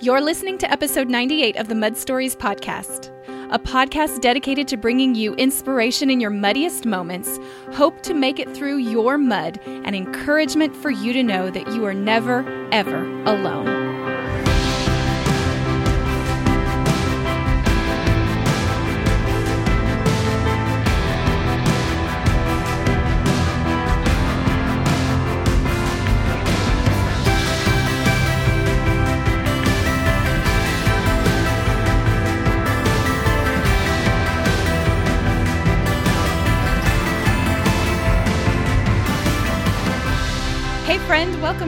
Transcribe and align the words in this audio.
You're 0.00 0.20
listening 0.20 0.58
to 0.58 0.70
episode 0.70 1.08
98 1.08 1.56
of 1.56 1.68
the 1.68 1.74
Mud 1.74 1.96
Stories 1.96 2.36
podcast, 2.36 3.10
a 3.50 3.58
podcast 3.58 4.20
dedicated 4.20 4.68
to 4.68 4.76
bringing 4.76 5.14
you 5.14 5.34
inspiration 5.34 6.10
in 6.10 6.20
your 6.20 6.30
muddiest 6.30 6.86
moments, 6.86 7.38
hope 7.72 8.02
to 8.02 8.14
make 8.14 8.38
it 8.38 8.54
through 8.54 8.76
your 8.78 9.18
mud, 9.18 9.60
and 9.66 9.94
encouragement 9.94 10.76
for 10.76 10.90
you 10.90 11.12
to 11.12 11.22
know 11.22 11.50
that 11.50 11.66
you 11.72 11.84
are 11.84 11.94
never, 11.94 12.68
ever 12.72 13.04
alone. 13.24 13.77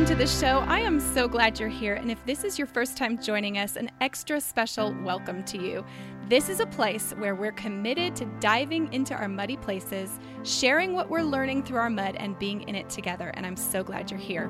Welcome 0.01 0.17
to 0.17 0.25
the 0.25 0.31
show. 0.31 0.61
I 0.61 0.79
am 0.79 0.99
so 0.99 1.29
glad 1.29 1.61
you're 1.61 1.69
here. 1.69 1.93
And 1.93 2.11
if 2.11 2.25
this 2.25 2.43
is 2.43 2.57
your 2.57 2.67
first 2.67 2.97
time 2.97 3.21
joining 3.21 3.59
us, 3.59 3.77
an 3.77 3.91
extra 4.01 4.41
special 4.41 4.97
welcome 5.05 5.45
to 5.45 5.59
you. 5.59 5.85
This 6.31 6.49
is 6.49 6.61
a 6.61 6.67
place 6.67 7.11
where 7.19 7.35
we're 7.35 7.51
committed 7.51 8.15
to 8.15 8.25
diving 8.39 8.93
into 8.93 9.17
our 9.17 9.27
muddy 9.27 9.57
places, 9.57 10.21
sharing 10.45 10.93
what 10.93 11.11
we're 11.11 11.25
learning 11.25 11.65
through 11.65 11.79
our 11.79 11.91
mud, 11.91 12.15
and 12.15 12.39
being 12.39 12.61
in 12.69 12.77
it 12.77 12.89
together. 12.89 13.33
And 13.35 13.45
I'm 13.45 13.57
so 13.57 13.83
glad 13.83 14.13
you're 14.13 14.21
here. 14.21 14.49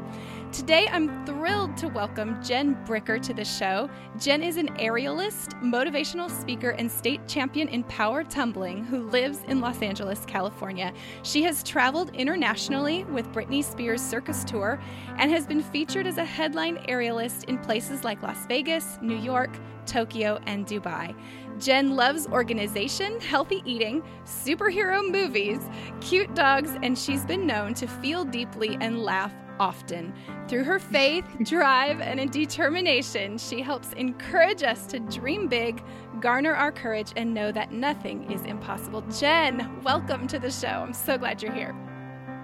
Today, 0.53 0.89
I'm 0.93 1.25
thrilled 1.25 1.79
to 1.79 1.89
welcome 1.89 2.37
Jen 2.45 2.77
Bricker 2.85 3.19
to 3.23 3.33
the 3.33 3.47
show. 3.47 3.89
Jen 4.19 4.43
is 4.43 4.59
an 4.59 4.69
aerialist, 4.77 5.59
motivational 5.63 6.31
speaker, 6.31 6.69
and 6.69 6.93
state 6.93 7.27
champion 7.27 7.67
in 7.69 7.83
power 7.85 8.25
tumbling 8.25 8.85
who 8.85 9.09
lives 9.09 9.39
in 9.49 9.63
Los 9.63 9.81
Angeles, 9.81 10.27
California. 10.27 10.93
She 11.23 11.43
has 11.45 11.63
traveled 11.63 12.15
internationally 12.15 13.05
with 13.05 13.33
Britney 13.33 13.65
Spears' 13.65 14.03
circus 14.03 14.45
tour 14.45 14.79
and 15.17 15.31
has 15.31 15.47
been 15.47 15.63
featured 15.63 16.07
as 16.07 16.19
a 16.19 16.27
headline 16.27 16.77
aerialist 16.91 17.45
in 17.45 17.57
places 17.57 18.05
like 18.05 18.23
Las 18.23 18.45
Vegas, 18.45 18.99
New 19.01 19.17
York, 19.17 19.59
Tokyo, 19.87 20.39
and 20.47 20.67
Dubai. 20.67 21.15
Jen 21.61 21.95
loves 21.95 22.27
organization, 22.29 23.21
healthy 23.21 23.63
eating, 23.67 24.03
superhero 24.25 25.07
movies, 25.09 25.61
cute 26.01 26.35
dogs, 26.35 26.77
and 26.83 26.99
she's 26.99 27.25
been 27.27 27.47
known 27.47 27.75
to 27.75 27.87
feel 27.87 28.25
deeply 28.25 28.79
and 28.81 29.03
laugh 29.03 29.33
often. 29.59 30.15
Through 30.49 30.65
her 30.65 30.79
faith, 30.79 31.25
drive, 31.43 32.01
and 32.01 32.31
determination, 32.33 33.37
she 33.37 33.61
helps 33.61 33.93
encourage 33.93 34.63
us 34.63 34.87
to 34.87 35.01
dream 35.01 35.49
big, 35.49 35.85
garner 36.21 36.55
our 36.55 36.73
courage, 36.73 37.13
and 37.17 37.35
know 37.35 37.53
that 37.53 37.73
nothing 37.73 38.33
is 38.33 38.43
impossible. 38.45 39.03
Jen, 39.03 39.83
welcome 39.83 40.27
to 40.29 40.39
the 40.39 40.51
show. 40.51 40.67
I'm 40.67 40.95
so 40.95 41.19
glad 41.19 41.43
you're 41.43 41.53
here. 41.53 41.77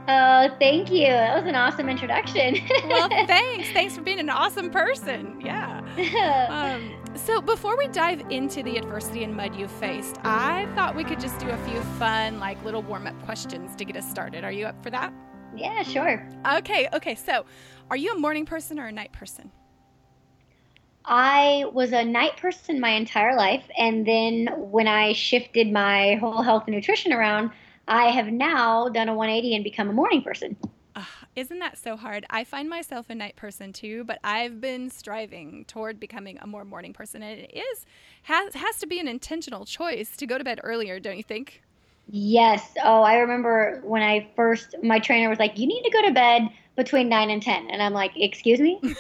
Oh, 0.09 0.55
thank 0.61 0.91
you. 0.91 1.07
That 1.09 1.43
was 1.43 1.49
an 1.49 1.57
awesome 1.57 1.89
introduction. 1.89 2.59
well, 2.89 3.09
thanks. 3.27 3.71
Thanks 3.71 3.97
for 3.97 4.03
being 4.03 4.21
an 4.21 4.31
awesome 4.31 4.71
person. 4.71 5.41
Yeah. 5.41 5.81
Um, 6.49 7.06
so, 7.17 7.41
before 7.41 7.77
we 7.77 7.89
dive 7.89 8.23
into 8.31 8.63
the 8.63 8.77
adversity 8.77 9.25
and 9.25 9.35
mud 9.35 9.55
you 9.57 9.69
faced, 9.69 10.17
I 10.23 10.67
thought 10.75 10.97
we 10.97 11.05
could 11.05 11.21
just 11.21 11.39
do 11.39 11.49
a 11.49 11.57
few 11.59 11.81
fun, 11.99 12.39
like 12.39 12.63
little 12.65 12.83
warm 12.83 13.07
up 13.07 13.21
questions 13.25 13.75
to 13.77 13.85
get 13.85 13.97
us 13.97 14.09
started. 14.09 14.45
Are 14.45 14.53
you 14.53 14.67
up 14.67 14.83
for 14.83 14.91
that? 14.91 15.13
Yeah, 15.57 15.83
sure. 15.83 16.29
Okay, 16.55 16.89
okay. 16.93 17.15
So, 17.15 17.45
are 17.91 17.97
you 17.97 18.13
a 18.13 18.19
morning 18.19 18.45
person 18.45 18.79
or 18.79 18.87
a 18.87 18.93
night 18.93 19.13
person? 19.13 19.51
I 21.05 21.65
was 21.73 21.93
a 21.93 22.05
night 22.05 22.37
person 22.37 22.81
my 22.81 22.91
entire 22.91 23.37
life. 23.37 23.65
And 23.79 24.07
then 24.07 24.49
when 24.57 24.89
I 24.89 25.13
shifted 25.13 25.73
my 25.73 26.17
whole 26.17 26.43
health 26.43 26.65
and 26.67 26.75
nutrition 26.75 27.13
around, 27.13 27.53
I 27.87 28.11
have 28.11 28.27
now 28.27 28.89
done 28.89 29.09
a 29.09 29.15
180 29.15 29.55
and 29.55 29.65
become 29.65 29.89
a 29.89 29.93
morning 29.93 30.23
person. 30.23 30.57
Isn't 31.37 31.59
that 31.59 31.77
so 31.77 31.97
hard? 31.97 32.25
I 32.31 32.45
find 32.45 32.69
myself 32.69 33.11
a 33.11 33.15
night 33.15 33.37
person 33.37 33.73
too, 33.73 34.05
but 34.05 34.19
I've 34.25 34.61
been 34.61 34.89
striving 34.91 35.67
toward 35.67 36.01
becoming 36.01 36.39
a 36.41 36.47
more 36.47 36.65
morning 36.65 36.95
person, 36.95 37.23
and 37.23 37.41
it 37.41 37.53
is 37.55 37.85
has 38.25 38.55
has 38.55 38.79
to 38.79 38.87
be 38.87 38.99
an 38.99 39.07
intentional 39.07 39.67
choice 39.67 40.17
to 40.17 40.27
go 40.27 40.39
to 40.39 40.45
bed 40.45 40.61
earlier, 40.65 40.99
don't 40.99 41.19
you 41.19 41.23
think? 41.23 41.63
Yes. 42.09 42.73
Oh, 42.85 43.03
I 43.03 43.17
remember 43.17 43.81
when 43.85 44.03
I 44.03 44.31
first 44.37 44.75
my 44.83 44.99
trainer 45.01 45.29
was 45.29 45.39
like, 45.39 45.59
"You 45.59 45.67
need 45.67 45.83
to 45.83 45.91
go 45.91 46.03
to 46.07 46.13
bed 46.13 46.49
between 46.77 47.09
9 47.09 47.31
and 47.31 47.43
10." 47.43 47.69
And 47.71 47.83
I'm 47.83 47.93
like, 47.93 48.13
"Excuse 48.17 48.61
me?" 48.61 48.81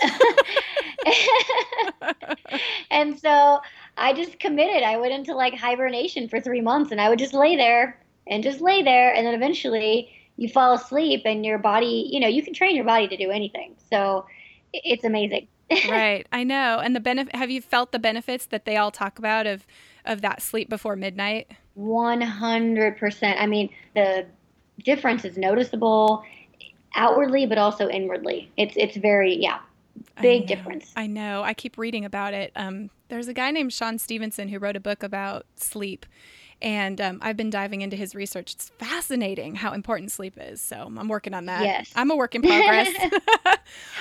and 2.90 3.18
so 3.18 3.60
I 3.96 4.12
just 4.12 4.40
committed. 4.40 4.82
I 4.82 4.96
went 4.96 5.12
into 5.12 5.34
like 5.34 5.54
hibernation 5.54 6.28
for 6.28 6.40
3 6.40 6.60
months 6.60 6.90
and 6.90 7.00
I 7.00 7.08
would 7.08 7.18
just 7.18 7.34
lay 7.34 7.56
there 7.56 8.00
and 8.26 8.42
just 8.42 8.60
lay 8.60 8.82
there 8.82 9.14
and 9.14 9.26
then 9.26 9.34
eventually 9.34 10.10
you 10.36 10.48
fall 10.48 10.74
asleep 10.74 11.22
and 11.24 11.44
your 11.44 11.58
body, 11.58 12.08
you 12.10 12.20
know, 12.20 12.28
you 12.28 12.42
can 12.42 12.54
train 12.54 12.76
your 12.76 12.84
body 12.84 13.08
to 13.08 13.16
do 13.16 13.30
anything. 13.30 13.74
So 13.90 14.26
it's 14.72 15.04
amazing. 15.04 15.48
right. 15.88 16.26
I 16.32 16.44
know. 16.44 16.78
And 16.78 16.94
the 16.94 17.00
benefit 17.00 17.34
have 17.34 17.50
you 17.50 17.60
felt 17.60 17.92
the 17.92 17.98
benefits 17.98 18.46
that 18.46 18.64
they 18.64 18.76
all 18.76 18.90
talk 18.90 19.18
about 19.18 19.46
of 19.46 19.66
of 20.04 20.20
that 20.20 20.40
sleep 20.40 20.68
before 20.68 20.94
midnight? 20.94 21.50
100%. 21.76 23.40
I 23.40 23.46
mean, 23.46 23.70
the 23.94 24.26
difference 24.84 25.24
is 25.24 25.36
noticeable 25.36 26.22
outwardly 26.94 27.46
but 27.46 27.58
also 27.58 27.88
inwardly. 27.88 28.50
It's 28.56 28.74
it's 28.76 28.96
very 28.96 29.36
yeah, 29.36 29.58
big 30.20 30.42
I 30.44 30.46
difference. 30.46 30.92
I 30.96 31.06
know. 31.06 31.42
I 31.42 31.54
keep 31.54 31.78
reading 31.78 32.04
about 32.04 32.34
it. 32.34 32.52
Um, 32.56 32.90
there's 33.08 33.28
a 33.28 33.34
guy 33.34 33.50
named 33.50 33.72
Shawn 33.72 33.98
Stevenson 33.98 34.48
who 34.48 34.58
wrote 34.58 34.76
a 34.76 34.80
book 34.80 35.02
about 35.02 35.46
sleep, 35.56 36.06
and 36.62 37.00
um, 37.00 37.18
I've 37.22 37.36
been 37.36 37.50
diving 37.50 37.82
into 37.82 37.96
his 37.96 38.14
research. 38.14 38.54
It's 38.54 38.70
fascinating 38.78 39.54
how 39.54 39.72
important 39.72 40.10
sleep 40.10 40.38
is. 40.40 40.60
So 40.60 40.76
I'm 40.96 41.08
working 41.08 41.34
on 41.34 41.46
that. 41.46 41.62
Yes. 41.62 41.92
I'm 41.94 42.10
a 42.10 42.16
work 42.16 42.34
in 42.34 42.42
progress. 42.42 42.88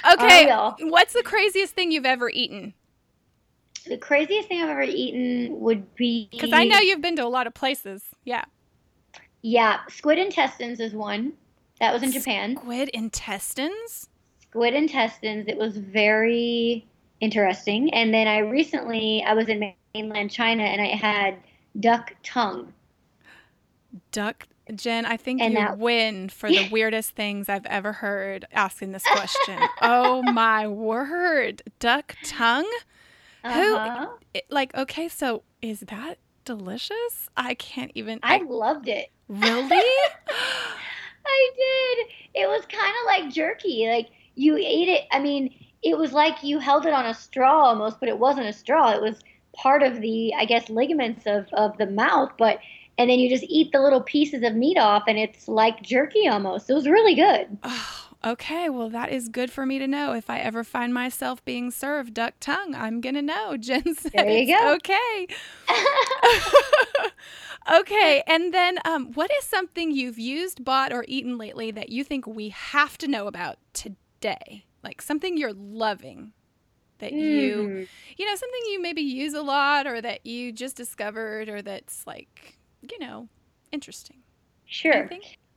okay. 0.14 0.50
What's 0.80 1.14
the 1.14 1.24
craziest 1.24 1.74
thing 1.74 1.92
you've 1.92 2.06
ever 2.06 2.30
eaten? 2.30 2.74
The 3.88 3.98
craziest 3.98 4.48
thing 4.48 4.64
I've 4.64 4.70
ever 4.70 4.82
eaten 4.82 5.60
would 5.60 5.94
be. 5.96 6.28
Because 6.32 6.54
I 6.54 6.64
know 6.64 6.80
you've 6.80 7.02
been 7.02 7.16
to 7.18 7.26
a 7.26 7.28
lot 7.28 7.46
of 7.46 7.54
places. 7.54 8.04
Yeah. 8.24 8.46
Yeah. 9.42 9.80
Squid 9.90 10.18
intestines 10.18 10.80
is 10.80 10.94
one. 10.94 11.34
That 11.80 11.94
was 11.94 12.04
in 12.04 12.12
Japan. 12.12 12.56
Squid 12.56 12.90
intestines? 12.90 14.10
Squid 14.40 14.74
intestines. 14.74 15.46
It 15.48 15.58
was 15.58 15.78
very 15.78 16.88
interesting. 17.20 17.94
And 17.94 18.14
then 18.14 18.28
I 18.28 18.40
recently, 18.40 19.24
I 19.28 19.34
was 19.34 19.50
in 19.50 19.74
mainland 19.94 20.32
China 20.32 20.64
and 20.64 20.82
I 20.82 20.96
had 20.96 21.38
duck 21.80 22.14
tongue. 22.24 22.74
Duck 24.12 24.48
Jen, 24.74 25.06
I 25.06 25.18
think 25.18 25.42
and 25.42 25.54
you 25.54 25.60
that, 25.60 25.78
win 25.78 26.30
for 26.30 26.50
the 26.50 26.68
weirdest 26.72 27.12
things 27.12 27.50
I've 27.50 27.66
ever 27.68 27.94
heard 27.94 28.46
asking 28.52 28.94
this 28.94 29.04
question. 29.04 29.60
oh 29.82 30.24
my 30.24 30.68
word. 30.68 31.62
Duck 31.80 32.16
tongue? 32.24 32.70
Uh-huh. 33.44 34.08
Who 34.34 34.42
like 34.50 34.76
okay, 34.76 35.08
so 35.08 35.44
is 35.62 35.82
that 35.82 36.18
delicious? 36.46 37.30
I 37.38 37.54
can't 37.54 37.92
even 37.94 38.20
I, 38.24 38.38
I 38.38 38.42
loved 38.42 38.88
it. 38.88 39.12
Really? 39.28 39.70
I 41.28 41.52
did. 41.56 42.08
It 42.42 42.48
was 42.48 42.66
kind 42.66 42.90
of 42.90 43.06
like 43.06 43.34
jerky. 43.34 43.88
Like 43.88 44.10
you 44.34 44.58
ate 44.58 44.90
it. 44.90 45.04
I 45.12 45.20
mean, 45.20 45.54
it 45.84 45.98
was 45.98 46.12
like 46.12 46.44
you 46.44 46.58
held 46.58 46.88
it 46.88 46.94
on 46.94 47.06
a 47.06 47.14
straw 47.14 47.66
almost, 47.66 48.00
but 48.00 48.10
it 48.10 48.18
wasn't 48.18 48.48
a 48.48 48.54
straw. 48.54 48.92
It 48.92 49.02
was 49.02 49.20
part 49.56 49.84
of 49.84 50.02
the 50.02 50.34
I 50.36 50.46
guess 50.46 50.70
ligaments 50.70 51.24
of 51.26 51.48
of 51.54 51.78
the 51.78 51.88
mouth, 51.88 52.32
but 52.38 52.60
and 52.98 53.10
then 53.10 53.20
you 53.20 53.30
just 53.30 53.46
eat 53.50 53.72
the 53.72 53.82
little 53.82 54.02
pieces 54.02 54.44
of 54.44 54.56
meat 54.56 54.78
off 54.78 55.04
and 55.08 55.18
it's 55.18 55.48
like 55.48 55.82
jerky 55.82 56.28
almost. 56.28 56.70
It 56.70 56.74
was 56.74 56.88
really 56.88 57.16
good. 57.16 57.58
Oh, 57.64 58.10
okay, 58.26 58.70
well 58.70 58.90
that 58.90 59.12
is 59.12 59.30
good 59.30 59.52
for 59.52 59.66
me 59.66 59.80
to 59.80 59.88
know. 59.88 60.14
If 60.14 60.30
I 60.30 60.40
ever 60.40 60.64
find 60.64 60.94
myself 60.94 61.44
being 61.44 61.72
served 61.72 62.14
duck 62.14 62.36
tongue, 62.40 62.76
I'm 62.76 63.02
gonna 63.02 63.22
know. 63.22 63.58
Jen 63.60 63.96
said 63.96 64.12
there 64.14 64.30
you 64.30 64.58
go. 64.58 64.74
okay. 64.76 65.28
okay, 67.80 68.24
and 68.28 68.54
then 68.54 68.80
um, 68.86 69.12
what 69.14 69.32
is 69.40 69.46
something 69.46 69.92
you've 69.92 70.20
used, 70.20 70.64
bought, 70.64 70.94
or 70.94 71.06
eaten 71.08 71.38
lately 71.38 71.72
that 71.72 71.90
you 71.90 72.04
think 72.04 72.28
we 72.28 72.50
have 72.50 72.98
to 73.00 73.08
know 73.08 73.28
about 73.28 73.58
today? 73.74 74.66
Like 74.84 75.02
something 75.02 75.36
you're 75.36 75.54
loving 75.54 76.34
that 77.00 77.12
mm. 77.12 77.20
you 77.20 77.56
mm-hmm. 77.56 77.84
you 78.18 78.26
know 78.26 78.36
something 78.36 78.62
you 78.72 78.82
maybe 78.82 79.02
use 79.02 79.34
a 79.34 79.42
lot 79.42 79.88
or 79.88 80.02
that 80.02 80.26
you 80.26 80.52
just 80.52 80.76
discovered 80.76 81.50
or 81.50 81.62
that's 81.62 82.06
like 82.08 82.58
you 82.82 83.00
know 83.00 83.28
interesting 83.72 84.18
sure 84.66 85.10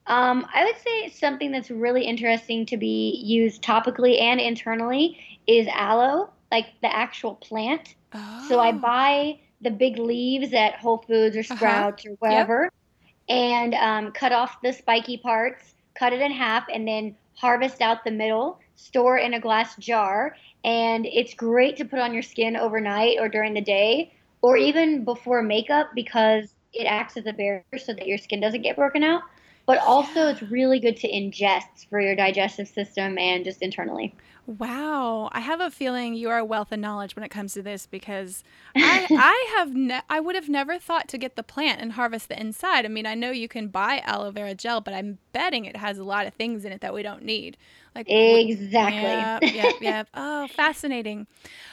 um, 0.06 0.46
i 0.54 0.64
would 0.64 0.76
say 0.82 1.08
something 1.10 1.50
that's 1.50 1.70
really 1.70 2.04
interesting 2.04 2.66
to 2.66 2.76
be 2.76 3.20
used 3.24 3.62
topically 3.62 4.20
and 4.20 4.40
internally 4.40 5.18
is 5.46 5.66
aloe 5.72 6.30
like 6.50 6.66
the 6.82 6.94
actual 6.94 7.34
plant 7.36 7.94
oh. 8.14 8.46
so 8.48 8.58
i 8.58 8.70
oh. 8.70 8.72
buy 8.72 9.38
the 9.60 9.70
big 9.70 9.98
leaves 9.98 10.52
at 10.52 10.74
whole 10.76 10.98
foods 10.98 11.36
or 11.36 11.40
uh-huh. 11.40 11.56
sprouts 11.56 12.04
uh-huh. 12.04 12.12
or 12.12 12.16
wherever 12.16 12.62
yep. 12.62 12.72
and 13.28 13.74
um, 13.74 14.12
cut 14.12 14.32
off 14.32 14.60
the 14.62 14.72
spiky 14.72 15.16
parts 15.16 15.74
cut 15.94 16.12
it 16.12 16.20
in 16.20 16.32
half 16.32 16.64
and 16.72 16.86
then 16.86 17.14
harvest 17.34 17.80
out 17.80 18.04
the 18.04 18.10
middle 18.10 18.58
store 18.78 19.18
in 19.18 19.34
a 19.34 19.40
glass 19.40 19.76
jar, 19.76 20.36
and 20.64 21.04
it's 21.04 21.34
great 21.34 21.76
to 21.76 21.84
put 21.84 21.98
on 21.98 22.14
your 22.14 22.22
skin 22.22 22.56
overnight 22.56 23.18
or 23.20 23.28
during 23.28 23.52
the 23.54 23.60
day, 23.60 24.12
or 24.40 24.56
even 24.56 25.04
before 25.04 25.42
makeup 25.42 25.90
because 25.94 26.54
it 26.72 26.84
acts 26.84 27.16
as 27.16 27.26
a 27.26 27.32
barrier 27.32 27.64
so 27.76 27.92
that 27.92 28.06
your 28.06 28.18
skin 28.18 28.40
doesn't 28.40 28.62
get 28.62 28.76
broken 28.76 29.02
out. 29.02 29.22
But 29.68 29.80
also, 29.80 30.20
yeah. 30.20 30.30
it's 30.30 30.40
really 30.40 30.80
good 30.80 30.96
to 30.96 31.12
ingest 31.12 31.90
for 31.90 32.00
your 32.00 32.16
digestive 32.16 32.68
system 32.68 33.18
and 33.18 33.44
just 33.44 33.60
internally. 33.60 34.14
Wow, 34.46 35.28
I 35.32 35.40
have 35.40 35.60
a 35.60 35.70
feeling 35.70 36.14
you 36.14 36.30
are 36.30 36.38
a 36.38 36.44
wealth 36.44 36.72
of 36.72 36.78
knowledge 36.80 37.14
when 37.14 37.22
it 37.22 37.28
comes 37.28 37.52
to 37.52 37.60
this 37.60 37.84
because 37.86 38.42
I 38.74 39.06
I 39.10 39.54
have 39.58 39.74
ne- 39.74 40.00
I 40.08 40.20
would 40.20 40.36
have 40.36 40.48
never 40.48 40.78
thought 40.78 41.06
to 41.08 41.18
get 41.18 41.36
the 41.36 41.42
plant 41.42 41.82
and 41.82 41.92
harvest 41.92 42.30
the 42.30 42.40
inside. 42.40 42.86
I 42.86 42.88
mean, 42.88 43.04
I 43.04 43.14
know 43.14 43.30
you 43.30 43.46
can 43.46 43.68
buy 43.68 44.02
aloe 44.06 44.30
vera 44.30 44.54
gel, 44.54 44.80
but 44.80 44.94
I'm 44.94 45.18
betting 45.32 45.66
it 45.66 45.76
has 45.76 45.98
a 45.98 46.04
lot 46.04 46.26
of 46.26 46.32
things 46.32 46.64
in 46.64 46.72
it 46.72 46.80
that 46.80 46.94
we 46.94 47.02
don't 47.02 47.22
need. 47.22 47.58
Like 47.94 48.08
exactly. 48.08 49.02
Yeah, 49.02 49.38
yeah, 49.42 49.70
yeah. 49.82 50.04
Oh, 50.14 50.46
fascinating. 50.46 51.26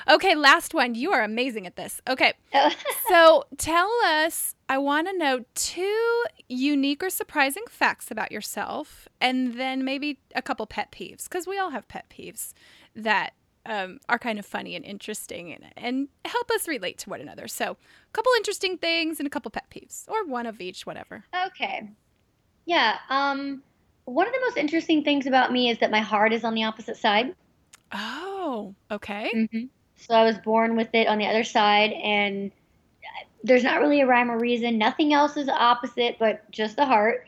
Okay, 0.09 0.36
last 0.36 0.74
one. 0.74 0.95
You 0.95 1.13
are 1.13 1.24
amazing 1.24 1.65
at 1.65 1.77
this. 1.77 2.01
Okay, 2.09 2.33
oh. 2.53 2.71
so 3.07 3.45
tell 3.57 3.89
us. 4.03 4.55
I 4.68 4.78
want 4.80 5.08
to 5.08 5.18
know 5.18 5.46
two 5.54 6.24
unique 6.50 7.04
or 7.04 7.10
surprising 7.10 7.64
facts 7.70 8.10
about 8.10 8.32
yourself, 8.32 9.08
and 9.22 9.60
then 9.60 9.86
maybe 9.86 10.20
a 10.34 10.42
couple 10.42 10.66
pet 10.66 10.92
peeves 10.92 11.26
because 11.26 11.46
we 11.46 11.60
all 11.60 11.70
have 11.70 11.88
pet 11.88 12.10
peeves 12.10 12.54
that 12.96 13.34
um, 13.66 14.00
are 14.10 14.20
kind 14.20 14.40
of 14.40 14.46
funny 14.46 14.76
and 14.76 14.84
interesting 14.84 15.54
and, 15.54 15.66
and 15.78 16.08
help 16.26 16.50
us 16.52 16.68
relate 16.68 16.98
to 17.00 17.10
one 17.10 17.22
another. 17.22 17.48
So, 17.48 17.72
a 17.72 18.12
couple 18.14 18.32
interesting 18.38 18.78
things 18.78 19.20
and 19.20 19.28
a 19.28 19.30
couple 19.30 19.52
pet 19.52 19.66
peeves, 19.70 20.08
or 20.08 20.26
one 20.26 20.46
of 20.46 20.60
each, 20.60 20.86
whatever. 20.86 21.26
Okay. 21.48 21.90
Yeah. 22.66 22.98
Um 23.10 23.62
one 24.06 24.28
of 24.28 24.34
the 24.34 24.40
most 24.42 24.58
interesting 24.58 25.04
things 25.04 25.26
about 25.26 25.52
me 25.52 25.70
is 25.70 25.80
that 25.80 25.90
my 25.90 26.00
heart 26.00 26.32
is 26.32 26.44
on 26.44 26.54
the 26.54 26.64
opposite 26.64 26.98
side. 26.98 27.36
Oh, 27.92 28.76
okay. 28.92 29.32
Mm-hmm. 29.36 29.66
So 29.98 30.14
I 30.14 30.24
was 30.24 30.38
born 30.38 30.76
with 30.76 30.90
it 30.94 31.08
on 31.08 31.18
the 31.18 31.26
other 31.26 31.44
side, 31.44 31.92
and 31.92 32.52
there's 33.45 33.63
not 33.63 33.80
really 33.80 34.01
a 34.01 34.07
rhyme 34.07 34.31
or 34.31 34.39
reason. 34.39 34.77
Nothing 34.77 35.13
else 35.13 35.38
is 35.38 35.47
opposite, 35.47 36.18
but 36.19 36.50
just 36.51 36.75
the 36.75 36.86
heart. 36.86 37.27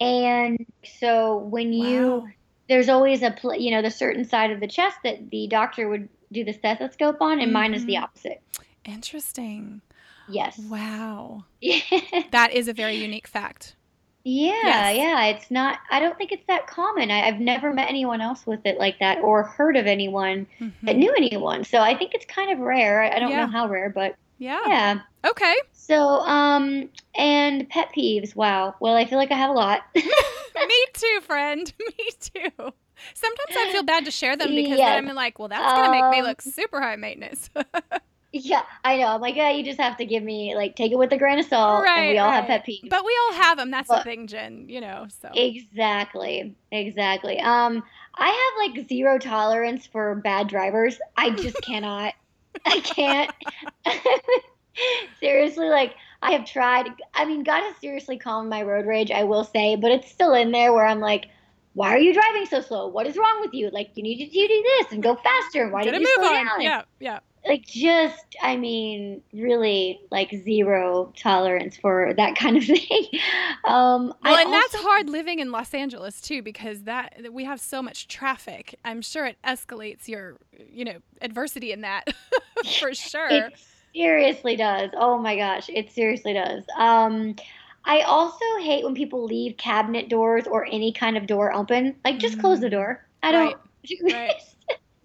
And 0.00 0.64
so 0.98 1.38
when 1.38 1.72
you, 1.72 2.28
there's 2.68 2.88
always 2.88 3.22
a, 3.22 3.34
you 3.58 3.72
know, 3.72 3.82
the 3.82 3.90
certain 3.90 4.24
side 4.24 4.52
of 4.52 4.60
the 4.60 4.68
chest 4.68 4.98
that 5.02 5.30
the 5.30 5.48
doctor 5.48 5.88
would 5.88 6.08
do 6.30 6.44
the 6.44 6.52
stethoscope 6.52 7.20
on, 7.20 7.32
and 7.32 7.42
mm-hmm. 7.42 7.52
mine 7.52 7.74
is 7.74 7.84
the 7.84 7.94
mm-hmm. 7.94 8.04
opposite. 8.04 8.40
Interesting. 8.84 9.82
Yes. 10.28 10.58
Wow. 10.58 11.44
that 12.30 12.50
is 12.52 12.68
a 12.68 12.72
very 12.72 12.96
unique 12.96 13.26
fact. 13.26 13.74
Yeah, 14.24 14.90
yes. 14.90 14.96
yeah. 14.96 15.24
It's 15.26 15.50
not, 15.50 15.78
I 15.90 16.00
don't 16.00 16.16
think 16.18 16.32
it's 16.32 16.46
that 16.46 16.66
common. 16.66 17.10
I, 17.10 17.20
have 17.20 17.40
never 17.40 17.72
met 17.72 17.88
anyone 17.88 18.20
else 18.20 18.46
with 18.46 18.60
it 18.64 18.78
like 18.78 18.98
that 19.00 19.18
or 19.22 19.42
heard 19.42 19.76
of 19.76 19.86
anyone 19.86 20.46
mm-hmm. 20.60 20.86
that 20.86 20.96
knew 20.96 21.12
anyone. 21.16 21.64
So 21.64 21.78
I 21.78 21.96
think 21.96 22.14
it's 22.14 22.26
kind 22.26 22.52
of 22.52 22.58
rare. 22.58 23.02
I, 23.02 23.16
I 23.16 23.18
don't 23.18 23.30
yeah. 23.30 23.46
know 23.46 23.50
how 23.50 23.68
rare, 23.68 23.90
but 23.90 24.16
yeah. 24.38 24.60
Yeah. 24.66 25.00
Okay. 25.26 25.54
So, 25.72 26.20
um, 26.20 26.88
and 27.14 27.68
pet 27.68 27.90
peeves. 27.96 28.36
Wow. 28.36 28.74
Well, 28.80 28.94
I 28.94 29.04
feel 29.04 29.18
like 29.18 29.32
I 29.32 29.36
have 29.36 29.50
a 29.50 29.54
lot. 29.54 29.82
Me 29.94 30.84
too, 30.92 31.20
friend. 31.22 31.72
Me 31.80 32.10
too. 32.20 32.72
Sometimes 33.14 33.56
I 33.56 33.70
feel 33.72 33.84
bad 33.84 34.04
to 34.04 34.10
share 34.10 34.36
them 34.36 34.54
because 34.54 34.78
yes. 34.78 34.98
I'm 34.98 35.14
like, 35.14 35.38
well, 35.38 35.48
that's 35.48 35.72
going 35.72 35.90
to 35.90 35.96
um, 35.96 36.10
make 36.10 36.18
me 36.18 36.22
look 36.26 36.42
um, 36.44 36.52
super 36.52 36.80
high 36.80 36.96
maintenance. 36.96 37.50
Yeah, 38.30 38.62
I 38.84 38.98
know. 38.98 39.06
I'm 39.06 39.22
like, 39.22 39.36
yeah, 39.36 39.50
you 39.52 39.64
just 39.64 39.80
have 39.80 39.96
to 39.96 40.04
give 40.04 40.22
me 40.22 40.54
like 40.54 40.76
take 40.76 40.92
it 40.92 40.98
with 40.98 41.10
a 41.12 41.16
grain 41.16 41.38
of 41.38 41.46
salt. 41.46 41.82
Right, 41.82 42.00
and 42.00 42.08
we 42.10 42.18
all 42.18 42.28
right. 42.28 42.36
have 42.36 42.44
pet 42.44 42.66
peeves. 42.66 42.90
But 42.90 43.04
we 43.06 43.18
all 43.22 43.36
have 43.36 43.56
them. 43.56 43.70
That's 43.70 43.88
but, 43.88 43.98
the 43.98 44.04
thing, 44.04 44.26
Jen. 44.26 44.68
You 44.68 44.82
know. 44.82 45.06
So 45.22 45.30
exactly, 45.34 46.54
exactly. 46.70 47.40
Um, 47.40 47.82
I 48.14 48.28
have 48.28 48.76
like 48.76 48.86
zero 48.86 49.18
tolerance 49.18 49.86
for 49.86 50.14
bad 50.16 50.46
drivers. 50.48 50.98
I 51.16 51.30
just 51.30 51.60
cannot. 51.62 52.12
I 52.64 52.80
can't. 52.80 53.30
seriously, 55.20 55.68
like 55.68 55.94
I 56.22 56.32
have 56.32 56.44
tried. 56.44 56.86
I 57.14 57.24
mean, 57.24 57.42
God 57.42 57.62
has 57.62 57.76
seriously 57.76 58.18
calmed 58.18 58.50
my 58.50 58.62
road 58.62 58.86
rage. 58.86 59.10
I 59.10 59.24
will 59.24 59.44
say, 59.44 59.76
but 59.76 59.90
it's 59.90 60.10
still 60.10 60.34
in 60.34 60.52
there 60.52 60.72
where 60.72 60.86
I'm 60.86 61.00
like 61.00 61.28
why 61.74 61.94
are 61.94 61.98
you 61.98 62.12
driving 62.12 62.44
so 62.46 62.60
slow? 62.60 62.88
What 62.88 63.06
is 63.06 63.16
wrong 63.16 63.40
with 63.40 63.54
you? 63.54 63.70
Like, 63.70 63.90
you 63.94 64.02
need 64.02 64.18
to 64.18 64.28
do 64.28 64.64
this 64.80 64.90
and 64.90 65.00
go 65.00 65.14
faster. 65.14 65.70
Why 65.70 65.84
did 65.84 65.94
you 65.94 66.12
slow 66.16 66.26
on. 66.26 66.44
down? 66.44 66.60
Yeah, 66.60 66.82
yeah 66.98 67.18
like 67.46 67.64
just 67.66 68.36
i 68.42 68.56
mean 68.56 69.22
really 69.32 70.00
like 70.10 70.30
zero 70.44 71.12
tolerance 71.16 71.76
for 71.76 72.12
that 72.16 72.36
kind 72.36 72.56
of 72.56 72.64
thing 72.64 73.04
um 73.64 74.12
well 74.22 74.36
I 74.36 74.42
and 74.42 74.48
also, 74.48 74.50
that's 74.52 74.74
hard 74.76 75.08
living 75.08 75.38
in 75.38 75.50
los 75.50 75.72
angeles 75.74 76.20
too 76.20 76.42
because 76.42 76.82
that 76.82 77.32
we 77.32 77.44
have 77.44 77.60
so 77.60 77.82
much 77.82 78.08
traffic 78.08 78.78
i'm 78.84 79.02
sure 79.02 79.26
it 79.26 79.36
escalates 79.44 80.08
your 80.08 80.36
you 80.70 80.84
know 80.84 80.96
adversity 81.20 81.72
in 81.72 81.82
that 81.82 82.12
for 82.80 82.94
sure 82.94 83.28
it 83.28 83.54
seriously 83.94 84.56
does 84.56 84.90
oh 84.94 85.18
my 85.18 85.36
gosh 85.36 85.68
it 85.68 85.90
seriously 85.90 86.32
does 86.32 86.64
um 86.76 87.34
I 87.84 88.02
also 88.02 88.44
hate 88.60 88.84
when 88.84 88.94
people 88.94 89.24
leave 89.24 89.56
cabinet 89.56 90.10
doors 90.10 90.46
or 90.46 90.66
any 90.66 90.92
kind 90.92 91.16
of 91.16 91.26
door 91.26 91.54
open. 91.54 91.96
Like, 92.04 92.18
just 92.18 92.36
mm. 92.36 92.42
close 92.42 92.60
the 92.60 92.68
door. 92.68 93.06
I 93.22 93.32
don't. 93.32 93.56
Right. 94.04 94.12
right. 94.12 94.42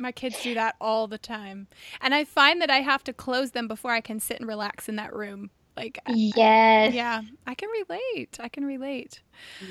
My 0.04 0.12
kids 0.12 0.44
do 0.44 0.54
that 0.56 0.76
all 0.82 1.08
the 1.08 1.18
time. 1.18 1.68
And 2.02 2.14
I 2.14 2.26
find 2.26 2.62
that 2.62 2.70
I 2.70 2.82
have 2.82 3.06
to 3.06 3.14
close 3.14 3.52
them 3.52 3.70
before 3.70 3.92
I 3.92 4.02
can 4.02 4.20
sit 4.20 4.38
and 4.38 4.48
relax 4.48 4.90
in 4.90 4.98
that 4.98 5.16
room. 5.16 5.50
Like, 5.78 5.98
yes. 6.08 6.94
yeah, 6.94 7.22
I 7.48 7.56
can 7.56 7.70
relate. 7.70 8.38
I 8.38 8.50
can 8.50 8.66
relate. 8.66 9.22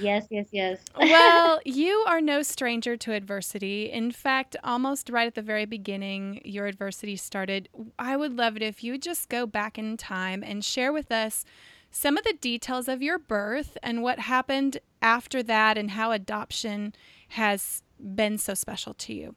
Yes, 0.00 0.26
yes, 0.30 0.46
yes. 0.50 0.80
well, 0.98 1.60
you 1.66 2.02
are 2.08 2.22
no 2.22 2.42
stranger 2.42 2.96
to 2.96 3.12
adversity. 3.12 3.90
In 3.90 4.10
fact, 4.10 4.56
almost 4.64 5.10
right 5.10 5.26
at 5.26 5.34
the 5.34 5.42
very 5.42 5.66
beginning, 5.66 6.40
your 6.44 6.66
adversity 6.66 7.14
started. 7.16 7.68
I 7.98 8.16
would 8.16 8.34
love 8.34 8.56
it 8.56 8.62
if 8.62 8.82
you 8.82 8.92
would 8.92 9.02
just 9.02 9.28
go 9.28 9.44
back 9.46 9.78
in 9.78 9.98
time 9.98 10.42
and 10.42 10.64
share 10.64 10.94
with 10.94 11.12
us 11.12 11.44
some 11.90 12.16
of 12.16 12.24
the 12.24 12.32
details 12.32 12.88
of 12.88 13.02
your 13.02 13.18
birth 13.18 13.76
and 13.82 14.02
what 14.02 14.18
happened 14.18 14.78
after 15.02 15.42
that 15.42 15.76
and 15.76 15.90
how 15.90 16.10
adoption 16.10 16.94
has 17.28 17.82
been 18.00 18.38
so 18.38 18.54
special 18.54 18.94
to 18.94 19.12
you. 19.12 19.36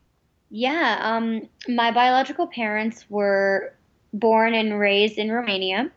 Yeah, 0.49 0.99
um, 1.01 1.49
my 1.67 1.91
biological 1.91 2.47
parents 2.47 3.05
were 3.09 3.73
born 4.13 4.53
and 4.53 4.79
raised 4.79 5.17
in 5.17 5.31
Romania, 5.31 5.91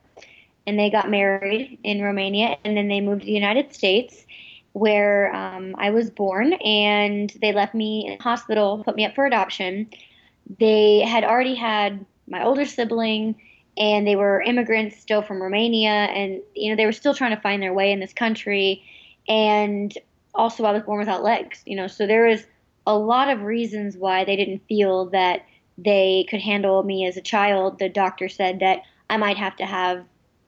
and 0.67 0.79
they 0.79 0.91
got 0.91 1.11
married 1.11 1.79
in 1.85 2.03
Romania, 2.03 2.57
and 2.65 2.77
then 2.77 2.89
they 2.89 3.01
moved 3.01 3.23
to 3.23 3.27
the 3.27 3.33
United 3.33 3.73
States, 3.73 4.25
where 4.73 5.35
um, 5.35 5.75
I 5.79 5.91
was 5.91 6.11
born, 6.11 6.55
and 6.55 7.33
they 7.41 7.53
left 7.53 7.75
me 7.75 8.07
in 8.09 8.19
hospital, 8.19 8.83
put 8.85 8.97
me 8.97 9.05
up 9.05 9.15
for 9.15 9.27
adoption. 9.27 9.89
They 10.59 11.01
had 11.01 11.25
already 11.25 11.55
had 11.55 12.05
my 12.27 12.43
older 12.43 12.65
sibling, 12.65 13.37
and 13.77 14.07
they 14.07 14.17
were 14.17 14.43
immigrants 14.43 14.99
still 14.99 15.23
from 15.23 15.43
Romania, 15.43 15.91
and 15.91 16.41
you 16.55 16.71
know 16.71 16.77
they 16.77 16.87
were 16.87 16.93
still 16.93 17.15
trying 17.15 17.35
to 17.35 17.41
find 17.41 17.63
their 17.63 17.75
way 17.75 17.93
in 17.93 18.01
this 18.01 18.13
country, 18.13 18.83
and 19.29 19.97
also 20.35 20.65
I 20.65 20.73
was 20.73 20.83
born 20.83 20.99
without 20.99 21.23
legs, 21.23 21.63
you 21.67 21.77
know, 21.77 21.87
so 21.87 22.07
there 22.07 22.27
was 22.27 22.47
a 22.89 22.97
lot 22.97 23.29
of 23.29 23.43
reasons 23.43 23.99
why 23.99 24.25
they 24.25 24.35
didn't 24.35 24.67
feel 24.67 25.11
that 25.11 25.43
they 25.77 26.27
could 26.31 26.41
handle 26.41 26.83
me 26.83 27.07
as 27.07 27.19
a 27.19 27.21
child. 27.21 27.79
The 27.79 27.91
doctor 27.91 28.31
said 28.31 28.61
that 28.61 28.81
I 29.11 29.19
might 29.19 29.37
have 29.37 29.55
to 29.57 29.67
have 29.67 30.07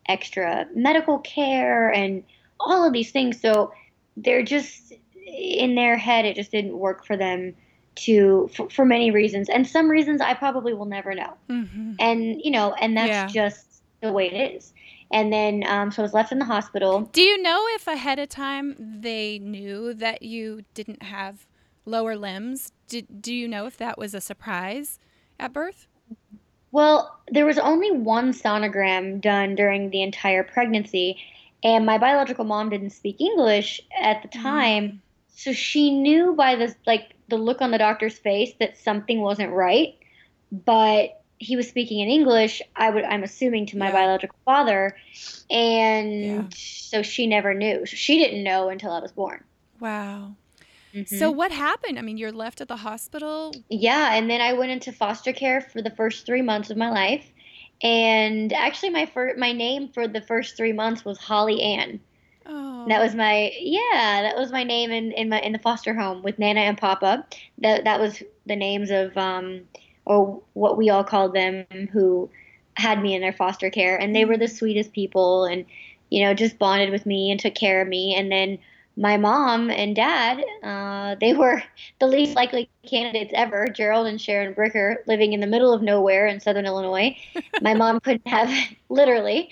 extra 0.09 0.67
medical 0.75 1.19
care 1.19 1.91
and 1.91 2.25
all 2.59 2.85
of 2.85 2.95
these 2.95 3.13
things. 3.13 3.39
So 3.39 3.75
they're 4.17 4.43
just 4.43 4.95
in 5.27 5.75
their 5.75 5.99
head, 5.99 6.25
it 6.25 6.35
just 6.35 6.51
didn't 6.51 6.79
work 6.79 7.05
for 7.05 7.17
them 7.17 7.55
to 7.97 8.49
for, 8.55 8.71
for 8.71 8.85
many 8.87 9.11
reasons, 9.11 9.51
and 9.51 9.69
some 9.69 9.91
reasons 9.91 10.23
I 10.23 10.33
probably 10.33 10.73
will 10.73 10.87
never 10.87 11.15
know. 11.15 11.35
Mm-hmm. 11.51 11.93
And 11.99 12.41
you 12.43 12.51
know, 12.51 12.73
and 12.73 12.97
that's 12.97 13.11
yeah. 13.11 13.27
just 13.27 13.83
the 14.01 14.13
way 14.13 14.31
it 14.31 14.55
is. 14.57 14.73
And 15.13 15.33
then, 15.33 15.65
um, 15.67 15.91
so 15.91 16.03
I 16.03 16.05
was 16.05 16.15
left 16.15 16.33
in 16.33 16.39
the 16.39 16.45
hospital. 16.45 17.03
Do 17.13 17.21
you 17.21 17.43
know 17.43 17.67
if 17.75 17.87
ahead 17.87 18.21
of 18.21 18.29
time 18.29 18.77
they 18.79 19.41
knew 19.41 19.93
that 19.95 20.23
you 20.23 20.63
didn't 20.73 21.03
have 21.03 21.47
lower 21.91 22.17
limbs. 22.17 22.73
Did, 22.89 23.23
do 23.23 23.35
you 23.35 23.49
know 23.49 23.67
if 23.67 23.77
that 23.79 23.99
was 23.99 24.15
a 24.15 24.21
surprise 24.21 24.99
at 25.39 25.53
birth? 25.53 25.87
Well, 26.73 27.21
there 27.29 27.47
was 27.47 27.59
only 27.59 27.91
one 27.91 28.33
sonogram 28.33 29.21
done 29.21 29.55
during 29.55 29.91
the 29.91 30.03
entire 30.03 30.45
pregnancy, 30.45 31.19
and 31.63 31.85
my 31.85 31.99
biological 31.99 32.45
mom 32.45 32.71
didn't 32.71 32.91
speak 32.91 33.21
English 33.21 33.81
at 34.01 34.23
the 34.23 34.29
mm. 34.29 34.43
time, 34.43 34.85
mm. 34.85 34.99
so 35.35 35.53
she 35.53 35.91
knew 35.91 36.35
by 36.35 36.55
the 36.55 36.75
like 36.87 37.15
the 37.29 37.37
look 37.37 37.61
on 37.61 37.71
the 37.71 37.79
doctor's 37.79 38.19
face 38.19 38.53
that 38.61 38.79
something 38.79 39.21
wasn't 39.21 39.53
right. 39.53 39.97
But 40.53 41.21
he 41.39 41.57
was 41.57 41.69
speaking 41.69 42.01
in 42.01 42.09
English. 42.09 42.63
I 42.77 42.91
would 42.91 43.05
I'm 43.05 43.25
assuming 43.25 43.67
to 43.67 43.79
my 43.79 43.87
yeah. 43.87 43.93
biological 43.93 44.39
father, 44.45 44.97
and 45.51 46.25
yeah. 46.25 46.45
so 46.55 47.03
she 47.03 47.27
never 47.27 47.53
knew. 47.53 47.85
She 47.85 48.19
didn't 48.19 48.45
know 48.45 48.69
until 48.69 48.93
I 48.93 49.01
was 49.01 49.11
born. 49.11 49.43
Wow. 49.81 50.37
Mm-hmm. 50.95 51.17
So 51.17 51.31
what 51.31 51.53
happened? 51.53 51.99
I 51.99 52.03
mean, 52.03 52.17
you're 52.17 52.33
left 52.33 52.61
at 52.61 52.69
the 52.69 52.77
hospital. 52.77 53.55
Yeah, 53.69 54.15
and 54.15 54.29
then 54.29 54.41
I 54.41 54.53
went 54.53 54.73
into 54.73 54.93
foster 54.93 55.33
care 55.33 55.61
for 55.61 55.83
the 55.83 55.91
first 55.91 56.27
three 56.27 56.43
months 56.43 56.71
of 56.71 56.77
my 56.77 56.91
life, 56.91 57.31
and 57.83 58.53
actually, 58.53 58.91
my 58.91 59.07
first 59.07 59.39
my 59.39 59.53
name 59.53 59.89
for 59.89 60.09
the 60.09 60.21
first 60.21 60.57
three 60.57 60.73
months 60.73 61.05
was 61.05 61.19
Holly 61.19 61.63
Ann. 61.63 62.01
Oh. 62.47 62.87
That 62.89 63.01
was 63.01 63.15
my 63.15 63.53
yeah, 63.61 64.23
that 64.23 64.37
was 64.37 64.51
my 64.51 64.65
name 64.65 64.91
in, 64.91 65.13
in 65.13 65.29
my 65.29 65.41
in 65.41 65.53
the 65.53 65.59
foster 65.59 65.95
home 65.95 66.23
with 66.23 66.39
Nana 66.39 66.61
and 66.61 66.77
Papa. 66.77 67.25
That 67.59 67.85
that 67.85 68.01
was 68.01 68.23
the 68.47 68.57
names 68.57 68.91
of 68.91 69.17
um 69.17 69.63
or 70.05 70.43
what 70.55 70.77
we 70.77 70.91
all 70.91 71.05
called 71.05 71.35
them 71.35 71.65
who 71.93 72.29
had 72.75 73.03
me 73.03 73.15
in 73.15 73.21
their 73.21 73.33
foster 73.33 73.71
care 73.71 73.97
and 73.97 74.15
they 74.15 74.25
were 74.25 74.37
the 74.37 74.49
sweetest 74.49 74.93
people 74.93 75.45
and 75.45 75.65
you 76.09 76.25
know 76.25 76.33
just 76.33 76.59
bonded 76.59 76.91
with 76.91 77.05
me 77.05 77.31
and 77.31 77.39
took 77.39 77.55
care 77.55 77.83
of 77.83 77.89
me 77.89 78.15
and 78.15 78.33
then 78.33 78.59
my 78.97 79.17
mom 79.17 79.71
and 79.71 79.95
dad, 79.97 80.45
uh, 80.63 81.17
they 81.21 81.33
were 81.33 81.63
the 82.01 82.07
least 82.07 82.35
likely 82.35 82.69
candidates 82.87 83.33
ever. 83.35 83.67
Gerald 83.67 84.07
and 84.07 84.21
Sharon 84.21 84.55
Bricker 84.55 84.97
living 85.07 85.33
in 85.33 85.41
the 85.41 85.47
middle 85.47 85.73
of 85.73 85.83
nowhere 85.83 86.27
in 86.27 86.41
southern 86.41 86.67
Illinois. 86.67 87.17
my 87.63 87.75
mom 87.75 88.01
couldn't 88.01 88.27
have, 88.29 88.51
literally, 88.89 89.51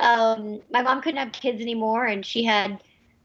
um, 0.00 0.60
my 0.70 0.82
mom 0.82 1.00
couldn't 1.00 1.20
have 1.20 1.32
kids 1.32 1.60
anymore, 1.60 2.04
and 2.04 2.24
she 2.24 2.44
had 2.44 2.82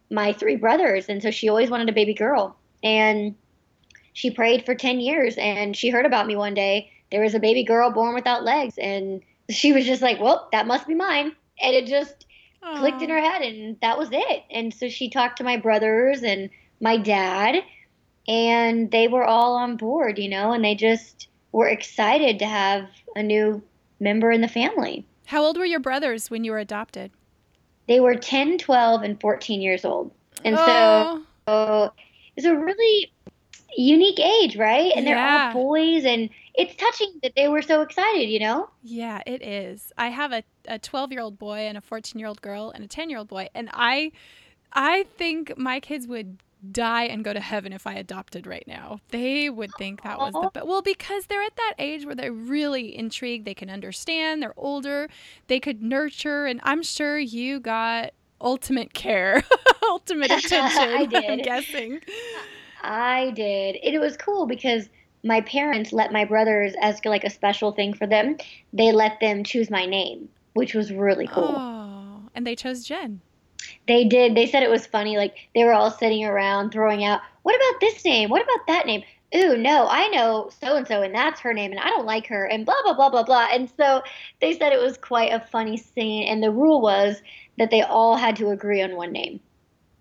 my 0.09 0.33
three 0.33 0.55
brothers, 0.55 1.09
and 1.09 1.21
so 1.21 1.31
she 1.31 1.49
always 1.49 1.69
wanted 1.69 1.89
a 1.89 1.93
baby 1.93 2.13
girl. 2.13 2.55
And 2.83 3.35
she 4.13 4.31
prayed 4.31 4.65
for 4.65 4.75
10 4.75 4.99
years, 4.99 5.35
and 5.37 5.75
she 5.75 5.89
heard 5.89 6.05
about 6.05 6.27
me 6.27 6.35
one 6.35 6.53
day. 6.53 6.91
There 7.11 7.21
was 7.21 7.35
a 7.35 7.39
baby 7.39 7.63
girl 7.63 7.91
born 7.91 8.13
without 8.13 8.43
legs, 8.43 8.77
and 8.77 9.21
she 9.49 9.73
was 9.73 9.85
just 9.85 10.01
like, 10.01 10.19
well, 10.19 10.47
that 10.51 10.67
must 10.67 10.87
be 10.87 10.95
mine. 10.95 11.35
And 11.61 11.75
it 11.75 11.87
just, 11.87 12.26
Aww. 12.63 12.79
clicked 12.79 13.01
in 13.01 13.09
her 13.09 13.19
head 13.19 13.41
and 13.41 13.79
that 13.81 13.97
was 13.97 14.09
it. 14.11 14.43
And 14.51 14.73
so 14.73 14.89
she 14.89 15.09
talked 15.09 15.37
to 15.37 15.43
my 15.43 15.57
brothers 15.57 16.23
and 16.23 16.49
my 16.81 16.97
dad 16.97 17.63
and 18.27 18.91
they 18.91 19.07
were 19.07 19.23
all 19.23 19.55
on 19.55 19.77
board, 19.77 20.17
you 20.19 20.29
know, 20.29 20.51
and 20.51 20.63
they 20.63 20.75
just 20.75 21.27
were 21.51 21.67
excited 21.67 22.39
to 22.39 22.45
have 22.45 22.89
a 23.15 23.23
new 23.23 23.61
member 23.99 24.31
in 24.31 24.41
the 24.41 24.47
family. 24.47 25.05
How 25.25 25.43
old 25.43 25.57
were 25.57 25.65
your 25.65 25.79
brothers 25.79 26.29
when 26.29 26.43
you 26.43 26.51
were 26.51 26.59
adopted? 26.59 27.11
They 27.87 27.99
were 27.99 28.15
10, 28.15 28.57
12, 28.57 29.01
and 29.01 29.19
14 29.19 29.61
years 29.61 29.85
old. 29.85 30.11
And 30.43 30.55
oh. 30.57 31.23
so 31.47 31.93
it's 32.35 32.45
a 32.45 32.55
really 32.55 33.11
unique 33.77 34.19
age, 34.19 34.57
right? 34.57 34.91
And 34.95 35.07
they're 35.07 35.15
yeah. 35.15 35.47
all 35.47 35.53
boys 35.53 36.05
and 36.05 36.29
it's 36.57 36.75
touching 36.75 37.13
that 37.21 37.33
they 37.35 37.47
were 37.47 37.61
so 37.61 37.81
excited, 37.81 38.29
you 38.29 38.39
know? 38.39 38.69
Yeah, 38.83 39.21
it 39.27 39.43
is. 39.43 39.93
I 39.97 40.07
have 40.09 40.33
a, 40.33 40.43
a 40.67 40.79
12 40.79 41.11
year 41.11 41.21
old 41.21 41.37
boy 41.37 41.59
and 41.59 41.77
a 41.77 41.81
14 41.81 42.19
year 42.19 42.27
old 42.27 42.41
girl 42.41 42.71
and 42.71 42.83
a 42.83 42.87
10 42.87 43.09
year 43.09 43.19
old 43.19 43.27
boy. 43.27 43.47
And 43.53 43.69
I, 43.73 44.11
I 44.73 45.05
think 45.17 45.55
my 45.57 45.79
kids 45.79 46.07
would 46.07 46.41
die 46.71 47.03
and 47.03 47.23
go 47.23 47.31
to 47.31 47.39
heaven 47.39 47.71
if 47.71 47.85
I 47.85 47.93
adopted 47.93 48.47
right 48.47 48.67
now. 48.67 48.99
They 49.09 49.49
would 49.49 49.69
think 49.77 50.01
that 50.01 50.17
was 50.17 50.33
the 50.33 50.49
but 50.51 50.67
well 50.67 50.81
because 50.81 51.27
they're 51.27 51.43
at 51.43 51.55
that 51.55 51.75
age 51.77 52.05
where 52.05 52.15
they're 52.15 52.33
really 52.33 52.97
intrigued, 52.97 53.45
they 53.45 53.53
can 53.53 53.69
understand, 53.69 54.41
they're 54.41 54.57
older, 54.57 55.07
they 55.45 55.59
could 55.59 55.83
nurture 55.83 56.47
and 56.47 56.59
I'm 56.63 56.81
sure 56.81 57.19
you 57.19 57.59
got 57.59 58.13
ultimate 58.41 58.93
care, 58.93 59.43
ultimate 59.83 60.31
attention. 60.43 60.81
I 60.81 61.05
did. 61.05 61.25
I'm 61.25 61.41
guessing. 61.43 62.01
I 62.81 63.31
did. 63.35 63.77
It 63.83 63.99
was 63.99 64.17
cool 64.17 64.47
because 64.47 64.89
my 65.23 65.41
parents 65.41 65.91
let 65.93 66.11
my 66.11 66.25
brothers 66.25 66.73
as 66.81 67.03
like 67.05 67.23
a 67.23 67.29
special 67.29 67.71
thing 67.71 67.93
for 67.93 68.07
them. 68.07 68.37
They 68.73 68.91
let 68.91 69.19
them 69.19 69.43
choose 69.43 69.69
my 69.69 69.85
name, 69.85 70.29
which 70.53 70.73
was 70.73 70.91
really 70.91 71.27
cool. 71.27 71.55
Oh, 71.55 72.29
and 72.35 72.45
they 72.45 72.55
chose 72.55 72.83
Jen. 72.83 73.21
They 73.87 74.05
did. 74.05 74.35
They 74.35 74.45
said 74.47 74.63
it 74.63 74.69
was 74.69 74.85
funny. 74.85 75.17
Like 75.17 75.35
they 75.55 75.63
were 75.63 75.73
all 75.73 75.91
sitting 75.91 76.25
around 76.25 76.71
throwing 76.71 77.03
out, 77.03 77.21
"What 77.43 77.55
about 77.55 77.81
this 77.81 78.03
name? 78.05 78.29
What 78.29 78.43
about 78.43 78.67
that 78.67 78.85
name?" 78.85 79.03
Ooh, 79.35 79.57
no, 79.57 79.87
I 79.89 80.07
know 80.07 80.49
so 80.61 80.77
and 80.77 80.87
so, 80.87 81.01
and 81.01 81.13
that's 81.13 81.41
her 81.41 81.53
name, 81.53 81.71
and 81.71 81.79
I 81.81 81.89
don't 81.89 82.05
like 82.05 82.27
her, 82.27 82.45
and 82.45 82.65
blah 82.65 82.81
blah 82.83 82.93
blah 82.93 83.09
blah 83.09 83.23
blah. 83.23 83.47
And 83.51 83.69
so 83.69 84.01
they 84.39 84.57
said 84.57 84.71
it 84.71 84.81
was 84.81 84.97
quite 84.97 85.33
a 85.33 85.45
funny 85.51 85.77
scene, 85.77 86.27
and 86.27 86.41
the 86.41 86.51
rule 86.51 86.81
was 86.81 87.21
that 87.57 87.71
they 87.71 87.81
all 87.81 88.15
had 88.15 88.35
to 88.37 88.49
agree 88.51 88.81
on 88.81 88.95
one 88.95 89.11
name. 89.11 89.39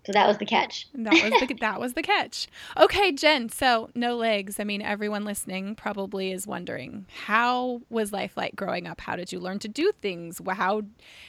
So 0.07 0.13
that 0.13 0.25
was 0.25 0.37
the 0.37 0.45
catch. 0.45 0.87
that 0.93 1.11
was 1.11 1.49
the 1.49 1.53
that 1.55 1.81
was 1.81 1.93
the 1.93 2.01
catch. 2.01 2.47
Okay, 2.77 3.11
Jen. 3.11 3.49
So 3.49 3.89
no 3.93 4.15
legs. 4.15 4.57
I 4.57 4.63
mean, 4.63 4.81
everyone 4.81 5.25
listening 5.25 5.75
probably 5.75 6.31
is 6.31 6.47
wondering 6.47 7.05
how 7.25 7.81
was 7.89 8.13
life 8.13 8.37
like 8.37 8.55
growing 8.55 8.87
up? 8.87 9.01
How 9.01 9.17
did 9.17 9.33
you 9.33 9.41
learn 9.41 9.59
to 9.59 9.67
do 9.67 9.91
things? 10.01 10.39
How 10.47 10.83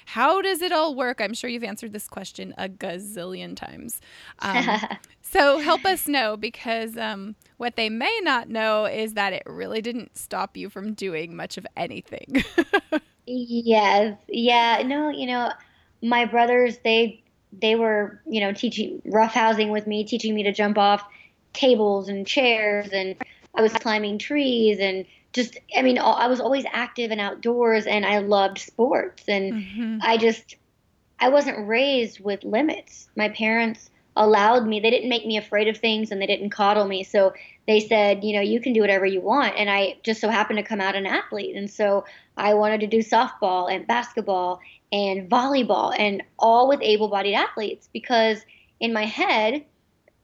how 0.06 0.40
does 0.40 0.62
it 0.62 0.70
all 0.70 0.94
work? 0.94 1.20
I'm 1.20 1.34
sure 1.34 1.50
you've 1.50 1.64
answered 1.64 1.92
this 1.92 2.06
question 2.06 2.54
a 2.56 2.68
gazillion 2.68 3.56
times. 3.56 4.00
Um, 4.38 4.80
so 5.22 5.58
help 5.58 5.84
us 5.84 6.06
know 6.06 6.36
because 6.36 6.96
um, 6.96 7.34
what 7.56 7.74
they 7.74 7.88
may 7.90 8.20
not 8.22 8.48
know 8.48 8.84
is 8.84 9.14
that 9.14 9.32
it 9.32 9.42
really 9.44 9.82
didn't 9.82 10.16
stop 10.16 10.56
you 10.56 10.70
from 10.70 10.94
doing 10.94 11.34
much 11.34 11.58
of 11.58 11.66
anything. 11.76 12.44
yes. 13.26 14.16
Yeah. 14.28 14.84
No. 14.86 15.10
You 15.10 15.26
know, 15.26 15.52
my 16.00 16.26
brothers 16.26 16.78
they 16.84 17.24
they 17.52 17.74
were, 17.74 18.20
you 18.26 18.40
know, 18.40 18.52
teaching 18.52 19.02
rough 19.04 19.32
housing 19.34 19.70
with 19.70 19.86
me, 19.86 20.04
teaching 20.04 20.34
me 20.34 20.42
to 20.44 20.52
jump 20.52 20.78
off 20.78 21.02
tables 21.52 22.08
and 22.08 22.26
chairs, 22.26 22.88
and 22.92 23.16
I 23.54 23.62
was 23.62 23.72
climbing 23.72 24.18
trees 24.18 24.78
and 24.78 25.06
just, 25.32 25.58
I 25.76 25.82
mean, 25.82 25.98
I 25.98 26.26
was 26.26 26.40
always 26.40 26.64
active 26.72 27.10
and 27.10 27.20
outdoors, 27.20 27.86
and 27.86 28.04
I 28.04 28.18
loved 28.18 28.58
sports, 28.58 29.24
and 29.28 29.52
mm-hmm. 29.52 29.98
I 30.00 30.16
just, 30.16 30.56
I 31.20 31.28
wasn't 31.28 31.68
raised 31.68 32.20
with 32.20 32.44
limits. 32.44 33.08
My 33.14 33.28
parents 33.28 33.90
allowed 34.18 34.66
me; 34.66 34.80
they 34.80 34.90
didn't 34.90 35.08
make 35.08 35.26
me 35.26 35.38
afraid 35.38 35.68
of 35.68 35.78
things, 35.78 36.10
and 36.10 36.20
they 36.20 36.26
didn't 36.26 36.50
coddle 36.50 36.86
me. 36.86 37.04
So 37.04 37.32
they 37.66 37.80
said, 37.80 38.24
you 38.24 38.34
know, 38.34 38.42
you 38.42 38.60
can 38.60 38.72
do 38.72 38.80
whatever 38.80 39.06
you 39.06 39.20
want, 39.20 39.54
and 39.56 39.70
I 39.70 39.96
just 40.02 40.20
so 40.20 40.28
happened 40.28 40.58
to 40.58 40.62
come 40.62 40.80
out 40.80 40.96
an 40.96 41.06
athlete, 41.06 41.56
and 41.56 41.70
so 41.70 42.04
I 42.36 42.54
wanted 42.54 42.80
to 42.80 42.86
do 42.86 42.98
softball 42.98 43.72
and 43.72 43.86
basketball 43.86 44.60
and 44.92 45.30
volleyball 45.30 45.94
and 45.98 46.22
all 46.38 46.68
with 46.68 46.80
able 46.82 47.08
bodied 47.08 47.34
athletes 47.34 47.88
because 47.92 48.38
in 48.80 48.92
my 48.92 49.04
head, 49.04 49.64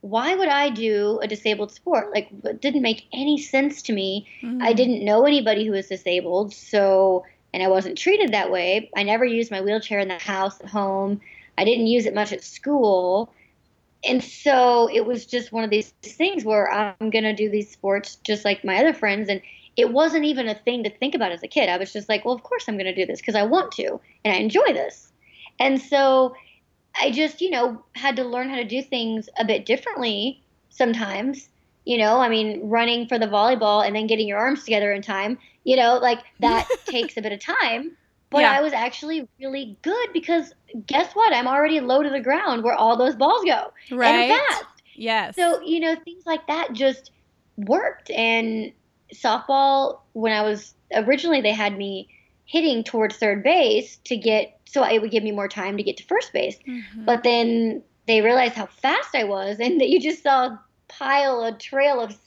why 0.00 0.34
would 0.34 0.48
I 0.48 0.68
do 0.68 1.18
a 1.22 1.26
disabled 1.26 1.72
sport? 1.72 2.12
Like, 2.14 2.28
it 2.44 2.60
didn't 2.60 2.82
make 2.82 3.06
any 3.12 3.38
sense 3.38 3.82
to 3.82 3.92
me. 3.92 4.26
Mm-hmm. 4.42 4.62
I 4.62 4.72
didn't 4.74 5.04
know 5.04 5.24
anybody 5.24 5.64
who 5.64 5.72
was 5.72 5.88
disabled, 5.88 6.52
so, 6.52 7.24
and 7.54 7.62
I 7.62 7.68
wasn't 7.68 7.96
treated 7.96 8.32
that 8.32 8.50
way. 8.50 8.90
I 8.94 9.02
never 9.02 9.24
used 9.24 9.50
my 9.50 9.62
wheelchair 9.62 9.98
in 9.98 10.08
the 10.08 10.18
house 10.18 10.60
at 10.60 10.68
home. 10.68 11.20
I 11.56 11.64
didn't 11.64 11.86
use 11.86 12.04
it 12.04 12.14
much 12.14 12.32
at 12.32 12.44
school. 12.44 13.32
And 14.06 14.22
so 14.22 14.88
it 14.92 15.06
was 15.06 15.24
just 15.26 15.52
one 15.52 15.64
of 15.64 15.70
these 15.70 15.90
things 16.02 16.44
where 16.44 16.70
I'm 16.70 17.10
going 17.10 17.24
to 17.24 17.34
do 17.34 17.48
these 17.48 17.70
sports 17.70 18.16
just 18.16 18.44
like 18.44 18.64
my 18.64 18.76
other 18.76 18.92
friends. 18.92 19.28
And 19.28 19.40
it 19.76 19.92
wasn't 19.92 20.24
even 20.24 20.48
a 20.48 20.54
thing 20.54 20.84
to 20.84 20.90
think 20.90 21.14
about 21.14 21.32
as 21.32 21.42
a 21.42 21.48
kid. 21.48 21.68
I 21.68 21.78
was 21.78 21.92
just 21.92 22.08
like, 22.08 22.24
well, 22.24 22.34
of 22.34 22.42
course 22.42 22.64
I'm 22.68 22.76
going 22.76 22.86
to 22.86 22.94
do 22.94 23.06
this 23.06 23.20
because 23.20 23.34
I 23.34 23.42
want 23.42 23.72
to 23.72 24.00
and 24.24 24.34
I 24.34 24.36
enjoy 24.36 24.72
this. 24.72 25.12
And 25.58 25.80
so 25.80 26.34
I 27.00 27.10
just, 27.10 27.40
you 27.40 27.50
know, 27.50 27.82
had 27.94 28.16
to 28.16 28.24
learn 28.24 28.50
how 28.50 28.56
to 28.56 28.64
do 28.64 28.82
things 28.82 29.28
a 29.38 29.44
bit 29.44 29.66
differently 29.66 30.42
sometimes. 30.70 31.48
You 31.84 31.98
know, 31.98 32.20
I 32.20 32.28
mean, 32.28 32.68
running 32.68 33.06
for 33.08 33.18
the 33.18 33.26
volleyball 33.26 33.86
and 33.86 33.94
then 33.94 34.06
getting 34.06 34.28
your 34.28 34.38
arms 34.38 34.64
together 34.64 34.92
in 34.92 35.02
time, 35.02 35.38
you 35.64 35.76
know, 35.76 35.98
like 35.98 36.20
that 36.40 36.68
takes 36.86 37.16
a 37.16 37.22
bit 37.22 37.32
of 37.32 37.40
time. 37.40 37.96
But 38.34 38.40
yeah. 38.40 38.50
I 38.50 38.62
was 38.62 38.72
actually 38.72 39.28
really 39.38 39.78
good 39.82 40.08
because 40.12 40.52
guess 40.86 41.14
what? 41.14 41.32
I'm 41.32 41.46
already 41.46 41.78
low 41.78 42.02
to 42.02 42.10
the 42.10 42.20
ground 42.20 42.64
where 42.64 42.74
all 42.74 42.96
those 42.96 43.14
balls 43.14 43.44
go. 43.44 43.72
Right. 43.92 44.30
And 44.30 44.40
fast. 44.50 44.64
Yes. 44.96 45.36
So, 45.36 45.60
you 45.60 45.78
know, 45.78 45.94
things 46.04 46.26
like 46.26 46.44
that 46.48 46.72
just 46.72 47.12
worked. 47.56 48.10
And 48.10 48.72
softball 49.14 50.00
when 50.14 50.32
I 50.32 50.42
was 50.42 50.74
originally 50.92 51.40
they 51.40 51.52
had 51.52 51.78
me 51.78 52.08
hitting 52.44 52.82
towards 52.82 53.16
third 53.16 53.44
base 53.44 53.98
to 54.04 54.16
get 54.16 54.58
so 54.64 54.84
it 54.84 55.00
would 55.00 55.12
give 55.12 55.22
me 55.22 55.30
more 55.30 55.46
time 55.46 55.76
to 55.76 55.84
get 55.84 55.96
to 55.98 56.04
first 56.04 56.32
base. 56.32 56.58
Mm-hmm. 56.66 57.04
But 57.04 57.22
then 57.22 57.84
they 58.08 58.20
realized 58.20 58.54
how 58.54 58.66
fast 58.66 59.14
I 59.14 59.22
was 59.22 59.58
and 59.60 59.80
that 59.80 59.90
you 59.90 60.00
just 60.00 60.24
saw 60.24 60.46
a 60.46 60.60
pile 60.88 61.44
a 61.44 61.52
trail 61.52 62.00
of 62.00 62.18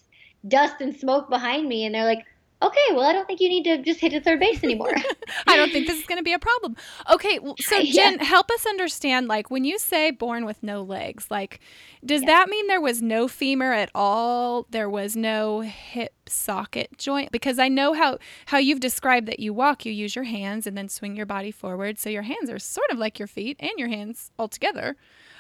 dust 0.48 0.76
and 0.80 0.96
smoke 0.96 1.30
behind 1.30 1.68
me 1.68 1.84
and 1.84 1.94
they're 1.94 2.06
like 2.06 2.26
okay, 2.62 2.80
well, 2.92 3.04
I 3.04 3.14
don't 3.14 3.28
think 3.28 3.40
you 3.40 3.50
need 3.50 3.64
to 3.66 3.78
just 3.84 4.00
hit 4.00 4.14
a 4.14 4.22
third 4.22 4.40
base 4.40 4.64
anymore. 4.64 4.94
I 5.48 5.56
don't 5.56 5.72
think 5.72 5.88
this 5.88 6.00
is 6.00 6.06
going 6.06 6.18
to 6.18 6.24
be 6.24 6.34
a 6.34 6.40
problem. 6.40 6.76
Okay, 7.12 7.40
so 7.60 7.84
Jen, 7.84 8.18
yeah. 8.18 8.24
help 8.24 8.50
us 8.52 8.66
understand 8.66 9.28
like 9.28 9.52
when 9.52 9.64
you 9.64 9.78
say 9.78 10.12
born 10.12 10.46
with 10.46 10.64
no 10.64 10.82
legs, 10.82 11.28
like 11.30 11.60
does 12.06 12.22
yeah. 12.22 12.28
that 12.28 12.50
mean 12.50 12.68
there 12.68 12.82
was 12.82 13.02
no 13.02 13.28
femur 13.28 13.74
at 13.74 13.92
all? 13.94 14.66
There 14.70 14.90
was 14.90 15.16
no 15.16 15.62
hip 15.62 16.14
socket 16.28 16.98
joint 16.98 17.32
because 17.32 17.60
I 17.60 17.70
know 17.70 17.94
how 17.94 18.18
how 18.48 18.58
you've 18.58 18.80
described 18.80 19.28
that 19.28 19.40
you 19.40 19.54
walk, 19.54 19.86
you 19.86 19.92
use 19.92 20.16
your 20.16 20.26
hands 20.26 20.66
and 20.66 20.78
then 20.78 20.90
swing 20.90 21.16
your 21.16 21.26
body 21.26 21.52
forward, 21.52 22.00
so 22.00 22.10
your 22.10 22.24
hands 22.24 22.50
are 22.50 22.60
sort 22.60 22.90
of 22.92 22.98
like 22.98 23.20
your 23.20 23.28
feet 23.28 23.58
and 23.60 23.72
your 23.78 23.90
hands 23.90 24.32
all 24.40 24.48
together. 24.48 24.96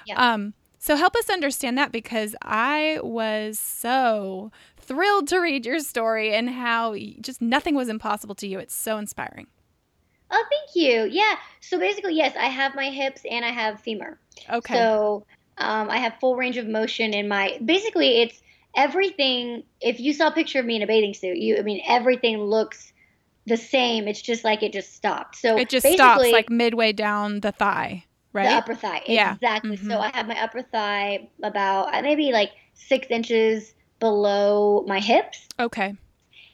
Yeah. 0.05 0.33
Um 0.33 0.53
so 0.79 0.95
help 0.95 1.15
us 1.15 1.29
understand 1.29 1.77
that 1.77 1.91
because 1.91 2.35
I 2.41 2.99
was 3.01 3.59
so 3.59 4.51
thrilled 4.77 5.27
to 5.29 5.39
read 5.39 5.65
your 5.65 5.79
story 5.79 6.33
and 6.33 6.49
how 6.49 6.95
just 7.19 7.41
nothing 7.41 7.75
was 7.75 7.89
impossible 7.89 8.35
to 8.35 8.47
you. 8.47 8.59
It's 8.59 8.75
so 8.75 8.97
inspiring. 8.97 9.47
Oh, 10.29 10.45
thank 10.49 10.75
you. 10.75 11.07
Yeah. 11.09 11.35
So 11.61 11.79
basically, 11.79 12.15
yes, 12.15 12.35
I 12.37 12.47
have 12.47 12.75
my 12.75 12.89
hips 12.89 13.21
and 13.29 13.43
I 13.43 13.49
have 13.49 13.79
femur. 13.81 14.19
Okay. 14.49 14.73
So 14.73 15.25
um, 15.57 15.89
I 15.89 15.97
have 15.97 16.15
full 16.19 16.35
range 16.35 16.57
of 16.57 16.67
motion 16.67 17.13
in 17.13 17.27
my. 17.27 17.57
Basically, 17.63 18.21
it's 18.21 18.41
everything. 18.75 19.63
If 19.81 19.99
you 19.99 20.13
saw 20.13 20.27
a 20.27 20.31
picture 20.31 20.59
of 20.59 20.65
me 20.65 20.75
in 20.75 20.81
a 20.81 20.87
bathing 20.87 21.13
suit, 21.13 21.37
you. 21.37 21.57
I 21.57 21.61
mean, 21.61 21.81
everything 21.87 22.37
looks 22.37 22.91
the 23.45 23.57
same. 23.57 24.07
It's 24.07 24.21
just 24.21 24.43
like 24.43 24.63
it 24.63 24.73
just 24.73 24.93
stopped. 24.93 25.37
So 25.37 25.57
it 25.57 25.69
just 25.69 25.87
stops 25.87 26.29
like 26.31 26.49
midway 26.49 26.91
down 26.91 27.39
the 27.39 27.53
thigh 27.53 28.03
right? 28.37 28.49
The 28.49 28.55
upper 28.55 28.75
thigh. 28.75 29.01
Yeah. 29.07 29.33
Exactly. 29.33 29.77
Mhm. 29.77 29.87
So 29.87 29.99
I 29.99 30.11
have 30.13 30.27
my 30.27 30.41
upper 30.41 30.61
thigh 30.61 31.27
about 31.43 31.93
uh, 31.93 32.01
maybe 32.01 32.31
like 32.31 32.51
six 32.75 33.07
inches 33.09 33.73
below 33.99 34.83
my 34.87 34.99
hips, 34.99 35.47
Okay. 35.59 35.95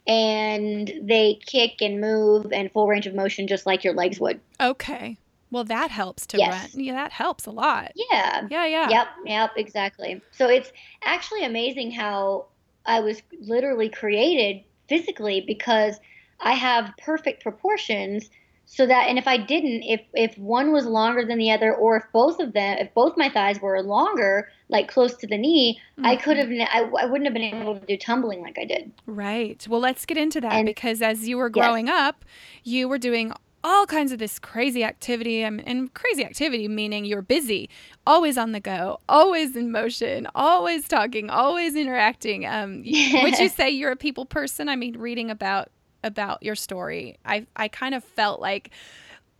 and 0.07 0.91
they 1.01 1.39
kick 1.45 1.81
and 1.81 1.99
move 1.99 2.51
and 2.53 2.71
full 2.71 2.87
range 2.87 3.05
of 3.05 3.13
motion 3.13 3.47
just 3.47 3.65
like 3.65 3.83
your 3.83 3.93
legs 3.93 4.19
would. 4.19 4.39
Okay. 4.61 5.17
Well, 5.51 5.65
that 5.65 5.91
helps 5.91 6.25
to 6.27 6.37
Yes. 6.37 6.73
run. 6.73 6.83
Yeah, 6.83 6.93
that 6.93 7.11
helps 7.11 7.45
a 7.45 7.51
lot. 7.51 7.91
Yeah. 7.95 8.47
Yeah, 8.49 8.65
yeah. 8.65 8.89
Yep, 8.89 9.07
yep, 9.25 9.51
exactly. 9.57 10.21
So 10.31 10.47
it's 10.49 10.71
actually 11.03 11.43
amazing 11.43 11.91
how 11.91 12.45
I 12.85 13.01
was 13.01 13.21
literally 13.39 13.89
created 13.89 14.63
physically 14.89 15.41
because 15.45 15.99
I 16.39 16.53
have 16.53 16.91
perfect 16.97 17.43
proportions 17.43 18.29
so 18.65 18.87
that 18.87 19.07
and 19.09 19.17
if 19.17 19.27
I 19.27 19.37
didn't 19.37 19.83
if 19.83 20.01
if 20.13 20.37
one 20.37 20.71
was 20.71 20.85
longer 20.85 21.25
than 21.25 21.37
the 21.37 21.51
other 21.51 21.73
or 21.75 21.97
if 21.97 22.03
both 22.13 22.39
of 22.39 22.53
them 22.53 22.77
if 22.79 22.93
both 22.93 23.17
my 23.17 23.29
thighs 23.29 23.59
were 23.61 23.81
longer 23.83 24.49
like 24.69 24.87
close 24.87 25.15
to 25.17 25.27
the 25.27 25.37
knee 25.37 25.79
I 26.03 26.15
could 26.15 26.37
have 26.37 26.49
I, 26.49 26.89
I 26.99 27.05
wouldn't 27.05 27.25
have 27.25 27.33
been 27.33 27.43
able 27.43 27.77
to 27.79 27.85
do 27.85 27.97
tumbling 27.97 28.41
like 28.41 28.57
I 28.57 28.65
did. 28.65 28.91
Right. 29.05 29.65
Well, 29.69 29.79
let's 29.79 30.05
get 30.05 30.17
into 30.17 30.41
that 30.41 30.53
And- 30.53 30.65
because 30.65 31.01
as 31.01 31.27
you 31.27 31.37
were 31.37 31.51
Yes. 31.53 31.63
growing 31.65 31.89
up, 31.89 32.25
you 32.63 32.87
were 32.87 32.97
doing 32.97 33.33
all 33.65 33.85
kinds 33.85 34.11
of 34.11 34.19
this 34.19 34.39
crazy 34.39 34.83
activity 34.83 35.41
and 35.41 35.93
crazy 35.93 36.25
activity 36.25 36.67
meaning 36.67 37.05
you're 37.05 37.21
busy 37.21 37.69
always 38.05 38.37
on 38.37 38.51
the 38.51 38.59
go 38.59 38.99
always 39.07 39.55
in 39.55 39.71
motion 39.71 40.27
always 40.35 40.85
talking 40.85 41.29
always 41.29 41.73
interacting 41.73 42.45
um, 42.45 42.79
would 42.83 43.39
you 43.39 43.47
say 43.57 43.69
you're 43.69 43.91
a 43.91 43.95
people 43.95 44.25
person 44.25 44.67
i 44.67 44.75
mean 44.75 44.97
reading 44.97 45.31
about 45.31 45.69
about 46.03 46.41
your 46.43 46.55
story 46.55 47.17
i 47.25 47.45
i 47.55 47.67
kind 47.67 47.95
of 47.95 48.03
felt 48.03 48.39
like 48.41 48.69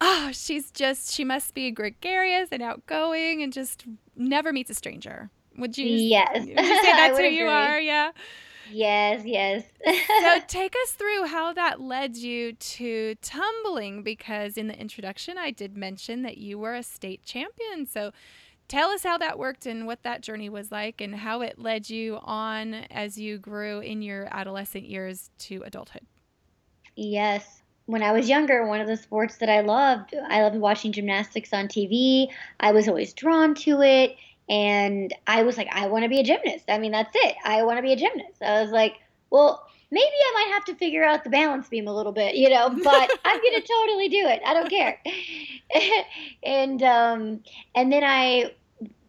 oh 0.01 0.29
she's 0.33 0.71
just 0.71 1.11
she 1.13 1.23
must 1.23 1.53
be 1.53 1.71
gregarious 1.71 2.49
and 2.51 2.61
outgoing 2.63 3.41
and 3.43 3.53
just 3.53 3.85
never 4.15 4.51
meets 4.53 4.69
a 4.69 4.73
stranger 4.73 5.29
would 5.57 5.77
you 5.77 5.87
Yes. 5.97 6.29
would 6.33 6.47
you 6.47 6.55
say 6.55 6.91
that's 6.95 7.17
who 7.19 7.25
you 7.25 7.45
are 7.47 7.79
yeah 7.79 8.11
Yes, 8.71 9.23
yes. 9.25 9.65
so 9.85 10.39
take 10.47 10.73
us 10.83 10.91
through 10.91 11.25
how 11.27 11.51
that 11.53 11.81
led 11.81 12.15
you 12.15 12.53
to 12.53 13.15
tumbling 13.21 14.03
because 14.03 14.57
in 14.57 14.67
the 14.67 14.79
introduction 14.79 15.37
I 15.37 15.51
did 15.51 15.75
mention 15.75 16.21
that 16.21 16.37
you 16.37 16.57
were 16.57 16.73
a 16.73 16.81
state 16.81 17.23
champion. 17.25 17.85
So 17.85 18.11
tell 18.69 18.89
us 18.89 19.03
how 19.03 19.17
that 19.17 19.37
worked 19.37 19.65
and 19.65 19.85
what 19.85 20.03
that 20.03 20.21
journey 20.21 20.49
was 20.49 20.71
like 20.71 21.01
and 21.01 21.13
how 21.13 21.41
it 21.41 21.59
led 21.59 21.89
you 21.89 22.19
on 22.23 22.73
as 22.89 23.17
you 23.17 23.37
grew 23.37 23.79
in 23.81 24.01
your 24.01 24.27
adolescent 24.31 24.85
years 24.85 25.29
to 25.39 25.61
adulthood. 25.65 26.07
Yes. 26.95 27.61
When 27.85 28.01
I 28.01 28.13
was 28.13 28.29
younger, 28.29 28.65
one 28.65 28.79
of 28.79 28.87
the 28.87 28.95
sports 28.95 29.37
that 29.37 29.49
I 29.49 29.61
loved, 29.61 30.13
I 30.29 30.41
loved 30.41 30.55
watching 30.55 30.93
gymnastics 30.93 31.51
on 31.51 31.67
TV. 31.67 32.27
I 32.59 32.71
was 32.71 32.87
always 32.87 33.13
drawn 33.13 33.55
to 33.55 33.81
it. 33.81 34.15
And 34.49 35.13
I 35.27 35.43
was 35.43 35.57
like, 35.57 35.67
I 35.71 35.87
want 35.87 36.03
to 36.03 36.09
be 36.09 36.19
a 36.19 36.23
gymnast. 36.23 36.65
I 36.69 36.77
mean, 36.77 36.91
that's 36.91 37.11
it. 37.13 37.35
I 37.43 37.63
want 37.63 37.77
to 37.77 37.81
be 37.81 37.93
a 37.93 37.97
gymnast. 37.97 38.41
I 38.41 38.61
was 38.61 38.71
like, 38.71 38.95
well, 39.29 39.67
maybe 39.91 40.05
I 40.05 40.31
might 40.33 40.53
have 40.53 40.65
to 40.65 40.75
figure 40.75 41.03
out 41.03 41.23
the 41.23 41.29
balance 41.29 41.69
beam 41.69 41.87
a 41.87 41.95
little 41.95 42.11
bit, 42.11 42.35
you 42.35 42.49
know, 42.49 42.69
but 42.69 43.11
I'm 43.25 43.41
going 43.41 43.61
to 43.61 43.67
totally 43.67 44.09
do 44.09 44.27
it. 44.27 44.41
I 44.45 44.53
don't 44.53 44.69
care. 44.69 44.99
and, 46.43 46.83
um, 46.83 47.43
and 47.75 47.91
then 47.91 48.03
I, 48.03 48.53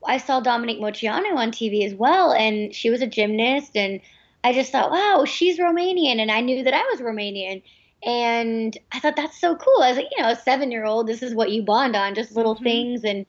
I 0.07 0.19
saw 0.19 0.41
Dominique 0.41 0.81
Moceanu 0.81 1.35
on 1.37 1.51
TV 1.51 1.87
as 1.87 1.95
well, 1.95 2.33
and 2.33 2.75
she 2.75 2.91
was 2.91 3.03
a 3.03 3.07
gymnast, 3.07 3.77
and 3.77 4.01
I 4.45 4.53
just 4.53 4.71
thought, 4.71 4.93
wow, 4.93 5.25
she's 5.27 5.59
Romanian, 5.59 6.21
and 6.21 6.31
I 6.31 6.41
knew 6.43 6.63
that 6.65 6.75
I 6.75 6.83
was 6.93 7.01
Romanian, 7.01 7.63
and 8.05 8.79
I 8.93 9.01
thought 9.01 9.17
that's 9.17 9.41
so 9.41 9.57
cool. 9.57 9.83
I 9.83 9.89
was 9.89 9.97
like, 9.97 10.09
you 10.17 10.23
know, 10.23 10.31
a 10.31 10.37
seven-year-old, 10.37 11.09
this 11.09 11.23
is 11.23 11.35
what 11.35 11.51
you 11.51 11.63
bond 11.65 11.97
on, 11.97 12.15
just 12.15 12.37
little 12.37 12.57
Mhm. 12.57 12.63
things, 12.63 13.05
and 13.05 13.27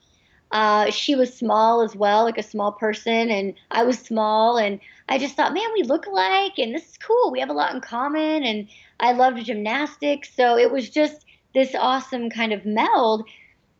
uh, 0.52 0.90
she 0.90 1.16
was 1.16 1.34
small 1.34 1.80
as 1.80 1.96
well, 1.96 2.24
like 2.24 2.38
a 2.38 2.42
small 2.42 2.72
person, 2.72 3.30
and 3.30 3.54
I 3.70 3.82
was 3.84 3.98
small, 3.98 4.58
and 4.58 4.78
I 5.08 5.18
just 5.18 5.34
thought, 5.36 5.54
man, 5.54 5.72
we 5.74 5.82
look 5.82 6.06
alike, 6.06 6.58
and 6.58 6.74
this 6.74 6.88
is 6.90 6.98
cool. 6.98 7.32
We 7.32 7.40
have 7.40 7.50
a 7.50 7.54
lot 7.54 7.74
in 7.74 7.80
common, 7.80 8.44
and 8.44 8.68
I 9.00 9.12
loved 9.12 9.44
gymnastics, 9.44 10.30
so 10.34 10.56
it 10.58 10.70
was 10.70 10.90
just 10.90 11.24
this 11.54 11.74
awesome 11.74 12.30
kind 12.30 12.52
of 12.52 12.64
meld. 12.66 13.24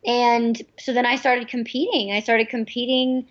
And 0.05 0.61
so 0.79 0.93
then 0.93 1.05
I 1.05 1.15
started 1.17 1.47
competing. 1.47 2.11
I 2.11 2.21
started 2.21 2.49
competing 2.49 3.27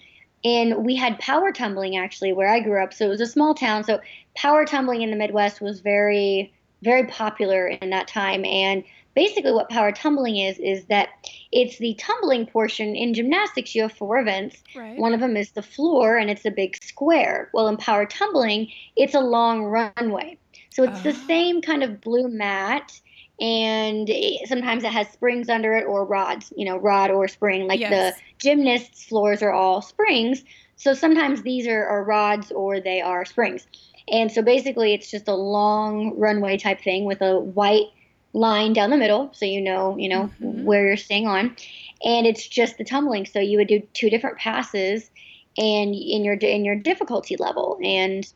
and 0.46 0.85
we 0.85 0.94
had 0.94 1.18
power 1.18 1.50
tumbling 1.50 1.96
actually 1.96 2.32
where 2.32 2.48
I 2.48 2.61
grew 2.61 2.80
up. 2.82 2.94
So 2.94 3.04
it 3.06 3.09
was 3.09 3.20
a 3.20 3.26
small 3.26 3.52
town. 3.52 3.82
So 3.82 4.00
power 4.37 4.64
tumbling 4.64 5.02
in 5.02 5.11
the 5.11 5.16
Midwest 5.16 5.61
was 5.61 5.80
very, 5.80 6.54
very 6.82 7.04
popular 7.09 7.66
in 7.66 7.90
that 7.90 8.06
time. 8.06 8.44
And 8.44 8.85
basically, 9.16 9.50
what 9.52 9.68
power 9.70 9.90
tumbling 9.90 10.37
is, 10.37 10.56
is 10.61 10.85
that 10.87 11.09
it's 11.50 11.78
the 11.78 11.94
tumbling 11.98 12.46
portion. 12.46 12.94
In 12.94 13.12
gymnastics, 13.12 13.74
you 13.74 13.82
have 13.82 13.92
four 13.92 14.18
events. 14.20 14.62
Right. 14.76 14.96
One 14.96 15.14
of 15.14 15.20
them 15.20 15.37
is 15.37 15.50
the 15.50 15.62
floor, 15.62 16.16
and 16.16 16.30
it's 16.30 16.44
a 16.44 16.50
big 16.52 16.76
square. 16.82 17.50
Well, 17.52 17.66
in 17.66 17.76
power 17.76 18.06
tumbling, 18.06 18.70
it's 18.94 19.14
a 19.14 19.20
long 19.20 19.64
runway. 19.64 20.38
So 20.70 20.85
it's 20.85 21.02
the 21.02 21.09
Oh. 21.11 21.26
same 21.26 21.61
kind 21.62 21.82
of 21.82 22.00
blue 22.00 22.28
mat, 22.28 22.92
and 23.40 24.09
it- 24.09 24.49
sometimes 24.49 24.85
it 24.85 24.92
has 24.92 25.09
springs 25.09 25.49
under 25.49 25.75
it 25.77 25.85
or 25.87 26.05
rods, 26.05 26.53
you 26.57 26.64
know, 26.64 26.77
rod 26.77 27.11
or 27.11 27.29
spring. 27.29 27.66
Like 27.66 27.81
Yes. 27.81 27.90
the 27.90 28.22
gymnasts' 28.38 29.05
floors 29.05 29.42
are 29.42 29.53
all 29.53 29.83
springs. 29.83 30.42
So 30.77 30.94
sometimes 30.94 31.42
these 31.42 31.66
are, 31.66 31.87
are 31.87 32.05
rods 32.05 32.51
or 32.53 32.81
they 32.81 33.01
are 33.01 33.25
springs. 33.25 33.66
And 34.09 34.31
so 34.31 34.42
basically, 34.42 34.94
it's 34.94 35.11
just 35.11 35.29
a 35.29 35.35
long 35.35 36.18
runway 36.18 36.57
type 36.59 36.81
thing 36.81 37.05
with 37.05 37.20
a 37.22 37.40
white 37.40 37.87
line 38.33 38.72
down 38.75 38.90
the 38.90 38.96
middle, 38.99 39.31
so 39.33 39.46
you 39.46 39.61
know, 39.61 39.96
you 39.96 40.09
know 40.09 40.31
Mhm. 40.42 40.64
where 40.64 40.87
you're 40.87 40.96
staying 40.96 41.27
on. 41.27 41.57
And 42.05 42.27
it's 42.27 42.46
just 42.46 42.77
the 42.77 42.85
tumbling. 42.85 43.25
So 43.25 43.40
you 43.40 43.57
would 43.59 43.68
do 43.68 43.81
two 43.94 44.11
different 44.11 44.37
passes, 44.38 45.11
and 45.57 45.94
in 45.94 46.25
your 46.25 46.35
in 46.35 46.64
your 46.64 46.77
difficulty 46.77 47.37
level, 47.37 47.79
and 47.83 48.31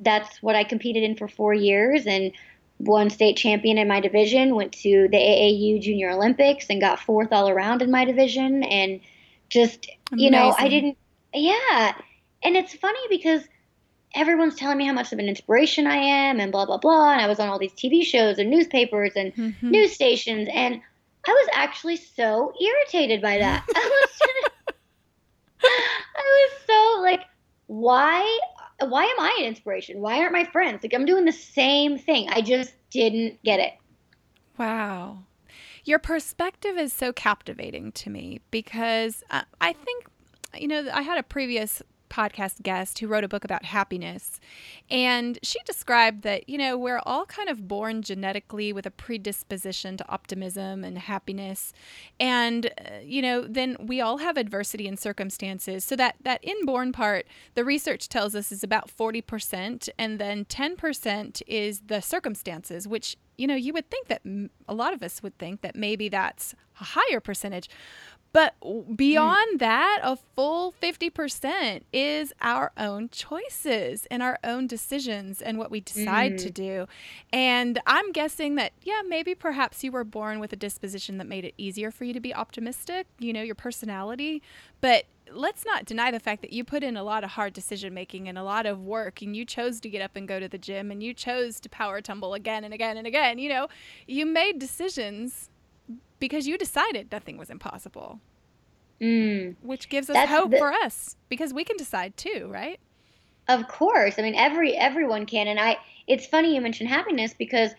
that's 0.00 0.42
what 0.42 0.54
I 0.56 0.64
competed 0.64 1.02
in 1.02 1.16
for 1.16 1.28
four 1.28 1.54
years, 1.54 2.06
and 2.06 2.32
won 2.80 3.10
state 3.10 3.36
champion 3.36 3.78
in 3.78 3.86
my 3.86 4.00
division. 4.00 4.54
Went 4.54 4.72
to 4.72 5.08
the 5.10 5.16
AAU 5.18 5.80
Junior 5.80 6.10
Olympics 6.10 6.66
and 6.70 6.80
got 6.80 6.98
fourth 6.98 7.32
all 7.32 7.48
around 7.48 7.82
in 7.82 7.90
my 7.90 8.04
division, 8.04 8.62
and 8.64 9.00
just 9.50 9.88
you 10.16 10.30
know, 10.30 10.54
I 10.58 10.68
didn't. 10.68 10.96
Yeah, 11.34 11.94
and 12.42 12.56
it's 12.56 12.74
funny 12.74 13.00
because 13.08 13.42
everyone's 14.14 14.56
telling 14.56 14.78
me 14.78 14.86
how 14.86 14.92
much 14.92 15.12
of 15.12 15.18
an 15.18 15.28
inspiration 15.28 15.86
I 15.86 15.96
am, 15.96 16.40
and 16.40 16.50
blah 16.50 16.66
blah 16.66 16.78
blah. 16.78 17.12
And 17.12 17.20
I 17.20 17.26
was 17.28 17.38
on 17.38 17.48
all 17.48 17.58
these 17.58 17.74
TV 17.74 18.02
shows 18.04 18.38
and 18.38 18.50
newspapers 18.50 19.12
and 19.14 19.32
Mhm. 19.34 19.70
news 19.70 19.92
stations, 19.92 20.48
and 20.52 20.80
I 21.26 21.30
was 21.30 21.48
actually 21.52 21.96
so 21.96 22.52
irritated 22.60 23.20
by 23.20 23.38
that. 23.38 23.64
I 23.74 23.78
was 23.78 24.18
just, 24.18 24.48
I 25.62 26.48
was 26.48 26.66
so 26.66 27.02
like, 27.02 27.20
why? 27.66 28.38
Why 28.80 29.04
am 29.04 29.20
I 29.20 29.36
an 29.40 29.46
inspiration? 29.46 30.00
Why 30.00 30.18
aren't 30.18 30.32
my 30.32 30.44
friends 30.44 30.82
like 30.82 30.94
I'm 30.94 31.04
doing 31.04 31.24
the 31.24 31.32
same 31.32 31.98
thing? 31.98 32.28
I 32.30 32.40
just 32.40 32.72
didn't 32.90 33.42
get 33.42 33.60
it. 33.60 33.74
Wow. 34.58 35.24
Your 35.84 35.98
perspective 35.98 36.76
is 36.76 36.92
so 36.92 37.12
captivating 37.12 37.92
to 37.92 38.10
me 38.10 38.40
because 38.50 39.24
uh, 39.30 39.42
I 39.60 39.72
think, 39.72 40.06
you 40.54 40.68
know, 40.68 40.88
I 40.92 41.02
had 41.02 41.18
a 41.18 41.22
previous 41.22 41.82
podcast 42.10 42.62
guest 42.62 42.98
who 42.98 43.06
wrote 43.06 43.24
a 43.24 43.28
book 43.28 43.44
about 43.44 43.64
happiness. 43.64 44.40
And 44.90 45.38
she 45.42 45.58
described 45.64 46.22
that, 46.22 46.48
you 46.48 46.58
know, 46.58 46.76
we're 46.76 47.00
all 47.06 47.24
kind 47.24 47.48
of 47.48 47.68
born 47.68 48.02
genetically 48.02 48.72
with 48.72 48.84
a 48.84 48.90
predisposition 48.90 49.96
to 49.96 50.08
optimism 50.08 50.84
and 50.84 50.98
happiness. 50.98 51.72
And, 52.18 52.66
uh, 52.66 52.98
you 53.02 53.22
know, 53.22 53.46
then 53.48 53.76
we 53.80 54.00
all 54.00 54.18
have 54.18 54.36
adversity 54.36 54.86
and 54.88 54.98
circumstances. 54.98 55.84
So 55.84 55.96
that, 55.96 56.16
that 56.22 56.42
inborn 56.42 56.92
part, 56.92 57.26
the 57.54 57.64
research 57.64 58.08
tells 58.08 58.34
us 58.34 58.52
is 58.52 58.62
about 58.62 58.90
40%. 58.94 59.88
And 59.98 60.18
then 60.18 60.44
10% 60.44 61.42
is 61.46 61.80
the 61.86 62.02
circumstances, 62.02 62.88
which, 62.88 63.16
you 63.38 63.46
know, 63.46 63.54
you 63.54 63.72
would 63.72 63.88
think 63.90 64.08
that 64.08 64.22
a 64.68 64.74
lot 64.74 64.92
of 64.92 65.02
us 65.02 65.22
would 65.22 65.38
think 65.38 65.62
that 65.62 65.76
maybe 65.76 66.08
that's 66.08 66.54
a 66.80 66.84
higher 66.84 67.20
percentage. 67.20 67.68
But 68.32 68.54
w- 68.60 68.84
mm. 68.84 68.96
beyond 68.96 69.60
that, 69.60 70.00
a 70.02 70.16
full 70.16 70.74
50% 70.80 71.82
is 71.92 72.32
our 72.40 72.72
own 72.76 73.08
choices 73.10 74.06
and 74.10 74.22
our 74.22 74.38
own 74.44 74.66
decisions 74.66 75.42
and 75.42 75.58
what 75.58 75.70
we 75.70 75.80
decide 75.80 76.38
to 76.38 76.50
mm. 76.50 76.54
do. 76.54 76.86
And 77.32 77.80
I'm 77.86 78.12
guessing 78.12 78.54
that, 78.56 78.72
yeah, 78.82 79.02
maybe 79.06 79.34
perhaps 79.34 79.82
you 79.82 79.92
were 79.92 80.04
born 80.04 80.38
with 80.38 80.52
a 80.52 80.56
disposition 80.56 81.18
that 81.18 81.26
made 81.26 81.44
it 81.44 81.54
easier 81.58 81.90
for 81.90 82.04
you 82.04 82.12
to 82.12 82.20
be 82.20 82.34
optimistic, 82.34 83.06
you 83.18 83.32
know, 83.32 83.42
your 83.42 83.54
personality. 83.54 84.42
But 84.80 85.06
let's 85.32 85.64
not 85.64 85.84
deny 85.84 86.10
the 86.10 86.20
fact 86.20 86.42
that 86.42 86.52
you 86.52 86.64
put 86.64 86.82
in 86.82 86.96
a 86.96 87.02
lot 87.02 87.24
of 87.24 87.30
hard 87.30 87.52
decision 87.52 87.94
making 87.94 88.28
and 88.28 88.36
a 88.36 88.42
lot 88.42 88.66
of 88.66 88.80
work 88.80 89.22
and 89.22 89.36
you 89.36 89.44
chose 89.44 89.80
to 89.80 89.88
get 89.88 90.02
up 90.02 90.16
and 90.16 90.26
go 90.26 90.40
to 90.40 90.48
the 90.48 90.58
gym 90.58 90.90
and 90.90 91.02
you 91.02 91.14
chose 91.14 91.60
to 91.60 91.68
power 91.68 92.00
tumble 92.00 92.34
again 92.34 92.64
and 92.64 92.74
again 92.74 92.96
and 92.96 93.06
again. 93.06 93.38
You 93.38 93.48
know, 93.48 93.68
you 94.06 94.26
made 94.26 94.58
decisions 94.58 95.49
because 96.20 96.46
you 96.46 96.56
decided 96.56 97.10
nothing 97.10 97.36
was 97.36 97.50
impossible, 97.50 98.20
Mm. 99.00 99.56
which 99.62 99.88
gives 99.88 100.08
us 100.10 100.14
That's 100.14 100.30
hope 100.30 100.50
the- 100.52 100.58
for 100.58 100.72
us 100.72 101.16
because 101.28 101.52
we 101.54 101.64
can 101.64 101.76
decide 101.76 102.16
too, 102.16 102.48
right? 102.52 102.78
Of 103.48 103.66
course. 103.66 104.18
I 104.18 104.22
mean, 104.22 104.34
every 104.36 104.76
everyone 104.76 105.26
can, 105.26 105.48
and 105.48 105.58
I. 105.58 105.78
It's 106.06 106.26
funny 106.26 106.54
you 106.54 106.60
mention 106.60 106.86
happiness 106.86 107.34
because 107.36 107.72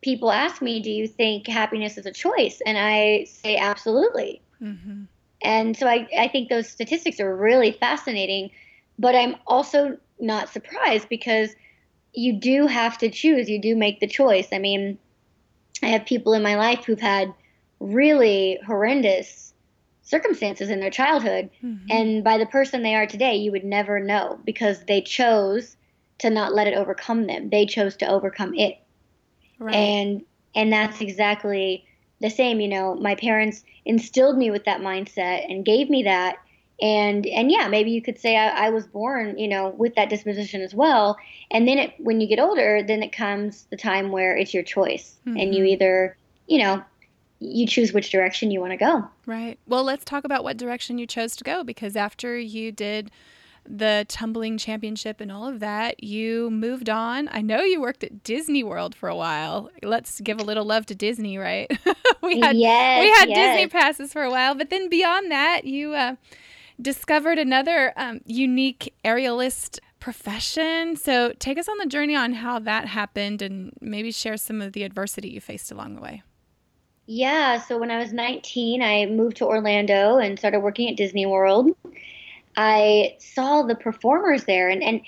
people 0.00 0.32
ask 0.32 0.60
me, 0.62 0.80
"Do 0.80 0.90
you 0.90 1.06
think 1.06 1.46
happiness 1.46 1.96
is 1.98 2.06
a 2.06 2.12
choice?" 2.12 2.60
And 2.66 2.76
I 2.78 3.24
say, 3.24 3.56
absolutely. 3.56 4.40
Mm-hmm. 4.60 5.02
And 5.42 5.76
so 5.76 5.86
I, 5.86 6.08
I 6.18 6.28
think 6.28 6.48
those 6.48 6.68
statistics 6.68 7.20
are 7.20 7.36
really 7.36 7.72
fascinating, 7.72 8.50
but 8.98 9.14
I'm 9.14 9.36
also 9.46 9.98
not 10.18 10.48
surprised 10.48 11.08
because 11.10 11.50
you 12.14 12.32
do 12.32 12.66
have 12.66 12.96
to 12.98 13.10
choose. 13.10 13.50
You 13.50 13.60
do 13.60 13.76
make 13.76 14.00
the 14.00 14.06
choice. 14.06 14.48
I 14.52 14.58
mean, 14.58 14.98
I 15.82 15.88
have 15.88 16.06
people 16.06 16.32
in 16.32 16.42
my 16.42 16.56
life 16.56 16.84
who've 16.84 17.00
had 17.00 17.34
really 17.80 18.58
horrendous 18.66 19.52
circumstances 20.02 20.70
in 20.70 20.80
their 20.80 20.90
childhood. 20.90 21.50
Mm-hmm. 21.62 21.86
And 21.90 22.24
by 22.24 22.38
the 22.38 22.46
person 22.46 22.82
they 22.82 22.94
are 22.94 23.06
today, 23.06 23.36
you 23.36 23.52
would 23.52 23.64
never 23.64 23.98
know 24.00 24.38
because 24.44 24.84
they 24.84 25.00
chose 25.00 25.76
to 26.18 26.30
not 26.30 26.54
let 26.54 26.66
it 26.66 26.74
overcome 26.74 27.26
them. 27.26 27.50
They 27.50 27.66
chose 27.66 27.96
to 27.96 28.08
overcome 28.08 28.54
it. 28.54 28.78
Right. 29.58 29.74
And 29.74 30.22
and 30.54 30.72
that's 30.72 31.00
exactly 31.00 31.84
the 32.20 32.30
same, 32.30 32.60
you 32.60 32.68
know, 32.68 32.94
my 32.94 33.16
parents 33.16 33.64
instilled 33.84 34.38
me 34.38 34.50
with 34.50 34.64
that 34.64 34.80
mindset 34.80 35.50
and 35.50 35.64
gave 35.64 35.90
me 35.90 36.04
that 36.04 36.36
and 36.80 37.26
and 37.26 37.50
yeah 37.52 37.68
maybe 37.68 37.90
you 37.90 38.02
could 38.02 38.18
say 38.18 38.36
I, 38.36 38.66
I, 38.66 38.70
was 38.70 38.86
born 38.86 39.38
you 39.38 39.46
know 39.46 39.68
with 39.68 39.94
that 39.94 40.10
disposition 40.10 40.60
as 40.60 40.74
well 40.74 41.16
and 41.50 41.68
then 41.68 41.78
it, 41.78 41.94
when 41.98 42.20
you 42.20 42.26
get 42.26 42.40
older 42.40 42.82
then 42.82 43.02
it 43.02 43.12
comes 43.12 43.66
the 43.70 43.76
time 43.76 44.10
where 44.10 44.36
it's 44.36 44.52
your 44.52 44.64
choice 44.64 45.16
mm-hmm. 45.26 45.38
and 45.38 45.54
you 45.54 45.62
mm-hmm. 45.62 45.72
either 45.72 46.16
you 46.48 46.58
know 46.58 46.82
you 47.40 47.66
choose 47.66 47.92
which 47.92 48.10
direction 48.10 48.50
you 48.50 48.60
want 48.60 48.72
to 48.72 48.76
go 48.76 49.06
right 49.26 49.58
well 49.66 49.84
let's 49.84 50.04
talk 50.04 50.24
about 50.24 50.44
what 50.44 50.56
direction 50.56 50.98
you 50.98 51.06
chose 51.06 51.36
to 51.36 51.44
go 51.44 51.64
because 51.64 51.96
after 51.96 52.38
you 52.38 52.72
did 52.72 53.10
the 53.66 54.04
tumbling 54.08 54.58
championship 54.58 55.20
and 55.20 55.32
all 55.32 55.46
of 55.46 55.60
that 55.60 56.02
you 56.04 56.50
moved 56.50 56.90
on 56.90 57.28
i 57.32 57.40
know 57.40 57.62
you 57.62 57.80
worked 57.80 58.04
at 58.04 58.22
disney 58.22 58.62
world 58.62 58.94
for 58.94 59.08
a 59.08 59.16
while 59.16 59.70
let's 59.82 60.20
give 60.20 60.38
a 60.38 60.44
little 60.44 60.64
love 60.64 60.84
to 60.84 60.94
disney 60.94 61.38
right 61.38 61.70
we 62.22 62.38
had 62.40 62.56
yes, 62.56 63.00
we 63.00 63.08
had 63.10 63.28
yes. 63.28 63.56
disney 63.56 63.68
passes 63.68 64.12
for 64.12 64.22
a 64.22 64.30
while 64.30 64.54
but 64.54 64.70
then 64.70 64.88
beyond 64.88 65.30
that 65.30 65.64
you 65.64 65.94
uh, 65.94 66.14
discovered 66.80 67.38
another 67.38 67.92
um, 67.96 68.20
unique 68.26 68.94
aerialist 69.04 69.78
profession. 70.00 70.96
So 70.96 71.32
take 71.38 71.58
us 71.58 71.66
on 71.66 71.78
the 71.78 71.86
journey 71.86 72.14
on 72.14 72.34
how 72.34 72.58
that 72.58 72.88
happened 72.88 73.40
and 73.40 73.72
maybe 73.80 74.12
share 74.12 74.36
some 74.36 74.60
of 74.60 74.74
the 74.74 74.82
adversity 74.82 75.30
you 75.30 75.40
faced 75.40 75.72
along 75.72 75.94
the 75.94 76.02
way. 76.02 76.22
Yeah, 77.06 77.60
so 77.60 77.78
when 77.78 77.90
I 77.90 77.98
was 77.98 78.12
19, 78.12 78.82
I 78.82 79.06
moved 79.06 79.36
to 79.38 79.46
Orlando 79.46 80.18
and 80.18 80.38
started 80.38 80.60
working 80.60 80.88
at 80.88 80.96
Disney 80.96 81.26
World. 81.26 81.70
I 82.56 83.16
saw 83.18 83.62
the 83.62 83.74
performers 83.74 84.44
there, 84.44 84.70
and, 84.70 84.82
and 84.82 85.02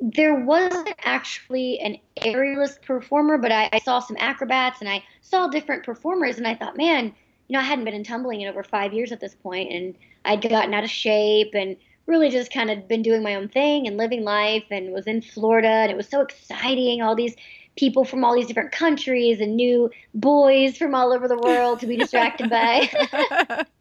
there 0.00 0.34
wasn't 0.34 0.92
actually 1.04 1.78
an 1.80 1.98
aerialist 2.20 2.82
performer, 2.82 3.38
but 3.38 3.52
I, 3.52 3.68
I 3.72 3.78
saw 3.78 4.00
some 4.00 4.16
acrobats 4.18 4.80
and 4.80 4.88
I 4.88 5.04
saw 5.20 5.46
different 5.46 5.84
performers, 5.84 6.36
and 6.36 6.48
I 6.48 6.54
thought, 6.56 6.76
man, 6.76 7.14
you 7.46 7.54
know, 7.54 7.60
I 7.60 7.64
hadn't 7.64 7.84
been 7.84 7.94
in 7.94 8.04
tumbling 8.04 8.40
in 8.40 8.48
over 8.48 8.64
five 8.64 8.92
years 8.92 9.12
at 9.12 9.20
this 9.20 9.34
point, 9.34 9.72
and 9.72 9.94
I'd 10.24 10.42
gotten 10.42 10.74
out 10.74 10.84
of 10.84 10.90
shape 10.90 11.54
and 11.54 11.76
really 12.06 12.30
just 12.30 12.52
kind 12.52 12.70
of 12.70 12.88
been 12.88 13.02
doing 13.02 13.22
my 13.22 13.36
own 13.36 13.48
thing 13.48 13.86
and 13.86 13.96
living 13.96 14.24
life 14.24 14.64
and 14.70 14.92
was 14.92 15.06
in 15.06 15.22
Florida 15.22 15.68
and 15.68 15.92
it 15.92 15.96
was 15.96 16.08
so 16.08 16.20
exciting 16.20 17.00
all 17.00 17.14
these 17.14 17.36
people 17.76 18.04
from 18.04 18.24
all 18.24 18.34
these 18.34 18.46
different 18.46 18.72
countries 18.72 19.40
and 19.40 19.56
new 19.56 19.90
boys 20.14 20.76
from 20.76 20.94
all 20.94 21.12
over 21.12 21.28
the 21.28 21.38
world 21.38 21.80
to 21.80 21.86
be 21.86 21.96
distracted 21.96 22.50
by. 22.50 23.66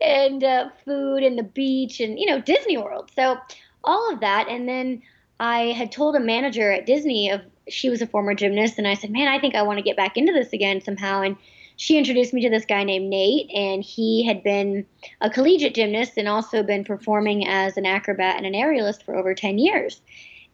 And 0.00 0.44
uh, 0.44 0.68
food 0.84 1.24
and 1.24 1.36
the 1.36 1.42
beach 1.42 1.98
and 1.98 2.20
you 2.20 2.26
know 2.26 2.40
Disney 2.40 2.76
World. 2.76 3.10
So 3.16 3.36
all 3.82 4.12
of 4.12 4.20
that. 4.20 4.46
And 4.48 4.68
then 4.68 5.02
I 5.40 5.72
had 5.72 5.90
told 5.90 6.14
a 6.14 6.20
manager 6.20 6.70
at 6.70 6.86
Disney 6.86 7.30
of 7.30 7.40
she 7.68 7.90
was 7.90 8.00
a 8.00 8.06
former 8.06 8.34
gymnast 8.34 8.78
and 8.78 8.86
I 8.86 8.94
said 8.94 9.10
man 9.10 9.26
I 9.26 9.40
think 9.40 9.56
I 9.56 9.62
want 9.62 9.78
to 9.78 9.82
get 9.82 9.96
back 9.96 10.16
into 10.16 10.32
this 10.32 10.52
again 10.52 10.80
somehow. 10.80 11.22
And 11.22 11.36
she 11.76 11.98
introduced 11.98 12.32
me 12.32 12.42
to 12.42 12.50
this 12.50 12.64
guy 12.64 12.84
named 12.84 13.10
Nate, 13.10 13.50
and 13.52 13.82
he 13.82 14.24
had 14.24 14.42
been 14.42 14.86
a 15.20 15.28
collegiate 15.28 15.74
gymnast 15.74 16.12
and 16.16 16.28
also 16.28 16.62
been 16.62 16.84
performing 16.84 17.46
as 17.46 17.76
an 17.76 17.86
acrobat 17.86 18.36
and 18.36 18.46
an 18.46 18.52
aerialist 18.52 19.02
for 19.02 19.16
over 19.16 19.34
10 19.34 19.58
years. 19.58 20.00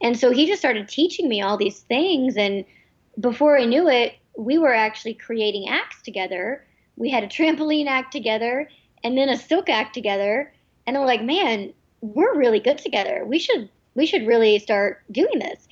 And 0.03 0.19
so 0.19 0.31
he 0.31 0.47
just 0.47 0.61
started 0.61 0.89
teaching 0.89 1.29
me 1.29 1.43
all 1.43 1.57
these 1.57 1.81
things. 1.81 2.37
And 2.37 2.65
before 3.19 3.59
I 3.59 3.65
knew 3.65 3.89
it, 3.89 4.15
we 4.37 4.59
were 4.59 4.75
actually 4.75 5.15
creating 5.15 5.69
acts 5.69 6.03
together. 6.03 6.65
We 6.97 7.11
had 7.11 7.25
a 7.25 7.29
trampoline 7.29 7.87
act 7.87 8.13
together 8.13 8.69
and 9.05 9.17
then 9.17 9.29
a 9.29 9.37
silk 9.37 9.69
act 9.69 9.95
together. 9.95 10.53
And 10.87 10.97
I'm 10.97 11.07
like, 11.07 11.23
man, 11.23 11.73
we're 12.01 12.37
really 12.37 12.61
good 12.61 12.79
together. 12.79 13.25
We 13.27 13.39
should 13.39 13.69
we 13.95 14.07
should 14.07 14.27
really 14.27 14.59
start 14.59 15.03
doing 15.11 15.39
this. 15.39 15.69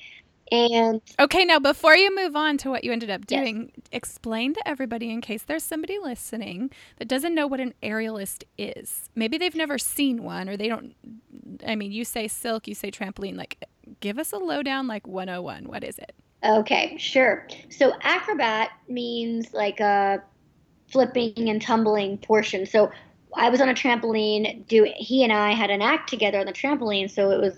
And 0.51 1.01
okay, 1.19 1.45
now 1.45 1.59
before 1.59 1.95
you 1.95 2.15
move 2.15 2.35
on 2.35 2.57
to 2.59 2.69
what 2.69 2.83
you 2.83 2.91
ended 2.91 3.09
up 3.09 3.27
doing, 3.27 3.71
yes. 3.75 3.85
explain 3.91 4.53
to 4.55 4.67
everybody 4.67 5.11
in 5.11 5.21
case 5.21 5.43
there's 5.43 5.63
somebody 5.63 5.99
listening 5.99 6.71
that 6.97 7.07
doesn't 7.07 7.35
know 7.35 7.45
what 7.45 7.59
an 7.59 7.73
aerialist 7.83 8.43
is. 8.57 9.09
Maybe 9.15 9.37
they've 9.37 9.55
never 9.55 9.77
seen 9.77 10.23
one 10.23 10.49
or 10.49 10.57
they 10.57 10.67
don't. 10.67 10.95
I 11.65 11.75
mean, 11.75 11.91
you 11.91 12.03
say 12.03 12.27
silk, 12.27 12.67
you 12.67 12.75
say 12.75 12.89
trampoline. 12.89 13.37
Like, 13.37 13.63
give 13.99 14.17
us 14.17 14.31
a 14.31 14.37
lowdown, 14.37 14.87
like 14.87 15.05
101. 15.05 15.65
What 15.67 15.83
is 15.83 15.99
it? 15.99 16.13
Okay, 16.43 16.97
sure. 16.97 17.47
So, 17.69 17.93
acrobat 18.01 18.71
means 18.87 19.53
like 19.53 19.79
a 19.79 20.23
flipping 20.91 21.49
and 21.49 21.61
tumbling 21.61 22.17
portion. 22.17 22.65
So, 22.65 22.91
I 23.35 23.49
was 23.49 23.61
on 23.61 23.69
a 23.69 23.73
trampoline. 23.73 24.65
Do 24.67 24.91
he 24.95 25.23
and 25.23 25.31
I 25.31 25.51
had 25.51 25.69
an 25.69 25.81
act 25.81 26.09
together 26.09 26.39
on 26.39 26.45
the 26.45 26.53
trampoline, 26.53 27.09
so 27.09 27.31
it 27.31 27.39
was 27.39 27.57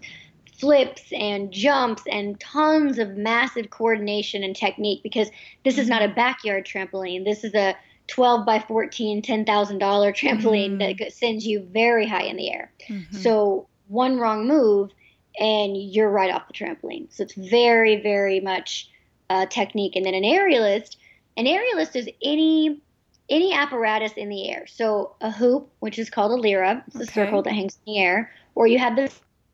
flips 0.61 1.11
and 1.11 1.51
jumps 1.51 2.03
and 2.09 2.39
tons 2.39 2.99
of 2.99 3.17
massive 3.17 3.71
coordination 3.71 4.43
and 4.43 4.55
technique 4.55 5.01
because 5.01 5.29
this 5.65 5.79
is 5.79 5.89
not 5.89 6.03
a 6.03 6.07
backyard 6.07 6.65
trampoline. 6.65 7.25
This 7.25 7.43
is 7.43 7.55
a 7.55 7.75
12 8.07 8.45
by 8.45 8.59
14, 8.59 9.23
$10,000 9.23 9.45
trampoline 9.47 10.77
mm-hmm. 10.77 10.99
that 10.99 11.11
sends 11.11 11.45
you 11.45 11.67
very 11.71 12.07
high 12.07 12.23
in 12.23 12.37
the 12.37 12.51
air. 12.51 12.71
Mm-hmm. 12.87 13.17
So 13.17 13.67
one 13.87 14.19
wrong 14.19 14.47
move 14.47 14.91
and 15.39 15.75
you're 15.75 16.11
right 16.11 16.31
off 16.31 16.47
the 16.47 16.53
trampoline. 16.53 17.07
So 17.11 17.23
it's 17.23 17.33
very, 17.33 17.99
very 18.01 18.39
much 18.39 18.89
uh, 19.31 19.47
technique. 19.47 19.95
And 19.95 20.05
then 20.05 20.13
an 20.13 20.23
aerialist, 20.23 20.97
an 21.37 21.45
aerialist 21.45 21.95
is 21.95 22.07
any 22.21 22.81
any 23.29 23.53
apparatus 23.53 24.11
in 24.17 24.27
the 24.27 24.51
air. 24.51 24.67
So 24.67 25.15
a 25.21 25.31
hoop, 25.31 25.71
which 25.79 25.97
is 25.97 26.09
called 26.09 26.31
a 26.31 26.35
lira, 26.35 26.83
it's 26.87 26.97
okay. 26.97 27.05
a 27.05 27.07
circle 27.07 27.41
that 27.43 27.53
hangs 27.53 27.79
in 27.85 27.93
the 27.93 27.99
air, 27.99 28.29
or 28.55 28.67
you 28.67 28.77
have 28.77 28.97
the 28.97 29.09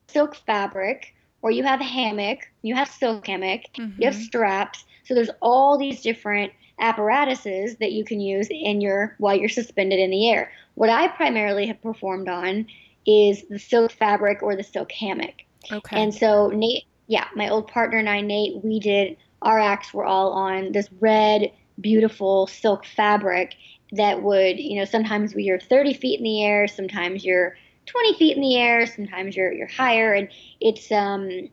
silk 0.08 0.34
fabric, 0.34 1.14
or 1.42 1.50
you 1.50 1.62
have 1.64 1.80
a 1.80 1.84
hammock, 1.84 2.40
you 2.62 2.74
have 2.74 2.88
silk 2.88 3.26
hammock, 3.26 3.62
mm-hmm. 3.76 4.00
you 4.00 4.06
have 4.06 4.14
mm-hmm. 4.14 4.24
straps. 4.24 4.84
So 5.04 5.14
there's 5.14 5.30
all 5.40 5.78
these 5.78 6.02
different 6.02 6.52
apparatuses 6.80 7.76
that 7.76 7.92
you 7.92 8.04
can 8.04 8.20
use 8.20 8.48
in 8.50 8.80
your 8.80 9.14
while 9.18 9.36
you're 9.36 9.48
suspended 9.48 9.98
in 9.98 10.10
the 10.10 10.30
air. 10.30 10.52
What 10.74 10.90
I 10.90 11.08
primarily 11.08 11.66
have 11.66 11.82
performed 11.82 12.28
on 12.28 12.66
is 13.06 13.44
the 13.48 13.58
silk 13.58 13.92
fabric 13.92 14.42
or 14.42 14.54
the 14.54 14.62
silk 14.62 14.92
hammock. 14.92 15.42
Okay. 15.70 16.00
And 16.00 16.14
so 16.14 16.48
Nate, 16.48 16.84
yeah, 17.06 17.26
my 17.34 17.48
old 17.48 17.68
partner 17.68 17.98
and 17.98 18.08
I, 18.08 18.20
Nate, 18.20 18.62
we 18.62 18.80
did 18.80 19.16
our 19.42 19.58
acts 19.58 19.94
were 19.94 20.04
all 20.04 20.32
on 20.32 20.72
this 20.72 20.88
red, 21.00 21.52
beautiful 21.80 22.46
silk 22.46 22.84
fabric 22.84 23.54
that 23.92 24.22
would, 24.22 24.58
you 24.58 24.78
know, 24.78 24.84
sometimes 24.84 25.34
we 25.34 25.48
are 25.50 25.60
30 25.60 25.94
feet 25.94 26.18
in 26.18 26.24
the 26.24 26.44
air, 26.44 26.66
sometimes 26.66 27.24
you're 27.24 27.56
20 27.88 28.18
feet 28.18 28.36
in 28.36 28.42
the 28.42 28.56
air. 28.56 28.86
Sometimes 28.86 29.36
you're 29.36 29.52
you're 29.52 29.68
higher, 29.68 30.12
and 30.12 30.28
it's 30.60 30.90
um 30.92 31.48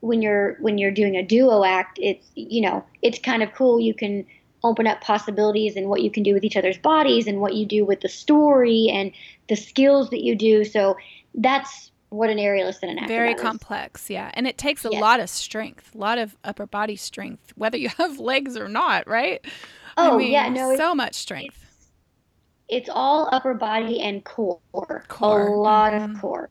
when 0.00 0.22
you're 0.22 0.56
when 0.60 0.78
you're 0.78 0.90
doing 0.90 1.16
a 1.16 1.22
duo 1.22 1.64
act, 1.64 1.98
it's 2.00 2.26
you 2.34 2.60
know 2.60 2.84
it's 3.02 3.18
kind 3.18 3.42
of 3.42 3.52
cool. 3.54 3.80
You 3.80 3.94
can 3.94 4.24
open 4.64 4.86
up 4.86 5.00
possibilities 5.00 5.76
and 5.76 5.88
what 5.88 6.02
you 6.02 6.10
can 6.10 6.22
do 6.22 6.34
with 6.34 6.44
each 6.44 6.56
other's 6.56 6.78
bodies 6.78 7.26
and 7.28 7.40
what 7.40 7.54
you 7.54 7.64
do 7.64 7.84
with 7.84 8.00
the 8.00 8.08
story 8.08 8.88
and 8.92 9.12
the 9.48 9.54
skills 9.54 10.10
that 10.10 10.22
you 10.24 10.34
do. 10.34 10.64
So 10.64 10.96
that's 11.34 11.92
what 12.10 12.30
an 12.30 12.38
aerialist 12.38 12.78
and 12.82 12.92
an 12.92 12.98
actor 12.98 13.08
very 13.08 13.34
complex 13.34 14.08
yeah 14.08 14.30
and 14.32 14.46
it 14.46 14.56
takes 14.56 14.84
a 14.84 14.88
yes. 14.90 15.00
lot 15.00 15.20
of 15.20 15.28
strength 15.28 15.94
a 15.94 15.98
lot 15.98 16.16
of 16.16 16.36
upper 16.42 16.66
body 16.66 16.96
strength 16.96 17.52
whether 17.54 17.76
you 17.76 17.88
have 17.98 18.18
legs 18.18 18.56
or 18.56 18.68
not 18.68 19.06
right 19.06 19.44
oh 19.96 20.14
I 20.14 20.16
mean, 20.16 20.32
yeah 20.32 20.48
no 20.48 20.74
so 20.76 20.94
much 20.94 21.14
strength 21.14 21.67
it's 22.68 22.88
all 22.92 23.28
upper 23.32 23.54
body 23.54 24.00
and 24.00 24.24
core. 24.24 24.60
core. 25.08 25.48
A 25.48 25.56
lot 25.56 25.92
mm-hmm. 25.92 26.14
of 26.14 26.20
core. 26.20 26.50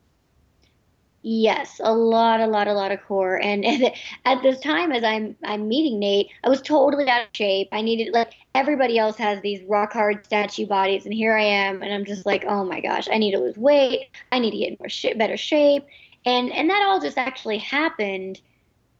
Yes, 1.24 1.82
a 1.84 1.94
lot, 1.94 2.40
a 2.40 2.48
lot, 2.48 2.68
a 2.68 2.74
lot 2.74 2.92
of 2.92 3.04
core. 3.04 3.42
And 3.42 3.66
at 4.26 4.42
this 4.44 4.60
time, 4.62 4.92
as 4.92 5.04
I'm 5.04 5.36
I'm 5.44 5.68
meeting 5.68 6.00
Nate, 6.00 6.30
I 6.44 6.50
was 6.50 6.62
totally 6.62 7.10
out 7.10 7.24
of 7.24 7.28
shape. 7.34 7.68
I 7.72 7.82
needed 7.82 8.14
like 8.14 8.34
everybody 8.56 8.98
else 8.98 9.18
has 9.18 9.42
these 9.42 9.62
rock 9.68 9.94
hard 9.94 10.26
statue 10.26 10.66
bodies, 10.66 11.06
and 11.06 11.14
here 11.14 11.36
I 11.36 11.44
am, 11.44 11.82
and 11.82 11.94
I'm 11.94 12.06
just 12.06 12.26
like, 12.26 12.46
oh 12.48 12.64
my 12.64 12.80
gosh, 12.80 13.08
I 13.12 13.18
need 13.18 13.32
to 13.32 13.40
lose 13.40 13.58
weight. 13.58 14.08
I 14.32 14.40
need 14.40 14.52
to 14.52 14.58
get 14.58 14.70
in 14.70 14.78
more 14.80 14.90
sh- 14.90 15.18
better 15.18 15.38
shape, 15.38 15.86
and 16.26 16.52
and 16.52 16.70
that 16.70 16.86
all 16.88 17.02
just 17.02 17.18
actually 17.18 17.58
happened 17.58 18.40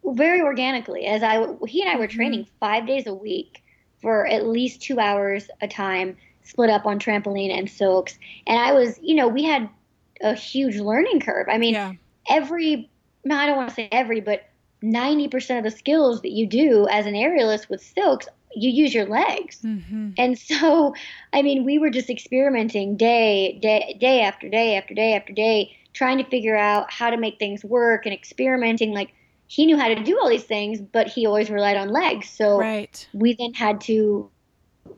very 0.04 0.42
organically 0.42 1.06
as 1.06 1.24
I 1.24 1.48
he 1.68 1.82
and 1.82 1.92
I 1.92 1.96
were 1.96 2.08
mm-hmm. 2.08 2.16
training 2.16 2.48
five 2.60 2.86
days 2.86 3.08
a 3.08 3.14
week 3.14 3.64
for 4.02 4.28
at 4.28 4.48
least 4.48 4.82
two 4.82 5.00
hours 5.00 5.50
a 5.62 5.68
time 5.68 6.18
split 6.48 6.70
up 6.70 6.86
on 6.86 7.00
trampoline 7.00 7.52
and 7.52 7.70
silks. 7.70 8.18
And 8.46 8.60
I 8.60 8.72
was, 8.74 9.00
you 9.02 9.16
know, 9.16 9.28
we 9.28 9.44
had 9.44 9.70
a 10.22 10.34
huge 10.34 10.78
learning 10.78 11.20
curve. 11.20 11.48
I 11.50 11.58
mean, 11.58 11.74
yeah. 11.74 11.94
every, 12.30 12.90
no, 13.24 13.36
I 13.36 13.46
don't 13.46 13.58
want 13.58 13.70
to 13.70 13.76
say 13.76 13.90
every, 13.92 14.22
but 14.22 14.50
90% 14.84 15.58
of 15.58 15.64
the 15.64 15.72
skills 15.72 16.22
that 16.22 16.32
you 16.32 16.48
do 16.48 16.88
as 16.90 17.06
an 17.06 17.14
aerialist 17.14 17.70
with 17.70 17.82
silks, 17.82 18.28
you 18.56 18.70
use 18.70 18.94
your 18.94 19.06
legs. 19.06 19.60
Mm-hmm. 19.62 20.12
And 20.18 20.38
so, 20.38 20.94
I 21.34 21.42
mean, 21.42 21.64
we 21.66 21.78
were 21.78 21.90
just 21.90 22.10
experimenting 22.10 22.98
day, 22.98 23.60
day, 23.62 23.98
day 24.00 24.22
after 24.22 24.50
day 24.50 24.76
after 24.78 24.94
day 24.94 25.14
after 25.14 25.34
day, 25.34 25.76
trying 25.94 26.18
to 26.18 26.24
figure 26.24 26.56
out 26.56 26.92
how 26.92 27.10
to 27.10 27.18
make 27.18 27.40
things 27.40 27.64
work 27.64 28.06
and 28.06 28.14
experimenting. 28.14 28.94
Like 28.94 29.14
he 29.48 29.66
knew 29.66 29.78
how 29.78 29.88
to 29.88 29.96
do 29.96 30.20
all 30.20 30.30
these 30.30 30.44
things, 30.44 30.80
but 30.80 31.08
he 31.08 31.26
always 31.26 31.50
relied 31.50 31.78
on 31.78 31.90
legs. 31.90 32.30
So 32.30 32.60
right. 32.60 33.08
we 33.14 33.34
then 33.34 33.54
had 33.54 33.82
to, 33.82 34.30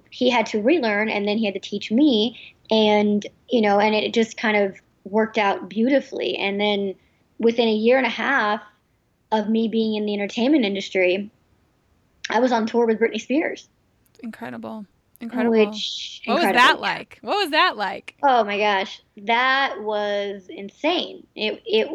he 0.09 0.29
had 0.29 0.45
to 0.47 0.61
relearn, 0.61 1.09
and 1.09 1.27
then 1.27 1.37
he 1.37 1.45
had 1.45 1.53
to 1.53 1.59
teach 1.59 1.91
me, 1.91 2.55
and 2.69 3.25
you 3.49 3.61
know, 3.61 3.79
and 3.79 3.95
it 3.95 4.13
just 4.13 4.37
kind 4.37 4.57
of 4.57 4.79
worked 5.03 5.37
out 5.37 5.69
beautifully. 5.69 6.35
And 6.37 6.59
then 6.59 6.95
within 7.39 7.67
a 7.67 7.73
year 7.73 7.97
and 7.97 8.05
a 8.05 8.09
half 8.09 8.61
of 9.31 9.49
me 9.49 9.67
being 9.67 9.95
in 9.95 10.05
the 10.05 10.13
entertainment 10.13 10.65
industry, 10.65 11.31
I 12.29 12.39
was 12.39 12.51
on 12.51 12.65
tour 12.67 12.85
with 12.85 12.99
Britney 12.99 13.21
Spears. 13.21 13.69
Incredible. 14.21 14.85
Incredible. 15.21 15.51
Which 15.51 16.21
what 16.25 16.35
incredible. 16.35 16.53
was 16.53 16.63
that 16.63 16.79
like? 16.79 17.19
What 17.21 17.37
was 17.37 17.51
that 17.51 17.75
like? 17.75 18.15
Oh 18.23 18.43
my 18.45 18.57
gosh, 18.57 19.01
that 19.17 19.81
was 19.81 20.47
insane. 20.47 21.27
It 21.35 21.61
it 21.65 21.89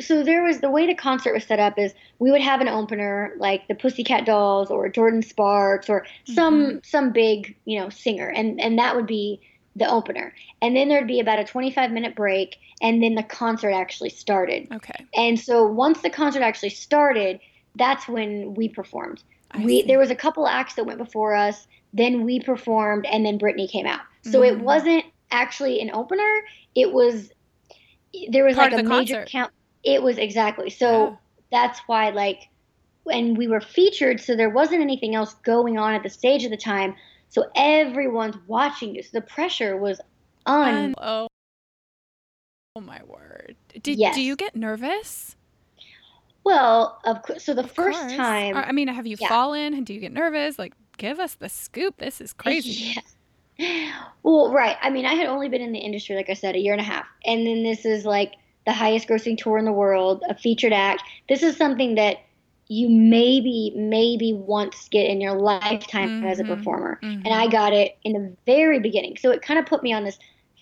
so 0.00 0.22
there 0.22 0.42
was 0.42 0.60
the 0.60 0.70
way 0.70 0.86
the 0.86 0.94
concert 0.94 1.32
was 1.32 1.44
set 1.44 1.58
up 1.58 1.78
is 1.78 1.94
we 2.18 2.30
would 2.30 2.42
have 2.42 2.60
an 2.60 2.68
opener 2.68 3.32
like 3.38 3.66
the 3.68 3.74
Pussycat 3.74 4.26
Dolls 4.26 4.70
or 4.70 4.90
Jordin 4.90 5.24
Sparks 5.24 5.88
or 5.88 6.06
some 6.24 6.62
mm-hmm. 6.62 6.78
some 6.84 7.10
big 7.12 7.56
you 7.64 7.80
know 7.80 7.88
singer 7.88 8.28
and 8.28 8.60
and 8.60 8.78
that 8.78 8.96
would 8.96 9.06
be 9.06 9.40
the 9.74 9.88
opener 9.88 10.34
and 10.60 10.76
then 10.76 10.88
there'd 10.88 11.06
be 11.06 11.20
about 11.20 11.38
a 11.38 11.44
25 11.44 11.90
minute 11.90 12.14
break 12.14 12.58
and 12.82 13.02
then 13.02 13.14
the 13.14 13.22
concert 13.22 13.70
actually 13.70 14.10
started. 14.10 14.68
Okay. 14.70 15.06
And 15.14 15.40
so 15.40 15.64
once 15.64 16.02
the 16.02 16.10
concert 16.10 16.42
actually 16.42 16.70
started, 16.70 17.40
that's 17.76 18.06
when 18.08 18.54
we 18.54 18.68
performed. 18.68 19.22
I 19.52 19.64
we 19.64 19.80
see. 19.80 19.86
there 19.86 19.98
was 19.98 20.10
a 20.10 20.14
couple 20.14 20.46
acts 20.46 20.74
that 20.74 20.84
went 20.84 20.98
before 20.98 21.34
us 21.34 21.66
then 21.92 22.24
we 22.24 22.40
performed, 22.40 23.06
and 23.06 23.24
then 23.24 23.38
Britney 23.38 23.68
came 23.70 23.86
out. 23.86 24.00
So 24.22 24.40
mm 24.40 24.48
it 24.52 24.60
wasn't 24.60 25.04
actually 25.30 25.80
an 25.80 25.90
opener. 25.92 26.42
It 26.74 26.92
was 26.92 27.30
there 28.30 28.44
was 28.44 28.56
Part 28.56 28.72
like 28.72 28.80
a 28.80 28.88
major 28.88 29.14
concert. 29.16 29.28
count. 29.30 29.52
It 29.84 30.02
was 30.02 30.18
exactly 30.18 30.70
so. 30.70 31.08
Yeah. 31.10 31.16
That's 31.50 31.80
why 31.86 32.10
like 32.10 32.48
when 33.04 33.34
we 33.34 33.48
were 33.48 33.60
featured, 33.60 34.20
so 34.20 34.36
there 34.36 34.48
wasn't 34.50 34.80
anything 34.80 35.14
else 35.14 35.34
going 35.42 35.76
on 35.78 35.92
at 35.94 36.02
the 36.02 36.08
stage 36.08 36.44
at 36.44 36.50
the 36.50 36.56
time. 36.56 36.94
So 37.30 37.46
everyone's 37.56 38.36
watching 38.46 38.94
you. 38.94 39.02
So 39.02 39.10
the 39.14 39.22
pressure 39.22 39.76
was 39.76 40.00
un. 40.46 40.74
And- 40.74 40.94
oh. 40.98 41.26
Oh 42.76 42.80
my 42.80 43.00
word. 43.04 43.56
Did 43.82 43.98
Yes. 43.98 44.14
do 44.14 44.22
you 44.22 44.36
get 44.36 44.56
nervous? 44.56 45.36
well, 46.44 47.00
of 47.04 47.22
course. 47.22 47.44
So 47.44 47.54
the 47.54 47.62
Of 47.62 47.70
first 47.70 48.00
course. 48.00 48.16
time, 48.16 48.56
I 48.56 48.72
mean, 48.72 48.88
have 48.88 49.06
you 49.06 49.16
Yeah. 49.20 49.28
fallen? 49.28 49.84
Do 49.84 49.94
you 49.94 50.00
get 50.00 50.12
nervous? 50.12 50.58
Like, 50.58 50.74
give 50.96 51.18
us 51.18 51.34
the 51.34 51.48
scoop. 51.48 51.98
This 51.98 52.20
is 52.20 52.32
crazy. 52.32 52.94
Yeah. 53.58 53.92
Well, 54.22 54.50
right. 54.52 54.76
I 54.80 54.90
mean, 54.90 55.04
I 55.06 55.14
had 55.14 55.26
only 55.26 55.48
been 55.48 55.60
in 55.60 55.72
the 55.72 55.78
industry, 55.78 56.16
like 56.16 56.30
I 56.30 56.34
said, 56.34 56.56
a 56.56 56.58
year 56.58 56.72
and 56.72 56.80
a 56.80 56.84
half. 56.84 57.06
And 57.24 57.46
then 57.46 57.62
this 57.62 57.84
is 57.84 58.04
like 58.04 58.32
the 58.66 58.72
highest 58.72 59.08
grossing 59.08 59.36
tour 59.36 59.58
in 59.58 59.64
the 59.64 59.72
world, 59.72 60.22
a 60.28 60.34
featured 60.34 60.72
act. 60.72 61.02
This 61.28 61.42
is 61.42 61.56
something 61.56 61.94
that 61.96 62.16
you 62.68 62.88
maybe, 62.88 63.72
maybe 63.76 64.32
once 64.32 64.88
get 64.88 65.06
in 65.06 65.20
your 65.20 65.34
lifetime 65.34 66.24
as 66.24 66.40
a 66.40 66.44
Mhm. 66.44 66.56
performer. 66.56 66.98
Mhm. 67.02 67.22
And 67.24 67.28
I 67.34 67.46
got 67.46 67.72
it 67.72 67.98
in 68.04 68.12
the 68.14 68.36
very 68.46 68.80
beginning. 68.80 69.16
So 69.18 69.30
it 69.30 69.42
kind 69.42 69.58
of 69.60 69.66
put 69.66 69.82
me 69.82 69.92
on 69.92 70.04
this 70.04 70.18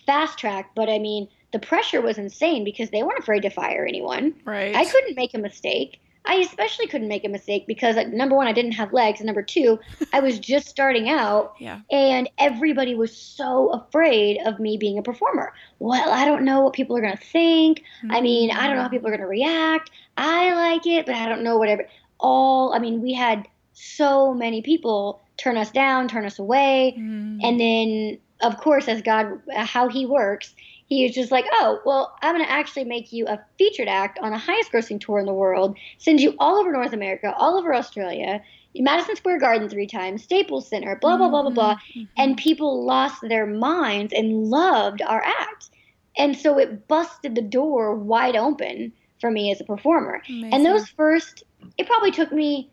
fast 0.07 0.39
track. 0.39 0.71
But 0.75 0.89
I 0.91 0.99
mean, 0.99 1.29
the 1.53 1.59
pressure 1.61 2.01
was 2.01 2.19
insane 2.19 2.65
because 2.65 2.91
they 2.91 3.03
weren't 3.03 3.19
afraid 3.21 3.43
to 3.43 3.51
fire 3.51 3.87
anyone. 3.87 4.35
Right. 4.45 4.75
I 4.75 4.85
couldn't 4.85 5.15
make 5.17 5.35
a 5.35 5.39
mistake. 5.39 6.01
I 6.31 6.35
especially 6.37 6.87
couldn't 6.87 7.09
make 7.09 7.25
a 7.25 7.29
mistake 7.29 7.67
because 7.67 7.97
uh, 7.97 8.05
number 8.05 8.37
one, 8.37 8.47
I 8.47 8.53
didn't 8.53 8.73
have 8.73 8.93
legs, 8.93 9.19
and 9.21 9.27
number 9.27 9.43
two, 9.43 9.79
I 10.13 10.21
was 10.21 10.39
just 10.39 10.69
starting 10.69 11.09
out, 11.09 11.55
Yeah. 11.59 11.81
and 11.91 12.29
everybody 12.39 12.95
was 12.95 13.17
so 13.17 13.71
afraid 13.71 14.39
of 14.47 14.61
me 14.61 14.77
being 14.77 14.97
a 14.99 15.03
performer. 15.03 15.53
Well, 15.81 16.09
I 16.11 16.25
don't 16.25 16.45
know 16.45 16.61
what 16.61 16.73
people 16.73 16.97
are 16.97 17.01
gonna 17.01 17.17
think. 17.17 17.83
I 18.11 18.21
mean, 18.21 18.51
I 18.51 18.67
don't 18.67 18.77
know 18.77 18.83
how 18.83 18.89
people 18.89 19.09
are 19.09 19.17
gonna 19.17 19.27
react. 19.27 19.91
I 20.17 20.55
like 20.55 20.87
it, 20.87 21.07
but 21.07 21.15
I 21.17 21.29
don't 21.29 21.43
know 21.43 21.59
whatever. 21.59 21.87
All, 22.21 22.73
I 22.75 22.79
mean, 22.79 23.03
we 23.03 23.13
had 23.13 23.49
so 23.73 24.33
many 24.35 24.63
people 24.63 25.21
turn 25.37 25.57
us 25.57 25.71
down, 25.71 26.07
turn 26.07 26.25
us 26.27 26.39
away, 26.39 26.95
Mm. 26.99 27.41
and 27.43 27.59
then 27.59 28.19
of 28.43 28.57
course, 28.57 28.89
as 28.89 29.03
God, 29.03 29.41
how 29.55 29.89
He 29.89 30.07
works, 30.07 30.55
He 30.91 31.05
was 31.05 31.15
just 31.15 31.31
like, 31.31 31.47
oh, 31.53 31.81
well, 31.87 32.17
I'm 32.21 32.35
going 32.35 32.45
to 32.45 32.51
actually 32.51 32.85
make 32.85 33.13
you 33.13 33.25
a 33.29 33.39
featured 33.57 33.87
act 33.87 34.19
on 34.21 34.33
the 34.33 34.39
highest 34.39 34.73
grossing 34.73 35.01
tour 35.01 35.21
in 35.21 35.25
the 35.25 35.33
world, 35.33 35.79
send 35.99 36.21
you 36.21 36.35
all 36.41 36.59
over 36.59 36.73
North 36.73 36.93
America, 36.93 37.33
all 37.37 37.57
over 37.57 37.73
Australia, 37.73 38.43
Madison 38.75 39.15
Square 39.15 39.39
Garden 39.39 39.69
three 39.69 39.87
times, 39.87 40.25
Staples 40.25 40.69
Center, 40.69 40.97
blah, 40.97 41.17
blah, 41.17 41.29
blah, 41.29 41.43
blah, 41.43 41.51
blah. 41.53 41.77
Mhm. 41.95 42.09
And 42.19 42.37
people 42.37 42.85
lost 42.85 43.23
their 43.23 43.47
minds 43.47 44.13
and 44.13 44.49
loved 44.51 45.01
our 45.03 45.23
act. 45.25 45.71
And 46.19 46.37
so 46.37 46.59
it 46.59 46.89
busted 46.89 47.37
the 47.37 47.43
door 47.43 47.95
wide 47.95 48.35
open 48.35 48.93
for 49.21 49.31
me 49.31 49.53
as 49.53 49.61
a 49.61 49.65
performer. 49.65 50.23
Amazing. 50.29 50.55
And 50.55 50.67
those 50.67 50.89
first, 50.89 51.45
it 51.79 51.87
probably 51.87 52.11
took 52.11 52.33
me 52.33 52.69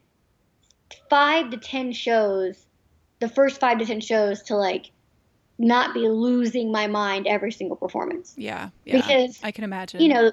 five 1.09 1.51
to 1.51 1.57
10 1.57 1.91
shows, 1.91 2.65
the 3.19 3.29
first 3.29 3.59
five 3.59 3.77
to 3.77 3.85
10 3.85 4.01
shows 4.01 4.41
to 4.43 4.55
like 4.55 4.91
not 5.59 5.93
be 5.93 6.07
losing 6.07 6.71
my 6.71 6.87
mind 6.87 7.27
every 7.27 7.51
single 7.51 7.77
performance. 7.77 8.33
Yeah. 8.37 8.69
Yeah. 8.85 8.97
Because, 8.97 9.39
I 9.43 9.51
can 9.51 9.63
imagine. 9.63 10.01
you 10.01 10.09
know, 10.09 10.31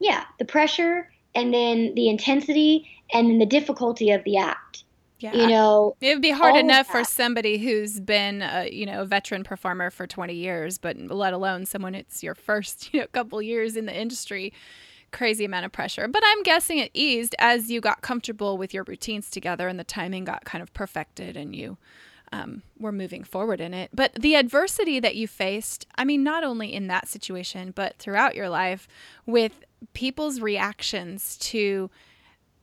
yeah, 0.00 0.24
the 0.38 0.44
pressure 0.44 1.10
and 1.34 1.52
then 1.52 1.94
the 1.94 2.08
intensity 2.08 2.88
and 3.12 3.28
then 3.28 3.38
the 3.38 3.46
difficulty 3.46 4.10
of 4.10 4.24
the 4.24 4.38
act. 4.38 4.84
yeah. 5.18 5.34
You 5.34 5.46
know, 5.46 5.96
It 6.00 6.14
would 6.14 6.22
be 6.22 6.30
hard 6.30 6.56
enough 6.56 6.86
for 6.86 7.04
somebody 7.04 7.58
who's 7.58 8.00
been, 8.00 8.42
a, 8.42 8.68
you 8.70 8.86
know, 8.86 9.02
a 9.02 9.04
veteran 9.04 9.44
performer 9.44 9.90
for 9.90 10.06
20 10.06 10.34
years, 10.34 10.78
but 10.78 10.96
let 10.96 11.32
alone 11.32 11.66
someone 11.66 11.94
it's 11.94 12.22
your 12.22 12.34
first, 12.34 12.88
you 12.94 13.00
know, 13.00 13.06
couple 13.12 13.40
years 13.42 13.76
in 13.76 13.86
the 13.86 13.98
industry. 13.98 14.52
Crazy 15.10 15.44
amount 15.44 15.66
of 15.66 15.72
pressure. 15.72 16.08
But 16.08 16.22
I'm 16.24 16.42
guessing 16.42 16.78
it 16.78 16.90
eased 16.94 17.34
as 17.38 17.70
you 17.70 17.82
got 17.82 18.00
comfortable 18.00 18.56
with 18.56 18.72
your 18.72 18.84
routines 18.84 19.28
together 19.28 19.68
and 19.68 19.78
the 19.78 19.84
timing 19.84 20.24
got 20.24 20.46
kind 20.46 20.62
of 20.62 20.72
perfected 20.72 21.36
and 21.36 21.54
you 21.54 21.76
um, 22.32 22.62
were 22.78 22.92
moving 22.92 23.24
forward 23.24 23.60
in 23.60 23.74
it. 23.74 23.90
But 23.94 24.14
the 24.14 24.34
adversity 24.34 24.98
that 25.00 25.16
you 25.16 25.28
faced, 25.28 25.86
I 25.96 26.04
mean, 26.04 26.24
not 26.24 26.42
only 26.42 26.72
in 26.72 26.86
that 26.88 27.08
situation, 27.08 27.72
but 27.74 27.98
throughout 27.98 28.34
your 28.34 28.48
life 28.48 28.88
with 29.26 29.64
people's 29.92 30.40
reactions 30.40 31.36
to 31.38 31.90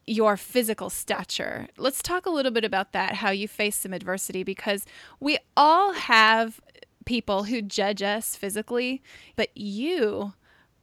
your 0.08 0.38
physical 0.38 0.90
stature. 0.90 1.68
Let's 1.78 2.02
talk 2.02 2.26
a 2.26 2.32
little 2.32 2.52
bit 2.52 2.66
about 2.66 2.94
that, 2.94 3.16
how 3.16 3.30
you 3.30 3.48
face 3.48 3.78
some 3.78 3.94
adversity, 3.94 4.44
because 4.44 4.86
we 5.20 5.38
all 5.56 5.94
have 5.94 6.60
people 7.06 7.44
who 7.44 7.62
judge 7.62 8.02
us 8.02 8.36
physically, 8.36 9.04
but 9.36 9.56
you, 9.56 10.34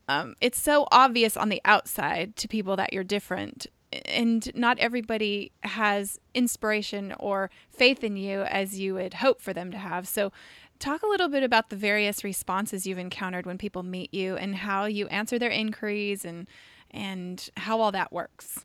um, 0.08 0.36
it's 0.40 0.60
so 0.60 0.86
obvious 0.92 1.36
on 1.36 1.48
the 1.48 1.60
outside 1.64 2.36
to 2.36 2.46
people 2.46 2.76
that 2.76 2.92
you're 2.92 3.02
different. 3.02 3.66
And 4.04 4.50
not 4.54 4.78
everybody 4.78 5.52
has 5.62 6.18
inspiration 6.34 7.14
or 7.18 7.50
faith 7.70 8.04
in 8.04 8.16
you 8.16 8.42
as 8.42 8.78
you 8.78 8.94
would 8.94 9.14
hope 9.14 9.40
for 9.40 9.52
them 9.52 9.70
to 9.70 9.78
have. 9.78 10.06
So, 10.06 10.32
talk 10.78 11.02
a 11.02 11.06
little 11.06 11.28
bit 11.28 11.42
about 11.42 11.70
the 11.70 11.76
various 11.76 12.22
responses 12.22 12.86
you've 12.86 12.98
encountered 12.98 13.46
when 13.46 13.58
people 13.58 13.82
meet 13.82 14.12
you 14.12 14.36
and 14.36 14.54
how 14.54 14.84
you 14.84 15.06
answer 15.08 15.38
their 15.38 15.50
inquiries 15.50 16.24
and 16.24 16.46
and 16.90 17.50
how 17.56 17.80
all 17.80 17.92
that 17.92 18.12
works. 18.12 18.64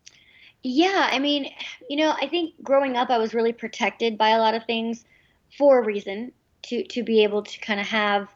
Yeah, 0.63 1.09
I 1.11 1.19
mean, 1.19 1.49
you 1.89 1.97
know, 1.97 2.13
I 2.21 2.27
think 2.27 2.53
growing 2.61 2.95
up 2.95 3.09
I 3.09 3.17
was 3.17 3.33
really 3.33 3.53
protected 3.53 4.17
by 4.17 4.29
a 4.29 4.37
lot 4.37 4.53
of 4.53 4.63
things 4.65 5.05
for 5.57 5.79
a 5.79 5.85
reason 5.85 6.31
to 6.63 6.83
to 6.83 7.03
be 7.03 7.23
able 7.23 7.43
to 7.43 7.59
kind 7.59 7.79
of 7.79 7.87
have 7.87 8.27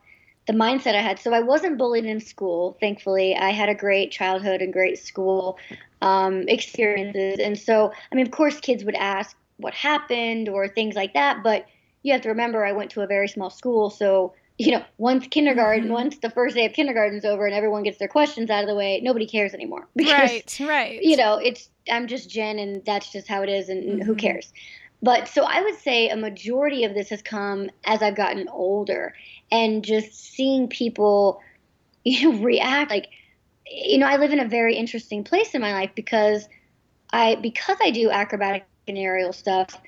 the 0.47 0.53
mindset 0.53 0.95
I 0.95 1.01
had. 1.01 1.19
So 1.19 1.33
I 1.33 1.39
wasn't 1.39 1.77
bullied 1.77 2.05
in 2.05 2.19
school, 2.19 2.77
thankfully. 2.79 3.35
I 3.35 3.49
had 3.51 3.69
a 3.69 3.75
great 3.75 4.11
childhood 4.11 4.61
and 4.61 4.71
great 4.71 4.99
school 4.99 5.57
um, 6.01 6.47
experiences. 6.47 7.39
And 7.39 7.57
so, 7.57 7.91
I 8.11 8.15
mean, 8.15 8.25
of 8.25 8.31
course, 8.31 8.59
kids 8.59 8.83
would 8.83 8.95
ask 8.95 9.35
what 9.57 9.73
happened 9.73 10.49
or 10.49 10.67
things 10.67 10.95
like 10.95 11.13
that, 11.13 11.43
but 11.43 11.65
you 12.03 12.11
have 12.13 12.21
to 12.21 12.29
remember 12.29 12.63
I 12.63 12.73
went 12.73 12.91
to 12.91 13.01
a 13.01 13.07
very 13.07 13.27
small 13.27 13.49
school, 13.49 13.89
so 13.89 14.33
you 14.57 14.71
know, 14.71 14.83
once 14.97 15.27
kindergarten, 15.27 15.89
Mhm. 15.89 15.93
once 15.93 16.17
the 16.19 16.29
first 16.29 16.55
day 16.55 16.65
of 16.65 16.71
kindergarten's 16.71 17.25
over 17.25 17.45
and 17.45 17.53
everyone 17.53 17.83
gets 17.83 17.97
their 17.97 18.07
questions 18.07 18.49
out 18.49 18.63
of 18.63 18.69
the 18.69 18.75
way, 18.75 19.01
nobody 19.01 19.27
cares 19.27 19.53
anymore. 19.53 19.87
Because 19.95 20.13
right, 20.13 20.59
right. 20.61 21.01
you 21.01 21.17
know, 21.17 21.37
it's 21.37 21.69
I'm 21.91 22.07
just 22.07 22.29
Jen, 22.29 22.57
and 22.59 22.83
that's 22.85 23.11
just 23.11 23.27
how 23.27 23.41
it 23.43 23.49
is, 23.49 23.69
and, 23.69 23.83
and 23.83 24.03
who 24.03 24.15
cares? 24.15 24.53
But 25.01 25.27
so 25.27 25.43
I 25.43 25.61
would 25.61 25.75
say 25.75 26.09
a 26.09 26.15
majority 26.15 26.83
of 26.83 26.93
this 26.93 27.09
has 27.09 27.21
come 27.21 27.69
as 27.85 28.01
I've 28.01 28.15
gotten 28.15 28.47
older, 28.49 29.13
and 29.51 29.83
just 29.83 30.13
seeing 30.13 30.67
people, 30.67 31.41
you 32.03 32.31
know, 32.31 32.43
react. 32.43 32.91
Like, 32.91 33.09
you 33.69 33.97
know, 33.97 34.07
I 34.07 34.17
live 34.17 34.31
in 34.31 34.39
a 34.39 34.47
very 34.47 34.75
interesting 34.75 35.23
place 35.23 35.53
in 35.53 35.61
my 35.61 35.73
life 35.73 35.91
because 35.95 36.47
I 37.11 37.35
because 37.35 37.77
I 37.81 37.91
do 37.91 38.09
acrobatic 38.09 38.65
and 38.87 38.97
aerial 38.97 39.33
stuff. 39.33 39.79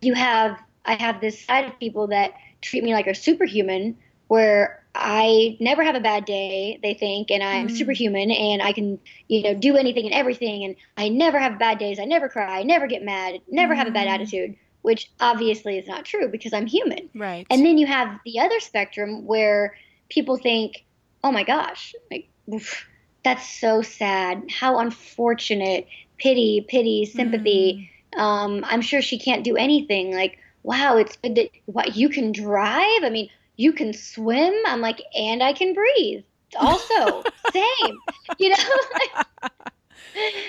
You 0.00 0.14
have 0.14 0.58
I 0.84 0.94
have 0.94 1.20
this 1.20 1.44
side 1.44 1.66
of 1.66 1.78
people 1.78 2.08
that 2.08 2.32
treat 2.62 2.82
me 2.82 2.92
like 2.92 3.06
a 3.06 3.14
superhuman, 3.14 3.96
where 4.28 4.84
I 4.94 5.56
never 5.60 5.82
have 5.82 5.94
a 5.94 6.00
bad 6.00 6.24
day, 6.24 6.78
they 6.82 6.94
think, 6.94 7.30
and 7.30 7.42
I'm 7.42 7.68
Mm. 7.68 7.76
superhuman 7.76 8.30
and 8.30 8.62
I 8.62 8.72
can, 8.72 8.98
you 9.28 9.42
know, 9.42 9.54
do 9.54 9.76
anything 9.76 10.06
and 10.06 10.14
everything. 10.14 10.64
And 10.64 10.76
I 10.96 11.08
never 11.08 11.38
have 11.38 11.58
bad 11.58 11.78
days. 11.78 11.98
I 11.98 12.04
never 12.04 12.28
cry. 12.28 12.58
I 12.58 12.62
never 12.62 12.86
get 12.86 13.02
mad. 13.02 13.40
Never 13.50 13.74
have 13.74 13.86
a 13.86 13.90
bad 13.92 14.08
Mm. 14.08 14.12
attitude, 14.14 14.56
which 14.82 15.10
obviously 15.20 15.78
is 15.78 15.86
not 15.86 16.04
true 16.04 16.28
because 16.28 16.52
I'm 16.52 16.66
human. 16.66 17.10
Right. 17.14 17.46
And 17.50 17.64
then 17.64 17.78
you 17.78 17.86
have 17.86 18.18
the 18.24 18.40
other 18.40 18.58
spectrum 18.60 19.24
where 19.26 19.76
people 20.08 20.36
think, 20.36 20.84
oh 21.22 21.30
my 21.32 21.44
gosh, 21.44 21.94
like, 22.10 22.28
oof, 22.52 22.88
that's 23.22 23.48
so 23.48 23.82
sad. 23.82 24.44
How 24.50 24.78
unfortunate. 24.78 25.86
Pity, 26.18 26.66
pity, 26.68 27.04
sympathy. 27.04 27.90
Mm. 28.16 28.20
Um, 28.20 28.64
I'm 28.66 28.80
sure 28.80 29.00
she 29.00 29.18
can't 29.18 29.44
do 29.44 29.56
anything. 29.56 30.12
Like, 30.12 30.38
wow, 30.64 30.96
it's 30.96 31.16
good 31.16 31.36
that 31.36 31.50
what 31.66 31.94
you 31.96 32.08
can 32.08 32.32
drive. 32.32 33.04
I 33.04 33.10
mean, 33.10 33.28
you 33.58 33.72
can 33.72 33.92
swim. 33.92 34.54
I'm 34.64 34.80
like, 34.80 35.02
and 35.14 35.42
I 35.42 35.52
can 35.52 35.74
breathe. 35.74 36.24
Also, 36.58 37.22
same. 37.52 37.98
You 38.38 38.50
know. 38.50 38.56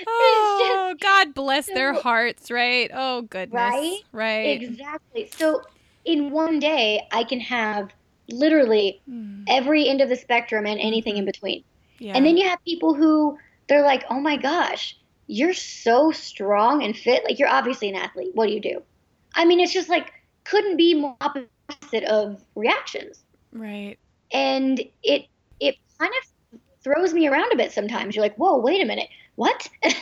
oh, 0.06 0.94
just, 0.94 1.00
God 1.02 1.34
bless 1.34 1.66
so, 1.66 1.74
their 1.74 1.92
hearts, 1.92 2.50
right? 2.50 2.90
Oh, 2.94 3.22
goodness. 3.22 3.52
Right? 3.52 3.98
Right. 4.12 4.62
Exactly. 4.62 5.30
So, 5.36 5.62
in 6.06 6.30
one 6.30 6.58
day, 6.60 7.06
I 7.12 7.24
can 7.24 7.40
have 7.40 7.90
literally 8.28 9.02
mm. 9.10 9.44
every 9.48 9.88
end 9.88 10.00
of 10.00 10.08
the 10.08 10.16
spectrum 10.16 10.64
and 10.64 10.80
anything 10.80 11.16
in 11.16 11.24
between. 11.24 11.64
Yeah. 11.98 12.14
And 12.14 12.24
then 12.24 12.36
you 12.36 12.48
have 12.48 12.64
people 12.64 12.94
who 12.94 13.36
they're 13.68 13.84
like, 13.84 14.04
oh 14.08 14.20
my 14.20 14.36
gosh, 14.36 14.96
you're 15.26 15.52
so 15.52 16.12
strong 16.12 16.82
and 16.82 16.96
fit. 16.96 17.24
Like, 17.24 17.38
you're 17.38 17.48
obviously 17.48 17.88
an 17.88 17.96
athlete. 17.96 18.30
What 18.34 18.46
do 18.46 18.52
you 18.52 18.60
do? 18.60 18.82
I 19.34 19.44
mean, 19.44 19.60
it's 19.60 19.72
just 19.72 19.88
like, 19.88 20.12
couldn't 20.44 20.76
be 20.76 20.94
more 20.94 21.16
opposite 21.20 21.50
of 22.04 22.42
reactions. 22.54 23.24
Right. 23.52 23.98
And 24.32 24.80
it, 25.02 25.26
it 25.58 25.76
kind 25.98 26.12
of 26.22 26.60
throws 26.82 27.12
me 27.12 27.26
around 27.26 27.52
a 27.52 27.56
bit 27.56 27.72
sometimes. 27.72 28.14
You're 28.14 28.24
like, 28.24 28.36
whoa, 28.36 28.58
wait 28.58 28.82
a 28.82 28.86
minute 28.86 29.08
what? 29.40 29.68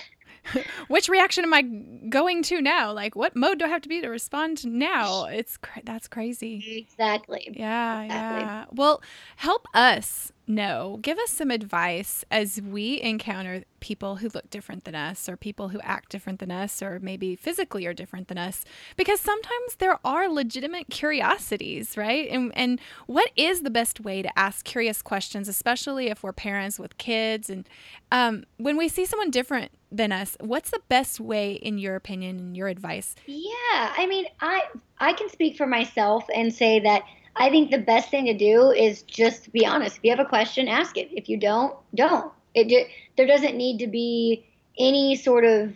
Which 0.89 1.09
reaction 1.09 1.45
am 1.45 1.55
I 1.55 1.63
going 2.09 2.43
to 2.45 2.61
now? 2.61 2.93
Like, 2.93 3.15
what 3.15 3.37
mode 3.37 3.61
do 3.61 3.67
I 3.67 3.69
have 3.69 3.83
to 3.83 3.89
be 3.89 4.01
to 4.01 4.09
respond 4.09 4.67
now? 4.67 5.27
It's 5.27 5.57
cra- 5.57 5.83
that's 5.85 6.09
crazy. 6.09 6.87
Exactly. 6.89 7.49
Yeah, 7.55 8.03
exactly. 8.03 8.41
yeah. 8.41 8.65
Well, 8.73 9.01
help 9.37 9.67
us 9.75 10.33
know. 10.49 10.99
Give 11.03 11.19
us 11.19 11.31
some 11.31 11.51
advice 11.51 12.25
as 12.31 12.61
we 12.61 13.01
encounter 13.01 13.65
people 13.81 14.17
who 14.17 14.29
look 14.35 14.51
different 14.51 14.85
than 14.85 14.95
us 14.95 15.29
or 15.29 15.37
people 15.37 15.69
who 15.69 15.81
act 15.81 16.11
different 16.11 16.41
than 16.41 16.51
us 16.51 16.83
or 16.83 16.99
maybe 17.01 17.37
physically 17.37 17.87
are 17.87 17.95
different 17.95 18.29
than 18.29 18.39
us. 18.39 18.65
Because 18.97 19.21
sometimes 19.21 19.77
there 19.79 19.99
are 20.05 20.29
legitimate 20.29 20.89
curiosities 20.91 21.97
right? 21.97 22.29
And 22.31 22.53
and 22.57 22.81
what 23.07 23.31
is 23.37 23.63
the 23.63 23.71
best 23.71 24.01
way 24.01 24.23
to 24.23 24.39
ask 24.39 24.65
curious 24.65 25.03
questions 25.03 25.49
especially 25.49 26.09
if 26.09 26.23
we're 26.23 26.33
parents 26.33 26.79
with 26.79 26.99
kids? 26.99 27.51
And 27.51 27.69
um, 28.11 28.45
when 28.57 28.77
we 28.77 28.89
see 28.89 29.05
someone 29.05 29.31
different 29.31 29.73
than 29.91 30.13
us 30.13 30.37
what's 30.41 30.71
the 30.71 30.83
best 30.89 31.19
way 31.19 31.53
in 31.53 31.79
your 31.79 31.95
opinion 31.95 32.39
and 32.39 32.57
your 32.57 32.69
advice? 32.69 33.15
Yeah 33.27 33.49
i 33.71 34.07
mean 34.07 34.27
i 34.41 34.63
i 34.99 35.13
can 35.13 35.29
speak 35.29 35.57
for 35.57 35.67
myself 35.67 36.25
and 36.35 36.53
say 36.53 36.81
that 36.81 37.05
I 37.39 37.51
think 37.51 37.71
the 37.71 37.79
best 37.79 38.11
thing 38.11 38.27
to 38.27 38.35
do 38.35 38.71
is 38.71 39.03
just 39.03 39.53
be 39.53 39.65
honest. 39.65 39.99
If 39.99 40.05
you 40.05 40.11
have 40.11 40.21
a 40.21 40.29
question, 40.29 40.69
ask 40.69 40.97
it. 40.97 41.09
If 41.13 41.29
you 41.29 41.37
don't, 41.37 41.75
don't. 41.95 42.33
It 42.55 42.89
there 43.17 43.27
doesn't 43.27 43.57
need 43.57 43.79
to 43.79 43.87
be 43.87 44.45
any 44.79 45.17
sort 45.17 45.45
of 45.45 45.75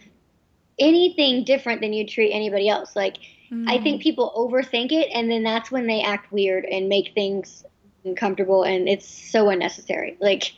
anything 0.79 1.45
different 1.45 1.81
than 1.81 1.93
you 1.93 2.07
treat 2.07 2.33
anybody 2.33 2.69
else. 2.69 2.97
Like 2.97 3.19
mm. 3.51 3.65
I 3.69 3.79
think 3.79 4.01
mm. 4.01 4.05
people 4.05 4.33
overthink 4.37 4.93
it 4.93 5.09
and 5.15 5.31
then 5.31 5.43
that's 5.43 5.71
when 5.71 5.87
they 5.87 6.03
act 6.03 6.33
weird 6.33 6.65
and 6.65 6.89
make 6.89 7.15
things 7.15 7.65
uncomfortable 8.05 8.65
and 8.65 8.89
it's 8.89 9.07
so 9.07 9.51
unnecessary. 9.51 10.17
Like 10.21 10.53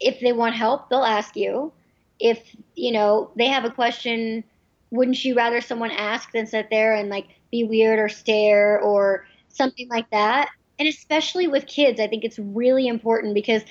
if 0.00 0.20
they 0.20 0.32
want 0.32 0.54
help, 0.54 0.88
they'll 0.88 1.04
ask 1.04 1.36
you. 1.36 1.72
If, 2.20 2.42
you 2.74 2.90
know, 2.90 3.30
they 3.36 3.46
have 3.46 3.64
a 3.64 3.70
question, 3.70 4.42
wouldn't 4.90 5.24
you 5.24 5.36
rather 5.36 5.60
someone 5.60 5.92
ask 5.92 6.32
than 6.32 6.46
sit 6.46 6.68
there 6.70 6.94
and 6.94 7.08
like 7.08 7.28
be 7.52 7.62
weird 7.62 8.00
or 8.00 8.08
stare 8.08 8.80
or 8.80 9.24
something 9.48 9.88
like 9.88 10.10
that. 10.10 10.48
And 10.78 10.88
especially 10.88 11.48
with 11.48 11.66
kids, 11.66 12.00
I 12.00 12.06
think 12.06 12.24
it's 12.24 12.38
really 12.38 12.86
important 12.86 13.34
because 13.34 13.62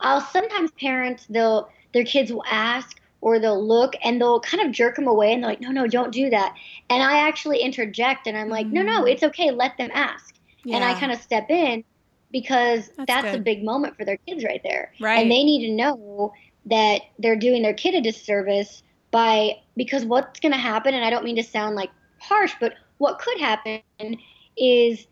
I'll 0.00 0.20
sometimes 0.20 0.70
parents 0.72 1.26
they'll 1.28 1.68
their 1.92 2.04
kids 2.04 2.32
will 2.32 2.44
ask 2.50 3.00
or 3.20 3.38
they'll 3.38 3.66
look 3.66 3.94
and 4.04 4.20
they'll 4.20 4.40
kind 4.40 4.66
of 4.66 4.72
jerk 4.72 4.96
them 4.96 5.06
away 5.06 5.32
and 5.32 5.42
they're 5.42 5.50
like, 5.50 5.60
no, 5.60 5.70
no, 5.70 5.86
don't 5.86 6.12
do 6.12 6.28
that. 6.28 6.54
And 6.90 7.02
I 7.02 7.26
actually 7.26 7.60
interject 7.60 8.26
and 8.26 8.36
I'm 8.36 8.50
like, 8.50 8.66
no, 8.66 8.82
no, 8.82 9.02
mm. 9.02 9.10
it's 9.10 9.22
okay, 9.22 9.50
let 9.50 9.78
them 9.78 9.90
ask. 9.94 10.34
Yeah. 10.64 10.76
And 10.76 10.84
I 10.84 10.98
kind 10.98 11.10
of 11.10 11.18
step 11.20 11.48
in 11.48 11.84
because 12.30 12.90
that's, 12.98 13.06
that's 13.06 13.36
a 13.36 13.40
big 13.40 13.64
moment 13.64 13.96
for 13.96 14.04
their 14.04 14.18
kids 14.26 14.44
right 14.44 14.60
there. 14.62 14.92
Right. 15.00 15.22
And 15.22 15.30
they 15.30 15.42
need 15.42 15.66
to 15.68 15.72
know 15.72 16.34
that 16.66 17.02
they're 17.18 17.36
doing 17.36 17.62
their 17.62 17.72
kid 17.72 17.94
a 17.94 18.00
disservice 18.02 18.82
by 19.10 19.56
because 19.76 20.04
what's 20.04 20.40
going 20.40 20.52
to 20.52 20.58
happen 20.58 20.92
and 20.92 21.04
I 21.04 21.08
don't 21.08 21.24
mean 21.24 21.36
to 21.36 21.42
sound 21.42 21.76
like 21.76 21.90
harsh, 22.20 22.52
but 22.60 22.74
what 22.98 23.18
could 23.20 23.38
happen 23.38 23.80
is 24.56 25.06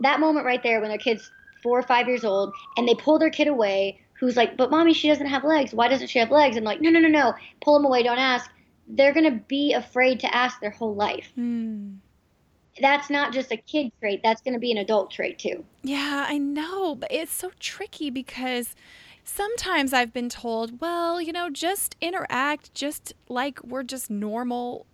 that 0.00 0.20
moment 0.20 0.46
right 0.46 0.62
there 0.62 0.80
when 0.80 0.88
their 0.88 0.98
kid's 0.98 1.30
four 1.62 1.78
or 1.78 1.82
five 1.82 2.06
years 2.06 2.24
old 2.24 2.52
and 2.76 2.86
they 2.86 2.94
pull 2.94 3.18
their 3.18 3.30
kid 3.30 3.48
away 3.48 4.00
who's 4.18 4.36
like, 4.36 4.56
but 4.56 4.70
mommy, 4.70 4.92
she 4.92 5.08
doesn't 5.08 5.26
have 5.26 5.44
legs. 5.44 5.74
Why 5.74 5.88
doesn't 5.88 6.08
she 6.08 6.18
have 6.18 6.30
legs? 6.30 6.56
I'm 6.56 6.64
like, 6.64 6.80
no, 6.80 6.90
no, 6.90 7.00
no, 7.00 7.08
no. 7.08 7.34
Pull 7.62 7.74
them 7.74 7.84
away. 7.84 8.02
Don't 8.02 8.18
ask. 8.18 8.50
They're 8.88 9.12
going 9.12 9.30
to 9.30 9.44
be 9.46 9.72
afraid 9.72 10.20
to 10.20 10.34
ask 10.34 10.60
their 10.60 10.70
whole 10.70 10.94
life. 10.94 11.32
Mm. 11.38 11.96
That's 12.80 13.10
not 13.10 13.32
just 13.32 13.52
a 13.52 13.56
kid 13.56 13.90
trait. 14.00 14.20
That's 14.22 14.40
going 14.42 14.54
to 14.54 14.60
be 14.60 14.70
an 14.70 14.78
adult 14.78 15.10
trait 15.10 15.38
too. 15.38 15.64
Yeah, 15.82 16.26
I 16.28 16.38
know. 16.38 16.94
But 16.94 17.10
it's 17.12 17.32
so 17.32 17.50
tricky 17.58 18.10
because 18.10 18.74
sometimes 19.24 19.92
I've 19.92 20.12
been 20.12 20.28
told, 20.28 20.80
well, 20.80 21.20
you 21.20 21.32
know, 21.32 21.50
just 21.50 21.96
interact 22.00 22.74
just 22.74 23.12
like 23.28 23.62
we're 23.64 23.82
just 23.82 24.10
normal 24.10 24.86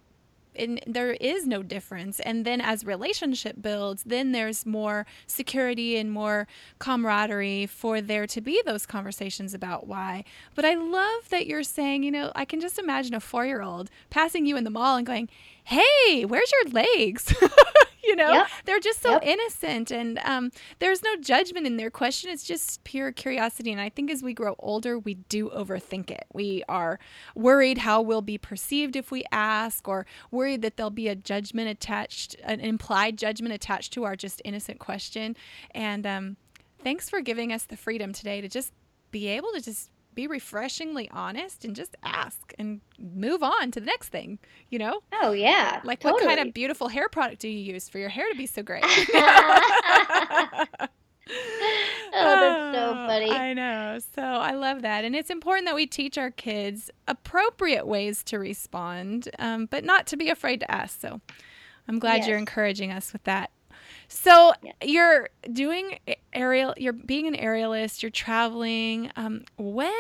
and 0.57 0.81
there 0.87 1.13
is 1.13 1.47
no 1.47 1.63
difference. 1.63 2.21
And 2.21 2.45
then 2.45 2.61
as 2.61 2.85
relationship 2.85 3.61
builds 3.61 4.03
then 4.05 4.33
there's 4.33 4.67
more 4.67 5.07
security 5.27 5.97
and 5.97 6.11
more 6.13 6.47
camaraderie 6.79 7.67
for 7.67 8.01
there 8.01 8.27
to 8.27 8.41
be 8.41 8.63
those 8.65 8.87
conversations 8.87 9.55
about 9.55 9.87
why. 9.87 10.25
But 10.55 10.65
i 10.65 10.75
love 10.75 11.29
that 11.31 11.47
you're 11.47 11.63
saying 11.63 12.03
you 12.03 12.11
know 12.11 12.33
i 12.35 12.45
can 12.45 12.61
just 12.61 12.79
imagine 12.79 13.15
a 13.15 13.21
four 13.21 13.47
year 13.47 13.63
old 13.63 13.91
passing 14.11 14.47
you 14.47 14.57
in 14.57 14.65
the 14.65 14.71
mall 14.71 14.97
and 14.97 15.07
going 15.07 15.29
hey 15.65 16.25
where's 16.25 16.53
your 16.53 16.73
legs 16.73 17.35
you 18.05 18.17
know 18.17 18.33
yep. 18.33 18.49
they're 18.65 18.81
just 18.81 19.01
so 19.01 19.13
yep. 19.13 19.23
innocent 19.25 19.91
and 19.91 20.19
um, 20.25 20.51
there's 20.79 21.03
no 21.03 21.17
judgment 21.17 21.67
in 21.67 21.77
their 21.77 21.91
question 21.91 22.31
it's 22.31 22.45
just 22.45 22.83
pure 22.85 23.13
curiosity 23.13 23.71
and 23.71 23.81
i 23.81 23.89
think 23.89 24.11
as 24.11 24.23
we 24.23 24.33
grow 24.33 24.55
older 24.59 24.99
we 24.99 25.15
do 25.15 25.49
overthink 25.51 26.11
it 26.11 26.25
we 26.33 26.63
are 26.69 26.99
worried 27.35 27.79
how 27.79 28.01
we'll 28.01 28.23
be 28.23 28.39
perceived 28.39 28.97
if 28.97 29.11
we 29.11 29.25
ask 29.33 29.87
or 29.89 30.07
worried 30.31 30.63
that 30.63 30.77
there'll 30.77 30.91
be 30.91 31.09
a 31.09 31.17
judgment 31.17 31.69
attached 31.69 32.37
an 32.45 32.61
implied 32.61 33.17
judgment 33.17 33.55
attached 33.55 33.93
to 33.93 34.05
our 34.05 34.17
just 34.17 34.43
innocent 34.45 34.79
question 34.79 35.37
and 35.73 36.07
um, 36.07 36.37
thanks 36.83 37.09
for 37.09 37.21
giving 37.21 37.53
us 37.53 37.65
the 37.65 37.77
freedom 37.77 38.13
today 38.13 38.41
to 38.41 38.49
just 38.49 38.73
be 39.11 39.29
able 39.29 39.53
to 39.53 39.61
just 39.61 39.91
be 40.15 40.27
refreshingly 40.27 41.09
honest 41.11 41.65
and 41.65 41.75
just 41.75 41.97
ask 42.03 42.53
and 42.59 42.81
move 42.99 43.43
on 43.43 43.71
to 43.73 43.81
the 43.81 43.87
next 43.87 44.09
thing, 44.09 44.39
you 44.69 44.79
know? 44.79 45.01
Oh, 45.21 45.33
yeah. 45.33 45.81
Like, 45.85 46.01
totally. 46.01 46.27
what 46.27 46.37
kind 46.37 46.49
of 46.49 46.55
beautiful 46.55 46.89
hair 46.89 47.09
product 47.09 47.41
do 47.41 47.49
you 47.49 47.73
use 47.75 47.89
for 47.89 47.99
your 47.99 48.09
hair 48.09 48.29
to 48.31 48.37
be 48.37 48.47
so 48.47 48.63
great? 48.63 48.85
oh, 48.85 48.99
that's 52.13 52.77
so 52.77 52.95
funny. 52.95 53.31
I 53.31 53.55
know. 53.55 53.99
So 54.15 54.23
I 54.23 54.53
love 54.53 54.83
that. 54.83 55.05
And 55.05 55.15
it's 55.15 55.31
important 55.31 55.67
that 55.67 55.75
we 55.75 55.87
teach 55.87 56.19
our 56.19 56.31
kids 56.31 56.91
appropriate 57.09 57.87
ways 57.87 58.23
to 58.25 58.39
respond, 58.39 59.29
um, 59.39 59.67
but 59.67 59.85
not 59.85 60.07
to 60.09 60.17
be 60.17 60.29
afraid 60.29 60.61
to 60.61 60.71
ask. 60.71 61.01
So 61.01 61.21
I'm 61.89 61.99
glad 61.99 62.19
yes. 62.19 62.29
you're 62.29 62.39
encouraging 62.39 62.93
us 62.93 63.13
with 63.13 63.25
that. 63.25 63.51
So 64.13 64.53
yeah. 64.63 64.73
you're 64.85 65.31
doing 65.53 65.99
aerial, 66.35 66.75
you're 66.77 66.93
being 66.93 67.27
an 67.27 67.35
aerialist, 67.35 68.03
you're 68.03 68.11
traveling. 68.11 69.11
Um, 69.17 69.45
when, 69.57 69.93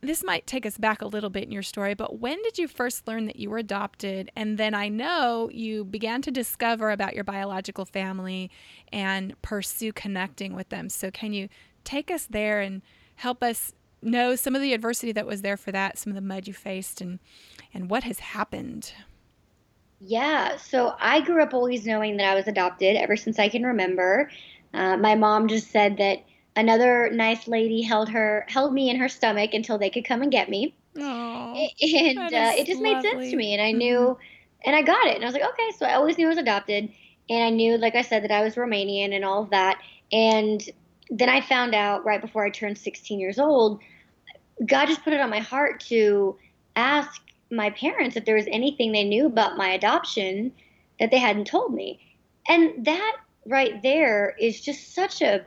this 0.00 0.24
might 0.24 0.46
take 0.46 0.64
us 0.64 0.78
back 0.78 1.02
a 1.02 1.06
little 1.06 1.28
bit 1.28 1.44
in 1.44 1.52
your 1.52 1.62
story, 1.62 1.92
but 1.92 2.18
when 2.18 2.42
did 2.42 2.56
you 2.56 2.66
first 2.66 3.06
learn 3.06 3.26
that 3.26 3.36
you 3.36 3.50
were 3.50 3.58
adopted? 3.58 4.32
And 4.34 4.56
then 4.56 4.74
I 4.74 4.88
know 4.88 5.50
you 5.52 5.84
began 5.84 6.22
to 6.22 6.30
discover 6.30 6.90
about 6.90 7.14
your 7.14 7.24
biological 7.24 7.84
family 7.84 8.50
and 8.90 9.40
pursue 9.42 9.92
connecting 9.92 10.54
with 10.54 10.70
them. 10.70 10.88
So 10.88 11.10
can 11.10 11.34
you 11.34 11.50
take 11.84 12.10
us 12.10 12.26
there 12.28 12.62
and 12.62 12.80
help 13.16 13.42
us 13.42 13.74
know 14.02 14.34
some 14.34 14.54
of 14.54 14.62
the 14.62 14.72
adversity 14.72 15.12
that 15.12 15.26
was 15.26 15.42
there 15.42 15.58
for 15.58 15.72
that, 15.72 15.98
some 15.98 16.10
of 16.10 16.14
the 16.14 16.20
mud 16.20 16.46
you 16.46 16.54
faced, 16.54 17.00
and 17.02 17.18
and 17.74 17.90
what 17.90 18.04
has 18.04 18.18
happened? 18.18 18.92
Yeah, 20.06 20.56
so 20.56 20.94
I 21.00 21.20
grew 21.20 21.42
up 21.42 21.52
always 21.52 21.84
knowing 21.84 22.16
that 22.18 22.26
I 22.26 22.34
was 22.34 22.46
adopted 22.46 22.96
ever 22.96 23.16
since 23.16 23.40
I 23.40 23.48
can 23.48 23.64
remember. 23.64 24.30
Uh, 24.72 24.96
my 24.96 25.16
mom 25.16 25.48
just 25.48 25.72
said 25.72 25.96
that 25.96 26.22
another 26.54 27.10
nice 27.10 27.48
lady 27.48 27.82
held 27.82 28.08
her 28.10 28.46
held 28.48 28.72
me 28.72 28.88
in 28.88 28.96
her 28.96 29.08
stomach 29.08 29.52
until 29.52 29.78
they 29.78 29.90
could 29.90 30.04
come 30.04 30.22
and 30.22 30.30
get 30.30 30.48
me. 30.48 30.76
Aww, 30.96 31.70
and 31.82 32.18
uh, 32.18 32.52
it 32.54 32.66
just 32.66 32.80
lovely. 32.80 32.94
made 32.94 33.02
sense 33.02 33.30
to 33.30 33.36
me, 33.36 33.52
and 33.52 33.60
I 33.60 33.72
knew, 33.72 33.98
mm-hmm. 33.98 34.20
and 34.64 34.76
I 34.76 34.82
got 34.82 35.06
it, 35.06 35.16
and 35.16 35.24
I 35.24 35.26
was 35.26 35.34
like, 35.34 35.50
okay. 35.50 35.70
So 35.76 35.86
I 35.86 35.94
always 35.94 36.16
knew 36.16 36.26
I 36.26 36.30
was 36.30 36.38
adopted, 36.38 36.88
and 37.28 37.44
I 37.44 37.50
knew, 37.50 37.76
like 37.76 37.96
I 37.96 38.02
said, 38.02 38.22
that 38.22 38.30
I 38.30 38.42
was 38.42 38.54
Romanian 38.54 39.12
and 39.12 39.24
all 39.24 39.42
of 39.42 39.50
that. 39.50 39.80
And 40.12 40.62
then 41.10 41.28
I 41.28 41.40
found 41.40 41.74
out 41.74 42.04
right 42.04 42.20
before 42.20 42.44
I 42.44 42.50
turned 42.50 42.78
16 42.78 43.18
years 43.18 43.40
old, 43.40 43.80
God 44.64 44.86
just 44.86 45.02
put 45.02 45.12
it 45.12 45.20
on 45.20 45.30
my 45.30 45.40
heart 45.40 45.80
to 45.88 46.36
ask 46.76 47.20
my 47.50 47.70
parents 47.70 48.16
if 48.16 48.24
there 48.24 48.34
was 48.34 48.46
anything 48.48 48.92
they 48.92 49.04
knew 49.04 49.26
about 49.26 49.56
my 49.56 49.68
adoption 49.68 50.52
that 50.98 51.10
they 51.10 51.18
hadn't 51.18 51.46
told 51.46 51.74
me. 51.74 52.00
And 52.48 52.84
that 52.84 53.16
right 53.46 53.80
there 53.82 54.34
is 54.38 54.60
just 54.60 54.94
such 54.94 55.22
a 55.22 55.44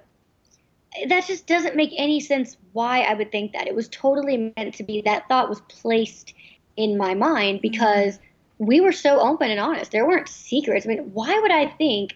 that 1.08 1.28
just 1.28 1.45
doesn't 1.45 1.76
make 1.76 1.91
any 1.97 2.20
sense 2.20 2.58
why 2.74 3.02
I 3.02 3.14
would 3.14 3.32
think 3.32 3.54
that. 3.54 3.68
It 3.68 3.76
was 3.76 3.88
totally 3.89 4.54
meant 4.58 4.74
to 4.76 4.84
be 4.84 5.02
that 5.02 5.28
thought 5.28 5.50
was 5.50 5.62
placed 5.62 6.34
in 6.78 6.97
my 6.97 7.14
mind 7.14 7.58
mm-hmm. 7.58 7.70
because 7.70 8.20
we 8.58 8.82
were 8.82 8.91
so 8.91 9.20
open 9.20 9.52
and 9.52 9.60
honest. 9.60 9.91
There 9.91 10.08
weren't 10.08 10.28
secrets. 10.28 10.86
I 10.86 10.89
mean, 10.89 11.12
why 11.14 11.39
would 11.39 11.52
I 11.52 11.68
think 11.68 12.16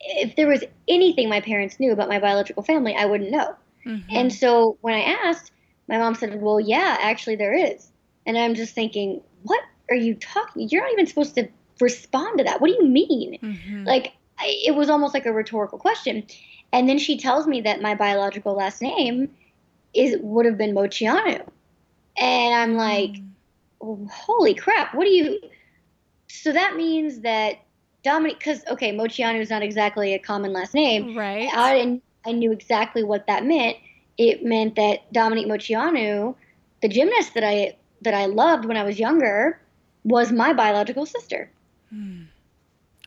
if 0.00 0.36
there 0.36 0.46
was 0.46 0.62
anything 0.86 1.28
my 1.28 1.40
parents 1.40 1.80
knew 1.80 1.92
about 1.92 2.08
my 2.08 2.20
biological 2.20 2.62
family, 2.62 2.94
I 2.94 3.06
wouldn't 3.06 3.30
know? 3.30 3.54
Mm-hmm. 3.84 4.16
And 4.16 4.32
so 4.32 4.78
when 4.80 4.94
I 4.94 5.00
asked, 5.00 5.50
my 5.88 5.98
mom 5.98 6.14
said, 6.14 6.40
Well, 6.40 6.60
yeah, 6.60 6.98
actually, 7.00 7.36
there 7.36 7.54
is. 7.54 7.90
And 8.28 8.38
I'm 8.38 8.54
just 8.54 8.74
thinking, 8.74 9.22
What 9.42 9.62
are 9.90 9.96
you 9.96 10.14
talking? 10.14 10.68
You're 10.68 10.82
not 10.82 10.92
even 10.92 11.06
supposed 11.06 11.34
to 11.36 11.48
respond 11.80 12.38
to 12.38 12.44
that. 12.44 12.60
What 12.60 12.68
do 12.68 12.74
you 12.74 12.86
mean? 12.86 13.38
Mm-hmm. 13.42 13.84
Like, 13.84 14.12
I, 14.38 14.54
it 14.64 14.76
was 14.76 14.90
almost 14.90 15.14
like 15.14 15.26
a 15.26 15.32
rhetorical 15.32 15.78
question. 15.78 16.24
And 16.72 16.88
then 16.88 16.98
she 16.98 17.18
tells 17.18 17.46
me 17.46 17.62
that 17.62 17.80
my 17.80 17.94
biological 17.94 18.54
last 18.54 18.82
name 18.82 19.30
is 19.94 20.16
would 20.20 20.44
have 20.44 20.58
been 20.58 20.74
Moceanu. 20.74 21.48
And 22.18 22.54
I'm 22.54 22.76
like, 22.76 23.12
mm. 23.12 23.28
oh, 23.80 24.06
holy 24.12 24.54
crap, 24.54 24.94
what 24.94 25.04
do 25.04 25.10
you 25.10 25.40
so 26.28 26.52
that 26.52 26.76
means 26.76 27.20
that 27.20 27.64
Dominique, 28.04 28.38
because 28.38 28.62
okay, 28.68 28.94
Moceanu 28.94 29.40
is 29.40 29.50
not 29.50 29.62
exactly 29.62 30.14
a 30.14 30.18
common 30.18 30.52
last 30.52 30.74
name, 30.74 31.16
right? 31.16 31.48
I, 31.52 32.00
I 32.24 32.32
knew 32.32 32.52
exactly 32.52 33.02
what 33.02 33.26
that 33.26 33.44
meant. 33.44 33.76
It 34.18 34.44
meant 34.44 34.76
that 34.76 35.12
Dominique 35.12 35.46
Moceanu, 35.46 36.34
the 36.82 36.88
gymnast 36.88 37.34
that 37.34 37.44
I 37.44 37.76
that 38.02 38.14
I 38.14 38.26
loved 38.26 38.64
when 38.64 38.76
I 38.76 38.84
was 38.84 38.98
younger, 38.98 39.60
was 40.04 40.32
my 40.32 40.52
biological 40.52 41.06
sister. 41.06 41.50
Hmm 41.90 42.24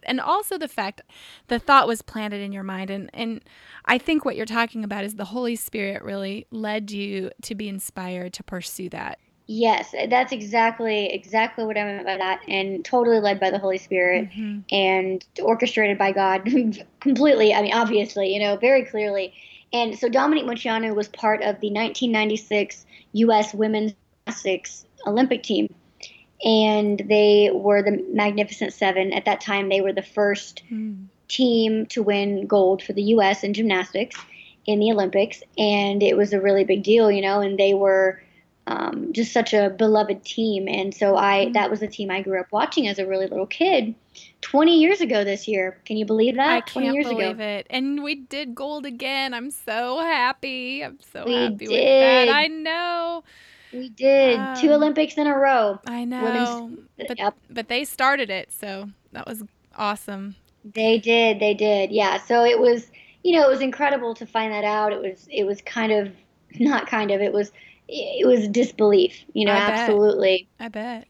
and 0.03 0.19
also 0.19 0.57
the 0.57 0.67
fact 0.67 1.01
the 1.47 1.59
thought 1.59 1.87
was 1.87 2.01
planted 2.01 2.41
in 2.41 2.51
your 2.51 2.63
mind 2.63 2.89
and 2.89 3.09
and 3.13 3.41
I 3.85 3.97
think 3.97 4.25
what 4.25 4.35
you're 4.35 4.45
talking 4.45 4.83
about 4.83 5.03
is 5.03 5.15
the 5.15 5.25
Holy 5.25 5.55
Spirit 5.55 6.03
really 6.03 6.45
led 6.51 6.91
you 6.91 7.31
to 7.43 7.55
be 7.55 7.67
inspired 7.67 8.33
to 8.33 8.43
pursue 8.43 8.89
that. 8.89 9.19
Yes, 9.47 9.93
that's 10.07 10.31
exactly 10.31 11.07
exactly 11.07 11.65
what 11.65 11.77
I 11.77 11.83
meant 11.83 12.05
by 12.05 12.17
that, 12.17 12.41
and 12.47 12.85
totally 12.85 13.19
led 13.19 13.39
by 13.39 13.49
the 13.49 13.57
Holy 13.57 13.79
Spirit 13.79 14.29
mm-hmm. 14.29 14.59
and 14.71 15.25
orchestrated 15.41 15.97
by 15.97 16.11
God 16.11 16.45
completely. 16.99 17.53
I 17.53 17.61
mean, 17.61 17.73
obviously, 17.73 18.33
you 18.33 18.39
know, 18.39 18.55
very 18.55 18.85
clearly. 18.85 19.33
And 19.73 19.97
so 19.97 20.09
Dominique 20.09 20.45
Moceanu 20.45 20.93
was 20.93 21.07
part 21.07 21.39
of 21.41 21.59
the 21.59 21.69
1996 21.69 22.85
U.S. 23.13 23.53
Women's 23.53 23.93
Gymnastics 24.31 24.85
Olympic 25.05 25.43
team 25.43 25.67
and 26.43 27.03
they 27.07 27.51
were 27.53 27.83
the 27.83 28.03
Magnificent 28.11 28.73
Seven. 28.73 29.13
At 29.13 29.25
that 29.25 29.41
time, 29.41 29.69
they 29.69 29.81
were 29.81 29.93
the 29.93 30.01
first 30.01 30.63
mm. 30.71 31.05
team 31.27 31.85
to 31.87 32.01
win 32.01 32.47
gold 32.47 32.81
for 32.81 32.93
the 32.93 33.03
U.S. 33.03 33.43
in 33.43 33.53
gymnastics 33.53 34.19
in 34.65 34.79
the 34.79 34.91
Olympics, 34.91 35.41
and 35.57 36.01
it 36.03 36.17
was 36.17 36.33
a 36.33 36.41
really 36.41 36.63
big 36.63 36.83
deal, 36.83 37.11
you 37.11 37.21
know. 37.21 37.41
And 37.41 37.59
they 37.59 37.73
were 37.73 38.21
um, 38.67 39.13
just 39.13 39.31
such 39.31 39.53
a 39.53 39.69
beloved 39.69 40.23
team, 40.23 40.67
and 40.67 40.93
so 40.93 41.15
I 41.15 41.45
mm. 41.45 41.53
that 41.53 41.69
was 41.69 41.79
the 41.79 41.87
team 41.87 42.09
I 42.09 42.21
grew 42.21 42.39
up 42.39 42.51
watching 42.51 42.87
as 42.87 42.97
a 42.97 43.05
really 43.05 43.27
little 43.27 43.47
kid. 43.47 43.93
Twenty 44.41 44.79
years 44.79 44.99
ago 44.99 45.23
this 45.23 45.47
year, 45.47 45.79
can 45.85 45.97
you 45.97 46.05
believe 46.05 46.35
that? 46.35 46.49
I 46.49 46.61
can't 46.61 46.93
years 46.93 47.07
believe 47.07 47.35
ago. 47.35 47.43
it. 47.43 47.67
And 47.69 48.03
we 48.03 48.15
did 48.15 48.55
gold 48.55 48.87
again. 48.87 49.35
I'm 49.35 49.51
so 49.51 49.99
happy. 49.99 50.83
I'm 50.83 50.99
so 51.13 51.25
we 51.25 51.33
happy 51.33 51.67
did. 51.67 51.69
with 51.69 52.27
that. 52.27 52.29
I 52.29 52.47
know. 52.47 53.23
We 53.73 53.89
did 53.89 54.37
um, 54.37 54.55
two 54.55 54.71
Olympics 54.71 55.17
in 55.17 55.27
a 55.27 55.37
row. 55.37 55.79
I 55.87 56.05
know, 56.05 56.71
but 56.97 57.17
yep. 57.17 57.35
but 57.49 57.67
they 57.67 57.85
started 57.85 58.29
it, 58.29 58.51
so 58.51 58.89
that 59.11 59.27
was 59.27 59.43
awesome. 59.77 60.35
They 60.63 60.99
did, 60.99 61.39
they 61.39 61.53
did, 61.53 61.91
yeah. 61.91 62.17
So 62.17 62.43
it 62.43 62.59
was, 62.59 62.91
you 63.23 63.37
know, 63.37 63.47
it 63.47 63.49
was 63.49 63.61
incredible 63.61 64.13
to 64.15 64.25
find 64.25 64.53
that 64.53 64.63
out. 64.63 64.93
It 64.93 65.01
was, 65.01 65.27
it 65.31 65.43
was 65.45 65.61
kind 65.61 65.91
of, 65.91 66.11
not 66.59 66.87
kind 66.87 67.11
of, 67.11 67.21
it 67.21 67.33
was, 67.33 67.51
it 67.87 68.27
was 68.27 68.47
disbelief. 68.47 69.23
You 69.33 69.45
know, 69.45 69.53
I 69.53 69.57
absolutely. 69.57 70.47
I 70.59 70.67
bet. 70.67 71.07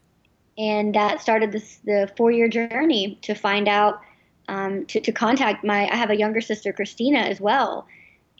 And 0.56 0.94
that 0.94 1.20
started 1.20 1.52
this 1.52 1.80
the 1.84 2.10
four 2.16 2.30
year 2.30 2.48
journey 2.48 3.18
to 3.22 3.34
find 3.34 3.68
out, 3.68 4.00
um, 4.48 4.86
to 4.86 5.00
to 5.00 5.12
contact 5.12 5.64
my. 5.64 5.88
I 5.88 5.96
have 5.96 6.10
a 6.10 6.16
younger 6.16 6.40
sister, 6.40 6.72
Christina, 6.72 7.20
as 7.20 7.40
well, 7.40 7.86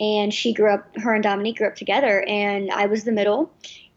and 0.00 0.32
she 0.32 0.52
grew 0.52 0.74
up. 0.74 0.96
Her 0.96 1.14
and 1.14 1.22
Dominique 1.22 1.58
grew 1.58 1.68
up 1.68 1.76
together, 1.76 2.22
and 2.28 2.70
I 2.70 2.86
was 2.86 3.04
the 3.04 3.12
middle 3.12 3.50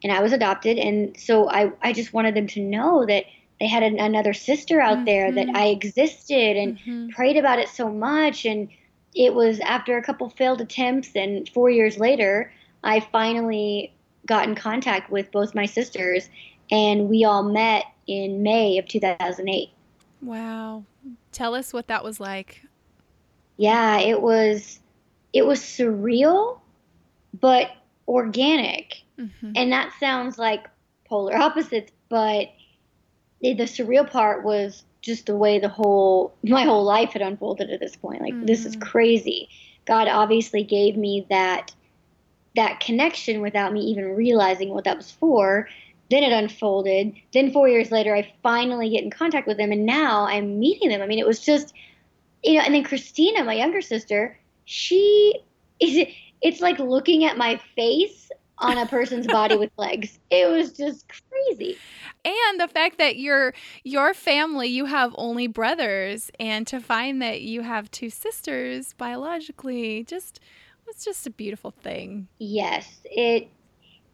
and 0.06 0.12
I 0.14 0.22
was 0.22 0.34
adopted. 0.34 0.78
And 0.78 1.20
so 1.20 1.50
I, 1.50 1.72
I 1.82 1.92
just 1.92 2.14
wanted 2.14 2.36
them 2.36 2.46
to 2.50 2.62
know 2.62 3.08
that 3.08 3.26
they 3.60 3.66
had 3.66 3.82
an, 3.82 4.00
another 4.00 4.34
sister 4.34 4.80
out 4.80 4.98
mm-hmm. 4.98 5.06
there, 5.06 5.32
that 5.32 5.48
mm-hmm. 5.48 5.58
I 5.58 5.66
existed 5.70 6.56
and 6.56 6.78
mm-hmm. 6.78 7.10
prayed 7.10 7.38
about 7.38 7.58
it 7.58 7.70
so 7.70 7.90
much. 7.90 8.46
And 8.46 8.70
it 9.16 9.34
was 9.34 9.60
after 9.62 9.98
a 9.98 10.04
couple 10.04 10.30
failed 10.30 10.62
attempts 10.62 11.16
and 11.16 11.50
four 11.50 11.72
years 11.72 11.98
later, 11.98 12.54
I 12.84 13.00
finally 13.00 13.96
got 14.28 14.48
in 14.48 14.54
contact 14.54 15.10
with 15.10 15.32
both 15.32 15.56
my 15.56 15.66
sisters 15.66 16.30
and 16.70 17.10
we 17.10 17.24
all 17.24 17.42
met 17.42 17.86
in 18.06 18.44
May 18.44 18.78
of 18.78 18.88
2008. 18.88 19.70
Wow. 20.22 20.84
Tell 21.32 21.56
us 21.56 21.74
what 21.74 21.88
that 21.88 22.04
was 22.04 22.20
like. 22.20 22.62
Yeah, 23.58 23.98
it 23.98 24.22
was 24.22 24.80
it 25.34 25.48
was 25.48 25.62
surreal 25.62 26.60
but 27.42 27.72
organic. 28.08 29.02
Mm-hmm. 29.20 29.52
And 29.56 29.72
that 29.72 29.94
sounds 30.00 30.38
like 30.38 30.66
polar 31.08 31.36
opposites, 31.36 31.92
but 32.10 32.48
the, 33.42 33.54
the, 33.54 33.64
surreal 33.64 34.10
part 34.10 34.44
was 34.44 34.84
just 35.02 35.28
the 35.28 35.36
way 35.36 35.60
the 35.60 35.70
whole 35.70 36.36
my 36.44 36.64
whole 36.64 36.84
life 36.84 37.14
had 37.14 37.22
unfolded 37.22 37.70
at 37.70 37.80
this 37.80 37.96
point. 37.96 38.22
Like 38.22 38.34
mm-hmm. 38.34 38.46
this 38.46 38.66
is 38.66 38.76
mm-hmm. 38.76 38.90
crazy. 38.90 39.50
God 39.86 40.08
obviously 40.08 40.64
gave 40.64 40.98
me 40.98 41.26
that 41.30 41.74
that 42.56 42.80
connection 42.80 43.42
without 43.42 43.74
me 43.74 43.82
even 43.82 44.16
realizing 44.16 44.70
what 44.70 44.86
that 44.86 44.98
was 44.98 45.12
for. 45.12 45.68
Then 46.10 46.24
it 46.24 46.32
unfolded. 46.32 47.14
Then 47.34 47.52
4 47.52 47.68
years 47.68 47.92
later 47.92 48.16
I 48.16 48.32
finally 48.44 48.90
get 48.90 49.04
in 49.04 49.12
contact 49.12 49.48
with 49.48 49.58
them 49.58 49.72
and 49.72 49.86
now 49.86 50.26
I'm 50.26 50.60
meeting 50.60 50.90
them. 50.90 51.02
I 51.02 51.08
mean, 51.08 51.20
it 51.20 51.28
was 51.28 51.40
just 51.40 51.74
you 52.44 52.54
know, 52.54 52.62
and 52.62 52.76
then 52.76 52.84
Christina, 52.84 53.44
my 53.44 53.54
younger 53.54 53.82
sister, 53.82 54.38
she 54.66 55.34
is 55.80 56.08
it's 56.42 56.62
like 56.62 56.80
looking 56.80 57.26
at 57.26 57.38
my 57.38 57.60
face 57.76 58.30
on 58.58 58.78
a 58.78 58.86
person's 58.86 59.28
body 59.28 59.56
with 59.58 59.72
legs. 59.78 60.20
It 60.30 60.50
was 60.50 60.72
just 60.72 61.06
crazy. 61.08 61.78
And 62.24 62.60
the 62.60 62.68
fact 62.68 62.98
that 62.98 63.18
your 63.18 63.54
your 63.84 64.14
family, 64.14 64.68
you 64.68 64.86
have 64.86 65.14
only 65.18 65.48
brothers, 65.48 66.32
and 66.40 66.66
to 66.68 66.80
find 66.80 67.22
that 67.22 67.42
you 67.42 67.62
have 67.62 67.92
two 67.92 68.10
sisters 68.10 68.94
biologically, 68.94 70.04
just 70.04 70.40
was 70.86 71.04
just 71.04 71.26
a 71.28 71.30
beautiful 71.30 71.72
thing. 71.72 72.28
Yes, 72.40 73.02
it 73.06 73.50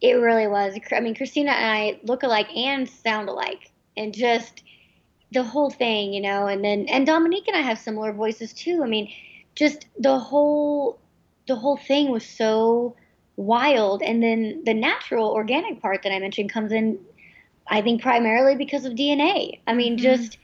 it 0.01 0.13
really 0.13 0.47
was. 0.47 0.78
I 0.91 0.99
mean, 0.99 1.15
Christina 1.15 1.51
and 1.51 1.72
I 1.72 1.99
look 2.03 2.24
alike 2.24 2.49
and 2.55 2.89
sound 2.89 3.30
alike, 3.30 3.72
and 3.95 4.13
just 4.13 4.63
the 5.32 5.43
whole 5.43 5.69
thing, 5.69 6.13
you 6.13 6.22
know. 6.22 6.47
And 6.47 6.63
then 6.63 6.88
and 6.88 7.05
Dominique 7.05 7.47
and 7.47 7.57
I 7.57 7.61
have 7.61 7.80
similar 7.80 8.13
voices 8.13 8.53
too. 8.53 8.82
I 8.84 8.88
mean, 8.88 9.11
just 9.55 9.88
the 9.99 10.17
whole 10.17 10.99
the 11.51 11.57
whole 11.57 11.75
thing 11.75 12.09
was 12.09 12.25
so 12.25 12.95
wild. 13.35 14.01
And 14.01 14.23
then 14.23 14.61
the 14.65 14.73
natural 14.73 15.27
organic 15.27 15.81
part 15.81 16.03
that 16.03 16.13
I 16.13 16.19
mentioned 16.19 16.49
comes 16.49 16.71
in, 16.71 16.97
I 17.67 17.81
think, 17.81 18.01
primarily 18.01 18.55
because 18.55 18.85
of 18.85 18.93
DNA. 18.93 19.59
I 19.67 19.73
mean, 19.73 19.97
mm-hmm. 19.97 20.03
just 20.03 20.37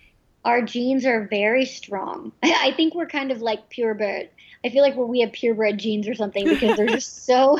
our 0.43 0.61
genes 0.61 1.05
are 1.05 1.25
very 1.25 1.65
strong. 1.65 2.33
I 2.43 2.73
think 2.75 2.93
we're 2.93 3.07
kind 3.07 3.31
of 3.31 3.41
like 3.41 3.69
purebred. 3.69 4.29
I 4.65 4.69
feel 4.69 4.81
like 4.81 4.97
we 4.97 5.21
have 5.21 5.31
purebred 5.31 5.77
genes 5.77 6.09
or 6.09 6.13
something 6.13 6.45
because 6.45 6.75
they're 6.75 6.87
just 6.87 7.25
so 7.25 7.57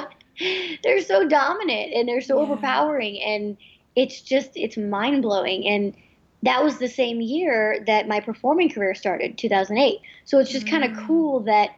they're 0.83 1.01
so 1.01 1.25
dominant 1.25 1.93
and 1.93 2.05
they're 2.05 2.19
so 2.19 2.35
yeah. 2.35 2.43
overpowering 2.43 3.21
and 3.23 3.57
it's 3.95 4.21
just 4.21 4.51
it's 4.55 4.77
mind 4.77 5.23
blowing 5.23 5.65
and 5.65 5.95
that 6.43 6.63
was 6.63 6.77
the 6.77 6.87
same 6.87 7.21
year 7.21 7.83
that 7.87 8.07
my 8.07 8.19
performing 8.19 8.69
career 8.69 8.93
started 8.93 9.35
2008 9.35 9.99
so 10.25 10.37
it's 10.37 10.51
just 10.51 10.67
mm. 10.67 10.69
kind 10.69 10.83
of 10.83 11.07
cool 11.07 11.39
that 11.39 11.71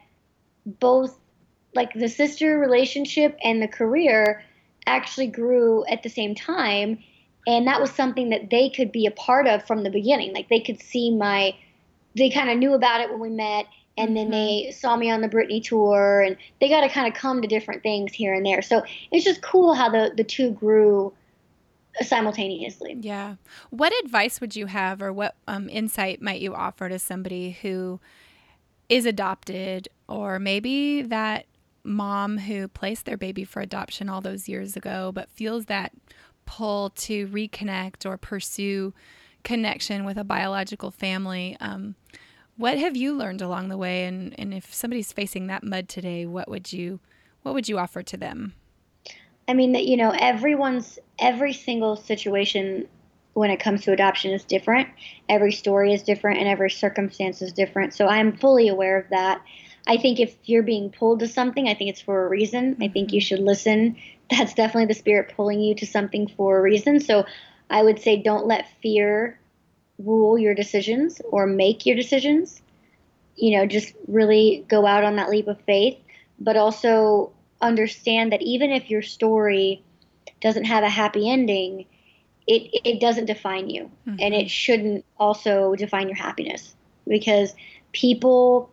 both 0.66 1.18
like 1.76 1.94
the 1.94 2.10
sister 2.10 2.58
relationship 2.58 3.38
and 3.44 3.62
the 3.62 3.68
career 3.68 4.44
actually 4.86 5.28
grew 5.28 5.86
at 5.86 6.04
the 6.04 6.10
same 6.10 6.34
time 6.34 6.98
and 7.48 7.68
that 7.68 7.82
was 7.82 7.92
something 7.92 8.30
that 8.30 8.50
they 8.50 8.70
could 8.70 8.92
be 8.92 9.06
a 9.06 9.12
part 9.12 9.48
of 9.48 9.66
from 9.66 9.84
the 9.84 9.90
beginning. 9.90 10.34
Like 10.34 10.50
they 10.50 10.60
could 10.60 10.82
see 10.82 11.16
my 11.16 11.56
they 12.16 12.30
kind 12.30 12.50
of 12.50 12.58
knew 12.58 12.74
about 12.74 13.02
it 13.02 13.10
when 13.10 13.20
we 13.20 13.30
met 13.30 13.66
and 13.98 14.16
then 14.16 14.30
they 14.30 14.68
mm-hmm. 14.68 14.72
saw 14.72 14.96
me 14.96 15.10
on 15.10 15.22
the 15.22 15.30
Britney 15.30 15.64
tour 15.64 16.22
and 16.22 16.38
they 16.60 16.70
got 16.70 16.82
to 16.82 16.90
kind 16.90 17.08
of 17.08 17.14
come 17.14 17.42
to 17.42 17.48
different 17.48 17.84
things 17.84 18.14
here 18.14 18.34
and 18.34 18.46
there. 18.46 18.62
So 18.62 18.84
it's 19.12 19.26
just 19.26 19.42
cool 19.42 19.74
how 19.74 19.90
the 19.90 20.12
the 20.16 20.24
two 20.24 20.52
grew 20.52 21.14
simultaneously. 22.02 22.98
Yeah. 23.00 23.36
What 23.72 23.94
advice 24.04 24.40
would 24.42 24.56
you 24.56 24.68
have 24.68 25.02
or 25.02 25.12
what 25.12 25.36
um, 25.48 25.70
insight 25.70 26.22
might 26.22 26.42
you 26.42 26.54
offer 26.54 26.88
to 26.88 27.00
somebody 27.00 27.58
who 27.62 28.00
is 28.90 29.06
adopted 29.06 29.88
or 30.08 30.40
maybe 30.40 31.02
that 31.04 31.46
mom 31.90 32.38
who 32.38 32.68
placed 32.68 33.06
their 33.06 33.18
baby 33.18 33.44
for 33.44 33.62
adoption 33.62 34.10
all 34.10 34.22
those 34.22 34.48
years 34.48 34.78
ago, 34.78 35.12
but 35.14 35.30
feels 35.30 35.66
that 35.66 35.92
pull 36.46 36.92
to 36.92 37.28
reconnect 37.28 38.06
or 38.06 38.18
pursue 38.18 38.94
connection 39.44 40.06
with 40.06 40.18
a 40.18 40.24
biological 40.24 40.92
family. 40.92 41.58
Um, 41.60 41.96
what 42.58 42.78
have 42.78 42.96
you 42.96 43.14
learned 43.14 43.42
along 43.42 43.70
the 43.70 43.78
way? 43.78 44.06
And, 44.06 44.36
and 44.38 44.54
if 44.54 44.74
somebody's 44.74 45.12
facing 45.12 45.48
that 45.48 45.64
mud 45.64 45.90
today, 45.90 46.26
what 46.26 46.50
would 46.50 46.72
you 46.72 47.00
what 47.44 47.54
would 47.54 47.70
you 47.70 47.80
offer 47.80 48.04
to 48.04 48.18
them? 48.18 48.54
I 49.48 49.54
mean 49.54 49.72
that 49.72 49.86
you 49.86 49.98
know 49.98 50.12
everyone's 50.12 51.00
every 51.20 51.54
single 51.54 51.96
situation 51.96 52.88
when 53.34 53.50
it 53.50 53.60
comes 53.60 53.84
to 53.84 53.94
adoption 53.94 54.32
is 54.32 54.44
different. 54.44 54.90
Every 55.30 55.52
story 55.52 55.94
is 55.94 56.04
different 56.04 56.40
and 56.40 56.48
every 56.48 56.70
circumstance 56.70 57.42
is 57.42 57.54
different. 57.54 57.94
So 57.94 58.08
I'm 58.08 58.36
fully 58.36 58.68
aware 58.68 59.00
of 59.00 59.10
that. 59.10 59.42
I 59.90 59.98
think 59.98 60.20
if 60.20 60.38
you're 60.44 60.62
being 60.62 60.92
pulled 60.92 61.20
to 61.22 61.28
something, 61.28 61.68
I 61.68 61.74
think 61.74 61.90
it's 61.90 62.00
for 62.00 62.24
a 62.24 62.30
reason. 62.30 62.78
I 62.80 62.90
think 62.90 63.12
you 63.12 63.20
should 63.20 63.40
listen. 63.40 63.98
That's 64.30 64.54
definitely 64.54 64.86
the 64.86 64.94
spirit 64.94 65.34
pulling 65.36 65.60
you 65.60 65.74
to 65.76 65.88
something 65.88 66.28
for 66.28 66.60
a 66.60 66.62
reason. 66.62 67.00
So 67.00 67.26
I 67.72 67.82
would 67.82 68.00
say 68.00 68.22
don't 68.22 68.46
let 68.46 68.70
fear 68.84 69.40
rule 69.98 70.38
your 70.38 70.54
decisions 70.54 71.20
or 71.32 71.48
make 71.48 71.88
your 71.88 71.96
decisions. 71.96 72.62
You 73.36 73.58
know, 73.58 73.66
just 73.66 73.94
really 74.08 74.64
go 74.68 74.86
out 74.86 75.04
on 75.04 75.16
that 75.16 75.30
leap 75.30 75.48
of 75.48 75.60
faith, 75.62 75.98
but 76.40 76.56
also 76.56 77.32
understand 77.60 78.32
that 78.32 78.44
even 78.44 78.70
if 78.70 78.92
your 78.92 79.02
story 79.02 79.82
doesn't 80.40 80.66
have 80.66 80.84
a 80.84 80.90
happy 80.90 81.28
ending, 81.28 81.86
it 82.46 82.70
it 82.86 83.00
doesn't 83.00 83.26
define 83.26 83.70
you, 83.70 83.90
mm-hmm. 84.08 84.18
and 84.20 84.36
it 84.36 84.52
shouldn't 84.52 85.04
also 85.18 85.74
define 85.76 86.08
your 86.08 86.18
happiness 86.18 86.76
because 87.08 87.56
people 87.92 88.72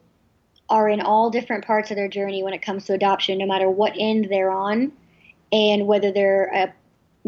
are 0.68 0.88
in 0.88 1.00
all 1.00 1.30
different 1.30 1.64
parts 1.64 1.90
of 1.90 1.96
their 1.96 2.08
journey 2.08 2.42
when 2.42 2.52
it 2.52 2.62
comes 2.62 2.84
to 2.86 2.92
adoption, 2.92 3.38
no 3.38 3.46
matter 3.46 3.70
what 3.70 3.92
end 3.98 4.28
they're 4.30 4.50
on, 4.50 4.92
and 5.52 5.86
whether 5.86 6.10
they're 6.10 6.50
a 6.52 6.74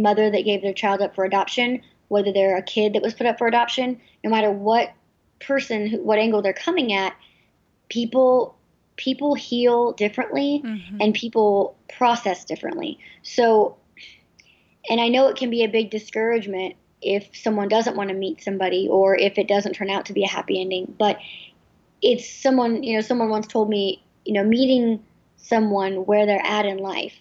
mother 0.01 0.31
that 0.31 0.45
gave 0.45 0.63
their 0.63 0.73
child 0.73 1.01
up 1.01 1.15
for 1.15 1.25
adoption, 1.25 1.81
whether 2.09 2.33
they're 2.33 2.57
a 2.57 2.63
kid 2.63 2.95
that 2.95 3.03
was 3.03 3.15
put 3.15 3.27
up 3.27 3.39
for 3.39 3.47
adoption, 3.47 4.01
no 4.25 4.31
matter 4.31 4.51
what 4.51 4.93
person, 5.41 5.91
what 6.03 6.19
angle 6.19 6.43
they're 6.43 6.53
coming 6.53 6.93
at, 6.93 7.15
people 7.89 8.57
people 8.97 9.35
heal 9.35 9.93
differently 9.93 10.61
mm-hmm. 10.65 10.99
and 11.01 11.15
people 11.15 11.77
process 11.97 12.45
differently. 12.45 12.99
So, 13.23 13.77
and 14.91 15.01
I 15.01 15.09
know 15.09 15.29
it 15.29 15.37
can 15.37 15.51
be 15.51 15.63
a 15.63 15.69
big 15.69 15.91
discouragement 15.91 16.75
if 17.01 17.29
someone 17.33 17.69
doesn't 17.69 17.97
want 17.97 18.11
to 18.11 18.15
meet 18.15 18.43
somebody 18.43 18.89
or 18.91 19.17
if 19.17 19.39
it 19.39 19.47
doesn't 19.47 19.75
turn 19.75 19.89
out 19.89 20.07
to 20.07 20.13
be 20.13 20.25
a 20.25 20.29
happy 20.29 20.61
ending, 20.61 20.93
but 20.99 21.17
it's 22.03 22.29
someone, 22.29 22.83
you 22.83 22.95
know, 22.95 23.01
someone 23.01 23.29
once 23.29 23.47
told 23.47 23.69
me, 23.69 24.03
you 24.25 24.33
know, 24.33 24.45
meeting 24.45 25.03
someone 25.37 26.07
where 26.07 26.27
they're 26.27 26.45
at 26.45 26.67
in 26.67 26.79
life 26.79 27.17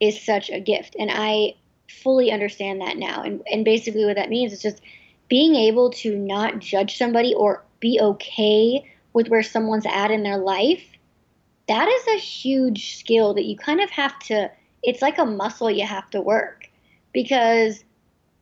is 0.00 0.20
such 0.20 0.50
a 0.50 0.60
gift. 0.60 0.96
And 0.98 1.10
I 1.12 1.54
fully 1.88 2.30
understand 2.30 2.80
that 2.80 2.96
now. 2.96 3.22
And, 3.22 3.42
and 3.50 3.64
basically, 3.64 4.04
what 4.04 4.16
that 4.16 4.30
means 4.30 4.52
is 4.52 4.62
just 4.62 4.80
being 5.28 5.54
able 5.54 5.90
to 5.90 6.16
not 6.16 6.58
judge 6.58 6.96
somebody 6.96 7.34
or 7.34 7.64
be 7.78 7.98
okay 8.00 8.84
with 9.12 9.28
where 9.28 9.42
someone's 9.42 9.86
at 9.86 10.10
in 10.10 10.22
their 10.22 10.38
life. 10.38 10.82
That 11.68 11.88
is 11.88 12.06
a 12.08 12.18
huge 12.18 12.96
skill 12.96 13.34
that 13.34 13.44
you 13.44 13.56
kind 13.56 13.80
of 13.80 13.90
have 13.90 14.18
to, 14.20 14.50
it's 14.82 15.02
like 15.02 15.18
a 15.18 15.24
muscle 15.24 15.70
you 15.70 15.86
have 15.86 16.10
to 16.10 16.20
work 16.20 16.68
because 17.12 17.84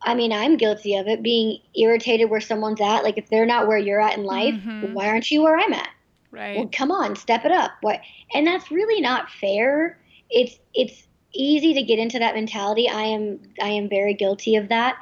I 0.03 0.14
mean, 0.14 0.32
I'm 0.32 0.57
guilty 0.57 0.96
of 0.96 1.09
it, 1.09 1.22
being 1.22 1.59
irritated 1.74 2.30
where 2.30 2.40
someone's 2.40 2.80
at. 2.80 3.03
Like, 3.03 3.18
if 3.18 3.28
they're 3.28 3.46
not 3.46 3.66
where 3.66 3.78
you're 3.78 4.01
at 4.01 4.16
in 4.16 4.24
life, 4.24 4.55
mm-hmm. 4.55 4.92
why 4.92 5.09
aren't 5.09 5.30
you 5.30 5.42
where 5.42 5.59
I'm 5.59 5.72
at? 5.72 5.88
Right. 6.30 6.57
Well, 6.57 6.68
come 6.72 6.90
on, 6.90 7.16
step 7.16 7.44
it 7.44 7.53
up. 7.53 7.72
What? 7.80 8.01
And 8.32 8.46
that's 8.46 8.70
really 8.70 9.01
not 9.01 9.30
fair. 9.30 9.99
It's 10.30 10.59
it's 10.74 11.07
easy 11.32 11.74
to 11.74 11.82
get 11.82 11.99
into 11.99 12.18
that 12.18 12.34
mentality. 12.34 12.88
I 12.88 13.03
am 13.03 13.40
I 13.62 13.68
am 13.68 13.88
very 13.88 14.14
guilty 14.14 14.57
of 14.57 14.68
that. 14.68 14.96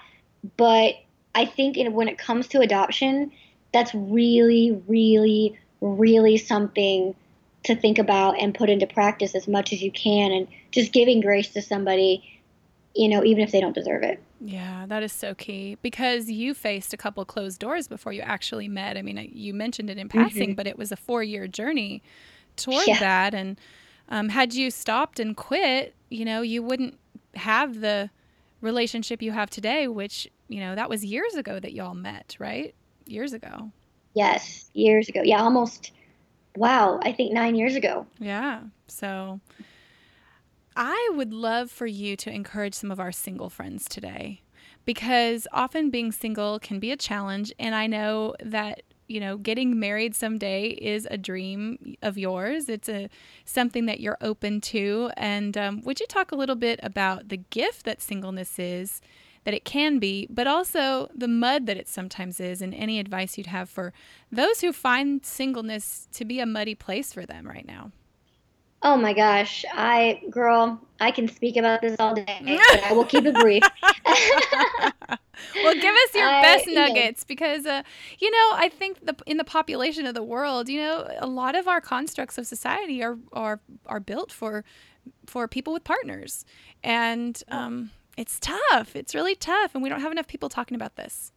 But 0.57 0.95
I 1.35 1.45
think 1.45 1.77
in, 1.77 1.93
when 1.93 2.09
it 2.09 2.17
comes 2.17 2.49
to 2.49 2.61
adoption, 2.61 3.33
that's 3.73 3.93
really, 3.95 4.81
really, 4.87 5.59
really 5.81 6.39
something 6.39 7.15
to 7.65 7.75
think 7.75 7.99
about 7.99 8.41
and 8.41 8.55
put 8.55 8.71
into 8.71 8.87
practice 8.87 9.35
as 9.35 9.49
much 9.49 9.73
as 9.73 9.83
you 9.83 9.91
can, 9.91 10.31
and 10.31 10.47
just 10.71 10.93
giving 10.93 11.21
grace 11.21 11.51
to 11.51 11.61
somebody, 11.61 12.36
you 12.97 13.09
know, 13.09 13.23
even 13.25 13.43
if 13.43 13.53
they 13.53 13.61
don't 13.61 13.75
deserve 13.75 14.03
it. 14.03 14.23
Yeah, 14.41 14.87
that 14.89 15.03
is 15.03 15.13
so 15.13 15.35
key 15.35 15.77
because 15.83 16.31
you 16.31 16.55
faced 16.55 16.93
a 16.93 16.97
couple 16.97 17.25
closed 17.25 17.59
doors 17.59 17.89
before 17.89 18.13
you 18.13 18.23
actually 18.23 18.69
met. 18.69 18.97
I 18.97 19.03
mean, 19.03 19.31
you 19.33 19.55
mentioned 19.55 19.91
it 19.91 19.99
in 19.99 20.09
passing, 20.09 20.51
mm-hmm. 20.51 20.55
but 20.55 20.67
it 20.67 20.79
was 20.79 20.93
a 20.93 20.97
four 20.97 21.23
year 21.23 21.47
journey 21.47 22.03
toward 22.57 22.87
yeah. 22.87 22.99
that. 22.99 23.35
And 23.35 23.61
um, 24.09 24.29
had 24.29 24.55
you 24.55 24.71
stopped 24.71 25.21
and 25.21 25.37
quit, 25.37 25.95
you 26.11 26.25
know, 26.25 26.43
you 26.43 26.63
wouldn't 26.63 26.99
have 27.35 27.81
the 27.81 28.11
relationship 28.61 29.23
you 29.23 29.33
have 29.33 29.51
today, 29.51 29.89
which, 29.89 30.29
you 30.49 30.61
know, 30.61 30.75
that 30.75 30.89
was 30.89 31.05
years 31.05 31.35
ago 31.35 31.61
that 31.61 31.73
y'all 31.73 31.95
met, 31.95 32.37
right? 32.39 32.75
Years 33.07 33.33
ago. 33.33 33.73
Yes, 34.15 34.71
years 34.73 35.09
ago. 35.09 35.21
Yeah, 35.23 35.43
almost, 35.43 35.93
wow, 36.57 36.99
I 37.03 37.13
think 37.13 37.33
nine 37.33 37.55
years 37.55 37.75
ago. 37.75 38.07
Yeah. 38.19 38.63
So 38.89 39.41
I 40.77 41.11
would 41.15 41.33
love 41.33 41.71
for 41.71 41.87
you 41.87 42.17
to 42.17 42.31
encourage 42.31 42.75
some 42.75 42.91
of 42.91 43.01
our 43.01 43.11
single 43.11 43.49
friends 43.49 43.87
today 43.89 44.43
because 44.85 45.49
often 45.51 45.89
being 45.89 46.13
single 46.13 46.59
can 46.59 46.79
be 46.79 46.93
a 46.93 46.97
challenge. 46.97 47.51
And 47.59 47.75
I 47.75 47.87
know 47.87 48.35
that 48.45 48.83
you 49.09 49.21
know 49.21 49.37
getting 49.39 49.79
married 49.79 50.15
someday 50.15 50.69
is 50.69 51.07
a 51.11 51.17
dream 51.17 51.95
of 52.03 52.19
yours 52.19 52.69
it's 52.69 52.89
a 52.89 53.09
something 53.45 53.87
that 53.87 54.01
you're 54.01 54.19
open 54.21 54.61
to 54.61 55.13
and 55.17 55.57
um, 55.57 55.81
would 55.83 56.01
you 56.01 56.07
talk 56.09 56.33
a 56.33 56.35
little 56.35 56.57
bit 56.57 56.81
about 56.83 57.29
the 57.29 57.37
gift 57.37 57.85
that 57.85 58.03
singleness 58.03 58.59
is 58.59 59.01
that 59.45 59.55
it 59.55 59.65
can 59.65 60.01
be 60.01 60.27
but 60.29 60.49
also 60.49 61.09
the 61.15 61.29
mud 61.29 61.67
that 61.67 61.77
it 61.77 61.87
sometimes 61.87 62.41
is 62.41 62.61
and 62.61 62.75
any 62.75 62.99
advice 62.99 63.39
you'd 63.39 63.47
have 63.47 63.71
for 63.71 63.93
those 64.33 64.61
who 64.61 64.73
find 64.73 65.25
singleness 65.25 66.09
to 66.11 66.25
be 66.25 66.41
a 66.41 66.47
muddy 66.47 66.75
place 66.75 67.13
for 67.13 67.25
them 67.25 67.47
right 67.47 67.65
now 67.65 67.93
Oh 68.87 68.97
my 68.97 69.15
gosh, 69.15 69.65
I 69.73 70.23
girl, 70.31 70.81
I 71.01 71.11
can 71.11 71.27
speak 71.27 71.57
about 71.57 71.83
this 71.83 71.97
all 71.99 72.15
day, 72.15 72.25
but 72.41 72.85
I 72.85 72.93
will 72.93 73.05
keep 73.05 73.27
it 73.27 73.35
brief. 73.35 73.65
well, 73.83 75.75
give 75.75 75.93
us 75.93 76.15
your 76.15 76.29
I, 76.29 76.41
best 76.41 76.69
nuggets 76.69 77.25
because 77.25 77.67
uh, 77.67 77.83
you 78.21 78.31
know 78.31 78.51
I 78.53 78.71
think 78.73 79.05
the 79.05 79.17
in 79.27 79.39
the 79.39 79.45
population 79.45 80.07
of 80.07 80.15
the 80.15 80.23
world, 80.23 80.69
you 80.69 80.81
know, 80.81 81.05
a 81.19 81.27
lot 81.27 81.57
of 81.57 81.67
our 81.67 81.81
constructs 81.81 82.39
of 82.39 82.47
society 82.47 83.03
are 83.03 83.19
are 83.33 83.59
are 83.87 83.99
built 83.99 84.31
for 84.31 84.63
for 85.27 85.49
people 85.49 85.73
with 85.73 85.83
partners, 85.83 86.45
and 86.85 87.43
um, 87.49 87.91
it's 88.17 88.39
tough. 88.39 88.95
It's 88.95 89.17
really 89.17 89.35
tough, 89.35 89.75
and 89.75 89.83
we 89.83 89.89
don't 89.89 90.01
have 90.01 90.13
enough 90.13 90.29
people 90.29 90.49
talking 90.49 90.77
about 90.77 90.95
this. 90.95 91.33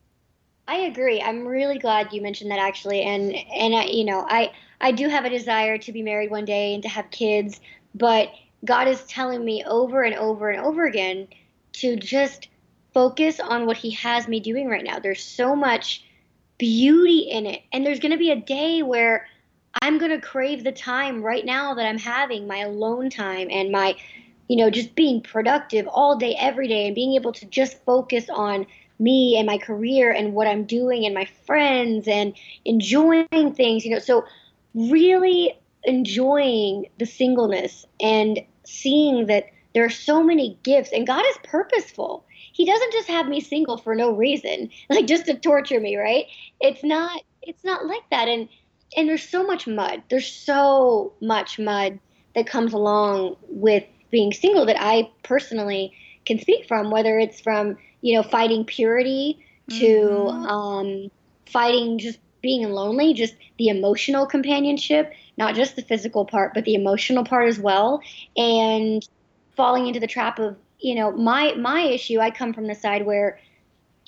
I 0.68 0.76
agree. 0.82 1.20
I'm 1.20 1.48
really 1.48 1.80
glad 1.80 2.14
you 2.14 2.22
mentioned 2.22 2.52
that 2.52 2.60
actually, 2.60 3.02
and 3.02 3.34
and 3.34 3.74
I, 3.74 3.86
you 3.86 4.06
know, 4.06 4.24
I 4.30 4.52
I 4.82 4.92
do 4.92 5.10
have 5.10 5.26
a 5.26 5.30
desire 5.30 5.78
to 5.78 5.92
be 5.92 6.02
married 6.02 6.32
one 6.32 6.46
day 6.46 6.74
and 6.74 6.84
to 6.84 6.90
have 6.90 7.12
kids, 7.12 7.60
but 7.94 8.32
God 8.66 8.88
is 8.88 9.04
telling 9.04 9.44
me 9.44 9.64
over 9.66 10.04
and 10.04 10.16
over 10.16 10.50
and 10.50 10.62
over 10.62 10.86
again 10.86 11.28
to 11.74 11.96
just 11.96 12.48
focus 12.94 13.40
on 13.40 13.66
what 13.66 13.78
He 13.78 13.92
has 13.92 14.28
me 14.28 14.40
doing 14.40 14.68
right 14.68 14.84
now. 14.84 15.00
There's 15.00 15.24
so 15.24 15.56
much 15.56 16.04
beauty 16.58 17.20
in 17.30 17.46
it, 17.46 17.62
and 17.72 17.86
there's 17.86 18.00
going 18.00 18.12
to 18.12 18.18
be 18.18 18.32
a 18.32 18.36
day 18.36 18.84
where 18.84 19.28
I'm 19.82 19.98
going 19.98 20.12
to 20.12 20.22
crave 20.26 20.64
the 20.64 20.72
time 20.72 21.22
right 21.22 21.46
now 21.46 21.74
that 21.76 21.86
I'm 21.86 22.00
having 22.00 22.48
my 22.48 22.60
alone 22.60 23.10
time 23.10 23.48
and 23.52 23.72
my 23.72 23.96
you 24.48 24.58
know 24.58 24.70
just 24.70 24.96
being 24.96 25.22
productive 25.22 25.88
all 25.88 26.18
day 26.18 26.36
every 26.40 26.68
day 26.68 26.88
and 26.88 26.96
being 26.96 27.14
able 27.14 27.32
to 27.34 27.46
just 27.46 27.84
focus 27.86 28.26
on 28.30 28.66
me 29.00 29.38
and 29.38 29.48
my 29.48 29.58
career 29.58 30.12
and 30.12 30.34
what 30.34 30.48
I'm 30.48 30.66
doing 30.66 31.06
and 31.06 31.16
my 31.16 31.26
friends 31.46 32.08
and 32.08 32.34
enjoying 32.66 33.54
things, 33.54 33.86
you 33.86 33.92
know. 33.92 34.00
So, 34.00 34.26
really 34.74 35.54
enjoying 35.84 36.88
the 36.98 37.06
singleness 37.06 37.86
and 38.02 38.40
seeing 38.66 39.28
that 39.28 39.46
there 39.74 39.86
are 39.86 39.90
so 39.90 40.24
many 40.24 40.58
gifts 40.64 40.92
and 40.92 41.08
God 41.08 41.24
is 41.30 41.38
purposeful. 41.44 42.26
He 42.52 42.66
doesn't 42.66 42.94
just 42.94 43.08
have 43.08 43.28
me 43.28 43.40
single 43.40 43.78
for 43.78 43.96
no 43.96 44.12
reason, 44.12 44.70
like 44.90 45.06
just 45.06 45.26
to 45.28 45.36
torture 45.36 45.80
me, 45.80 45.96
right? 45.96 46.26
It's 46.60 46.84
not 46.84 47.22
it's 47.42 47.64
not 47.64 47.86
like 47.86 48.04
that 48.12 48.28
and 48.28 48.50
and 48.98 49.08
there's 49.08 49.28
so 49.28 49.46
much 49.46 49.68
mud. 49.68 50.04
There's 50.10 50.32
so 50.32 51.14
much 51.22 51.60
mud 51.60 52.00
that 52.36 52.48
comes 52.48 52.74
along 52.74 53.38
with 53.48 53.84
being 54.10 54.34
single 54.34 54.66
that 54.66 54.82
I 54.82 55.10
personally 55.24 55.94
can 56.26 56.40
speak 56.40 56.68
from 56.68 56.90
whether 56.90 57.20
it's 57.20 57.40
from 57.40 57.78
you 58.02 58.16
know, 58.16 58.24
fighting 58.24 58.66
purity 58.66 59.46
to 59.70 59.76
mm-hmm. 59.76 60.46
um, 60.46 61.12
fighting 61.46 61.98
just 62.00 62.20
being 62.42 62.70
lonely, 62.70 63.14
just 63.14 63.36
the 63.58 63.68
emotional 63.68 64.26
companionship, 64.26 65.14
not 65.38 65.56
just 65.56 65.76
the 65.76 65.82
physical 65.82 66.26
part, 66.26 66.54
but 66.54 66.66
the 66.66 66.76
emotional 66.76 67.24
part 67.24 67.48
as 67.48 67.60
well, 67.60 68.02
and 68.38 69.08
falling 69.56 69.88
into 69.88 70.00
the 70.00 70.08
trap 70.08 70.40
of, 70.40 70.56
you 70.80 70.96
know, 70.96 71.12
my 71.12 71.54
my 71.56 71.82
issue. 71.82 72.20
I 72.20 72.32
come 72.32 72.54
from 72.54 72.68
the 72.68 72.76
side 72.76 73.06
where 73.06 73.40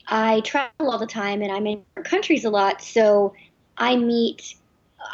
I 0.08 0.42
travel 0.42 0.92
all 0.92 0.98
the 0.98 1.08
time 1.08 1.42
and 1.42 1.52
I'm 1.52 1.68
in 1.68 1.84
countries 2.04 2.46
a 2.46 2.50
lot, 2.50 2.82
so 2.82 3.34
I 3.78 3.96
meet 3.96 4.56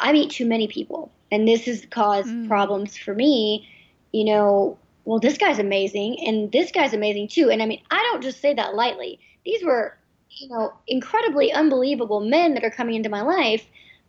I 0.00 0.12
meet 0.12 0.30
too 0.30 0.46
many 0.46 0.68
people, 0.68 1.10
and 1.30 1.46
this 1.46 1.64
has 1.66 1.86
caused 1.90 2.28
mm. 2.28 2.48
problems 2.48 2.96
for 2.96 3.14
me. 3.14 3.68
You 4.12 4.24
know, 4.24 4.78
well, 5.04 5.18
this 5.18 5.38
guy's 5.38 5.58
amazing 5.58 6.18
and 6.26 6.52
this 6.52 6.70
guy's 6.70 6.94
amazing 6.94 7.28
too. 7.28 7.50
And 7.50 7.62
I 7.62 7.66
mean, 7.66 7.82
I 7.90 7.96
don't 8.10 8.22
just 8.22 8.40
say 8.40 8.54
that 8.54 8.74
lightly. 8.74 9.18
These 9.44 9.64
were 9.64 9.97
you 10.38 10.48
know, 10.48 10.72
incredibly 10.86 11.52
unbelievable 11.52 12.20
men 12.20 12.54
that 12.54 12.64
are 12.64 12.70
coming 12.70 12.94
into 12.94 13.08
my 13.08 13.22
life, 13.22 13.66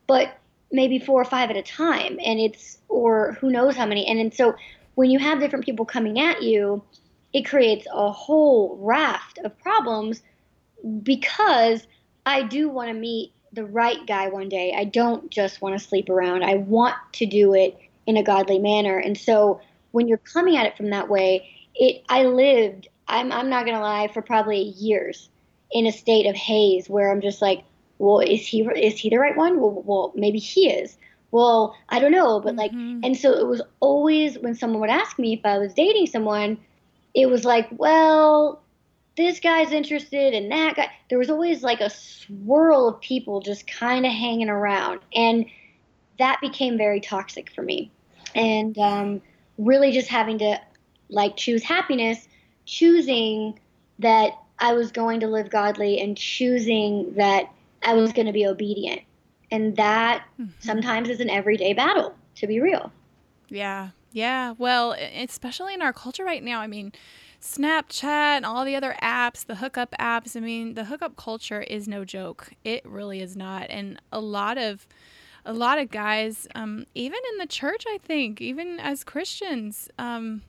but 0.07 0.38
maybe 0.71 0.99
four 0.99 1.21
or 1.21 1.25
five 1.25 1.49
at 1.49 1.57
a 1.57 1.61
time. 1.61 2.19
And 2.23 2.39
it's, 2.39 2.77
or 2.88 3.34
who 3.34 3.49
knows 3.49 3.75
how 3.75 3.86
many. 3.86 4.05
And, 4.07 4.19
and 4.19 4.34
so 4.34 4.55
when 4.95 5.09
you 5.09 5.19
have 5.19 5.39
different 5.39 5.65
people 5.65 5.86
coming 5.86 6.19
at 6.19 6.43
you, 6.43 6.84
it 7.34 7.43
creates 7.43 7.88
a 7.91 8.11
whole 8.11 8.77
raft 8.82 9.39
of 9.43 9.57
problems 9.59 10.21
because 11.03 11.86
I 12.25 12.43
do 12.43 12.69
want 12.69 12.89
to 12.89 12.93
meet 12.93 13.32
the 13.53 13.65
right 13.65 14.05
guy 14.05 14.30
one 14.30 14.49
day. 14.49 14.73
I 14.77 14.84
don't 14.84 15.30
just 15.32 15.61
want 15.61 15.80
to 15.80 15.86
sleep 15.86 16.09
around. 16.09 16.43
I 16.43 16.55
want 16.55 16.95
to 17.13 17.25
do 17.25 17.53
it 17.53 17.77
in 18.05 18.17
a 18.17 18.23
godly 18.23 18.59
manner. 18.59 18.97
And 18.97 19.17
so 19.17 19.61
when 19.91 20.07
you're 20.07 20.17
coming 20.17 20.57
at 20.57 20.67
it 20.67 20.77
from 20.77 20.91
that 20.91 21.09
way, 21.09 21.49
it 21.75 22.03
I 22.09 22.23
lived 22.23 22.88
I'm 23.07 23.32
I'm 23.32 23.49
not 23.49 23.65
gonna 23.65 23.82
lie 23.82 24.09
for 24.13 24.21
probably 24.21 24.61
years 24.61 25.30
in 25.72 25.86
a 25.86 25.91
state 25.91 26.26
of 26.26 26.36
haze 26.36 26.89
where 26.89 27.11
I'm 27.11 27.22
just 27.22 27.41
like, 27.41 27.63
well, 27.97 28.20
is 28.20 28.45
he 28.45 28.61
is 28.61 28.97
he 28.97 29.09
the 29.09 29.17
right 29.17 29.36
one? 29.36 29.59
Well, 29.59 29.84
well 29.86 30.13
maybe 30.15 30.39
he 30.39 30.70
is. 30.70 30.97
Well, 31.32 31.76
I 31.89 31.99
don't 31.99 32.11
know, 32.11 32.39
but 32.39 32.55
like, 32.55 32.72
mm-hmm. 32.72 33.01
and 33.03 33.15
so 33.15 33.34
it 33.34 33.45
was 33.45 33.61
always 33.82 34.39
when 34.39 34.55
someone 34.55 34.82
would 34.82 34.89
ask 34.89 35.20
me 35.20 35.34
if 35.34 35.45
I 35.45 35.59
was 35.59 35.74
dating 35.74 36.07
someone, 36.07 36.57
it 37.13 37.28
was 37.28 37.45
like, 37.45 37.67
well, 37.72 38.63
this 39.15 39.39
guy's 39.39 39.72
interested 39.72 40.34
in 40.34 40.49
that 40.49 40.76
guy. 40.76 40.89
There 41.09 41.20
was 41.20 41.30
always 41.30 41.61
like 41.61 41.82
a 41.82 41.89
swirl 41.89 42.88
of 42.88 43.01
people 43.01 43.41
just 43.41 43.67
kind 43.67 44.05
of 44.05 44.11
hanging 44.11 44.49
around, 44.49 45.01
and 45.13 45.45
that 46.17 46.39
became 46.41 46.78
very 46.78 47.01
toxic 47.01 47.51
for 47.53 47.61
me. 47.61 47.91
And 48.34 48.78
um, 48.78 49.22
really, 49.57 49.91
just 49.91 50.07
having 50.07 50.39
to 50.39 50.59
like 51.09 51.36
choose 51.36 51.63
happiness, 51.63 52.28
choosing 52.65 53.59
that 53.99 54.32
I 54.60 54.74
was 54.74 54.91
going 54.91 55.20
to 55.22 55.28
live 55.28 55.49
godly 55.49 55.99
and 55.99 56.18
choosing 56.18 57.14
that 57.16 57.51
I 57.84 57.93
was 57.93 58.12
going 58.14 58.28
to 58.28 58.34
be 58.34 58.45
obedient. 58.45 59.01
And 59.51 59.76
that 59.78 60.26
mm-hmm. 60.39 60.51
sometimes 60.60 61.10
is 61.10 61.20
an 61.20 61.30
everyday 61.30 61.74
battle, 61.74 62.14
to 62.36 62.47
be 62.47 62.60
real. 62.60 62.91
Yeah. 63.47 63.89
Yeah. 64.12 64.53
Well, 64.57 64.93
especially 64.93 65.74
in 65.74 65.82
our 65.82 65.93
culture 65.93 66.24
right 66.24 66.43
now. 66.43 66.62
I 66.62 66.68
mean, 66.68 66.91
Snapchat 67.41 68.03
and 68.03 68.45
all 68.45 68.66
the 68.66 68.76
other 68.76 68.95
apps, 69.01 69.45
the 69.45 69.55
hookup 69.55 69.95
apps. 69.99 70.36
I 70.36 70.41
mean, 70.41 70.74
the 70.74 70.86
hookup 70.86 71.16
culture 71.16 71.62
is 71.62 71.88
no 71.88 72.05
joke. 72.05 72.51
It 72.64 72.86
really 72.86 73.22
is 73.22 73.36
not. 73.36 73.68
And 73.70 73.99
a 74.12 74.20
lot 74.20 74.57
of 74.57 74.88
a 75.45 75.53
lot 75.53 75.80
of 75.80 75.89
guys, 75.89 76.47
um, 76.53 76.86
even 76.93 77.20
in 77.32 77.38
the 77.38 77.47
church, 77.47 77.86
I 77.88 77.97
think, 77.97 78.41
even 78.41 78.80
as 78.80 79.03
Christians, 79.03 79.89
um, 79.97 80.41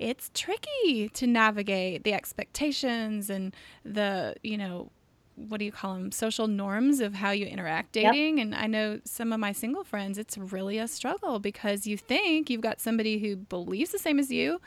it's 0.00 0.30
tricky 0.34 1.10
to 1.10 1.26
navigate 1.26 2.04
the 2.04 2.14
expectations 2.14 3.30
and 3.30 3.54
the, 3.84 4.34
you 4.42 4.56
know, 4.56 4.90
what 5.36 5.58
do 5.58 5.64
you 5.64 5.72
call 5.72 5.94
them 5.94 6.10
social 6.10 6.46
norms 6.46 7.00
of 7.00 7.14
how 7.14 7.30
you 7.30 7.46
interact 7.46 7.92
dating 7.92 8.36
yep. 8.36 8.44
and 8.44 8.54
i 8.54 8.66
know 8.66 9.00
some 9.04 9.32
of 9.32 9.40
my 9.40 9.52
single 9.52 9.82
friends 9.82 10.18
it's 10.18 10.36
really 10.36 10.76
a 10.76 10.86
struggle 10.86 11.38
because 11.38 11.86
you 11.86 11.96
think 11.96 12.50
you've 12.50 12.60
got 12.60 12.78
somebody 12.78 13.18
who 13.18 13.36
believes 13.36 13.90
the 13.90 13.98
same 13.98 14.18
as 14.18 14.30
you 14.30 14.60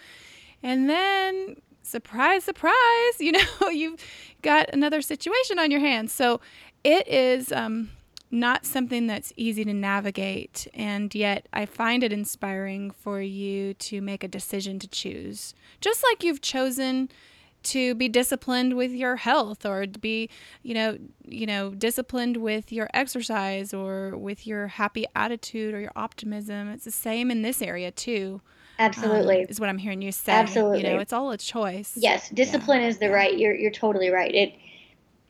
and 0.63 0.89
then 0.89 1.55
surprise 1.83 2.43
surprise 2.43 2.73
you 3.19 3.31
know 3.31 3.69
you've 3.69 4.03
got 4.41 4.67
another 4.73 4.99
situation 4.99 5.59
on 5.59 5.69
your 5.69 5.81
hands 5.81 6.11
so 6.11 6.41
it 6.83 7.07
is 7.07 7.51
um, 7.51 7.89
not 8.33 8.65
something 8.65 9.05
that's 9.05 9.31
easy 9.37 9.63
to 9.63 9.73
navigate, 9.73 10.67
and 10.73 11.13
yet 11.13 11.47
I 11.53 11.67
find 11.67 12.03
it 12.03 12.11
inspiring 12.11 12.89
for 12.89 13.21
you 13.21 13.75
to 13.75 14.01
make 14.01 14.23
a 14.23 14.27
decision 14.27 14.79
to 14.79 14.87
choose. 14.87 15.53
Just 15.79 16.03
like 16.03 16.23
you've 16.23 16.41
chosen 16.41 17.09
to 17.61 17.93
be 17.93 18.09
disciplined 18.09 18.75
with 18.75 18.91
your 18.91 19.17
health 19.17 19.67
or 19.67 19.85
to 19.85 19.99
be, 19.99 20.31
you 20.63 20.73
know, 20.73 20.97
you 21.23 21.45
know, 21.45 21.75
disciplined 21.75 22.37
with 22.37 22.71
your 22.71 22.89
exercise 22.93 23.71
or 23.71 24.17
with 24.17 24.47
your 24.47 24.67
happy 24.67 25.05
attitude 25.15 25.75
or 25.75 25.79
your 25.79 25.93
optimism. 25.95 26.69
It's 26.69 26.85
the 26.85 26.91
same 26.91 27.29
in 27.29 27.43
this 27.43 27.61
area 27.61 27.91
too. 27.91 28.41
Absolutely. 28.79 29.41
Um, 29.41 29.47
is 29.47 29.59
what 29.59 29.69
I'm 29.69 29.77
hearing 29.77 30.01
you 30.01 30.11
say. 30.11 30.31
Absolutely. 30.31 30.79
You 30.79 30.95
know, 30.95 30.99
it's 30.99 31.13
all 31.13 31.29
a 31.29 31.37
choice. 31.37 31.93
Yes, 31.95 32.29
discipline 32.29 32.81
yeah. 32.81 32.87
is 32.87 32.97
the 32.97 33.11
right. 33.11 33.37
You're 33.37 33.53
you're 33.53 33.71
totally 33.71 34.09
right. 34.09 34.33
It 34.33 34.55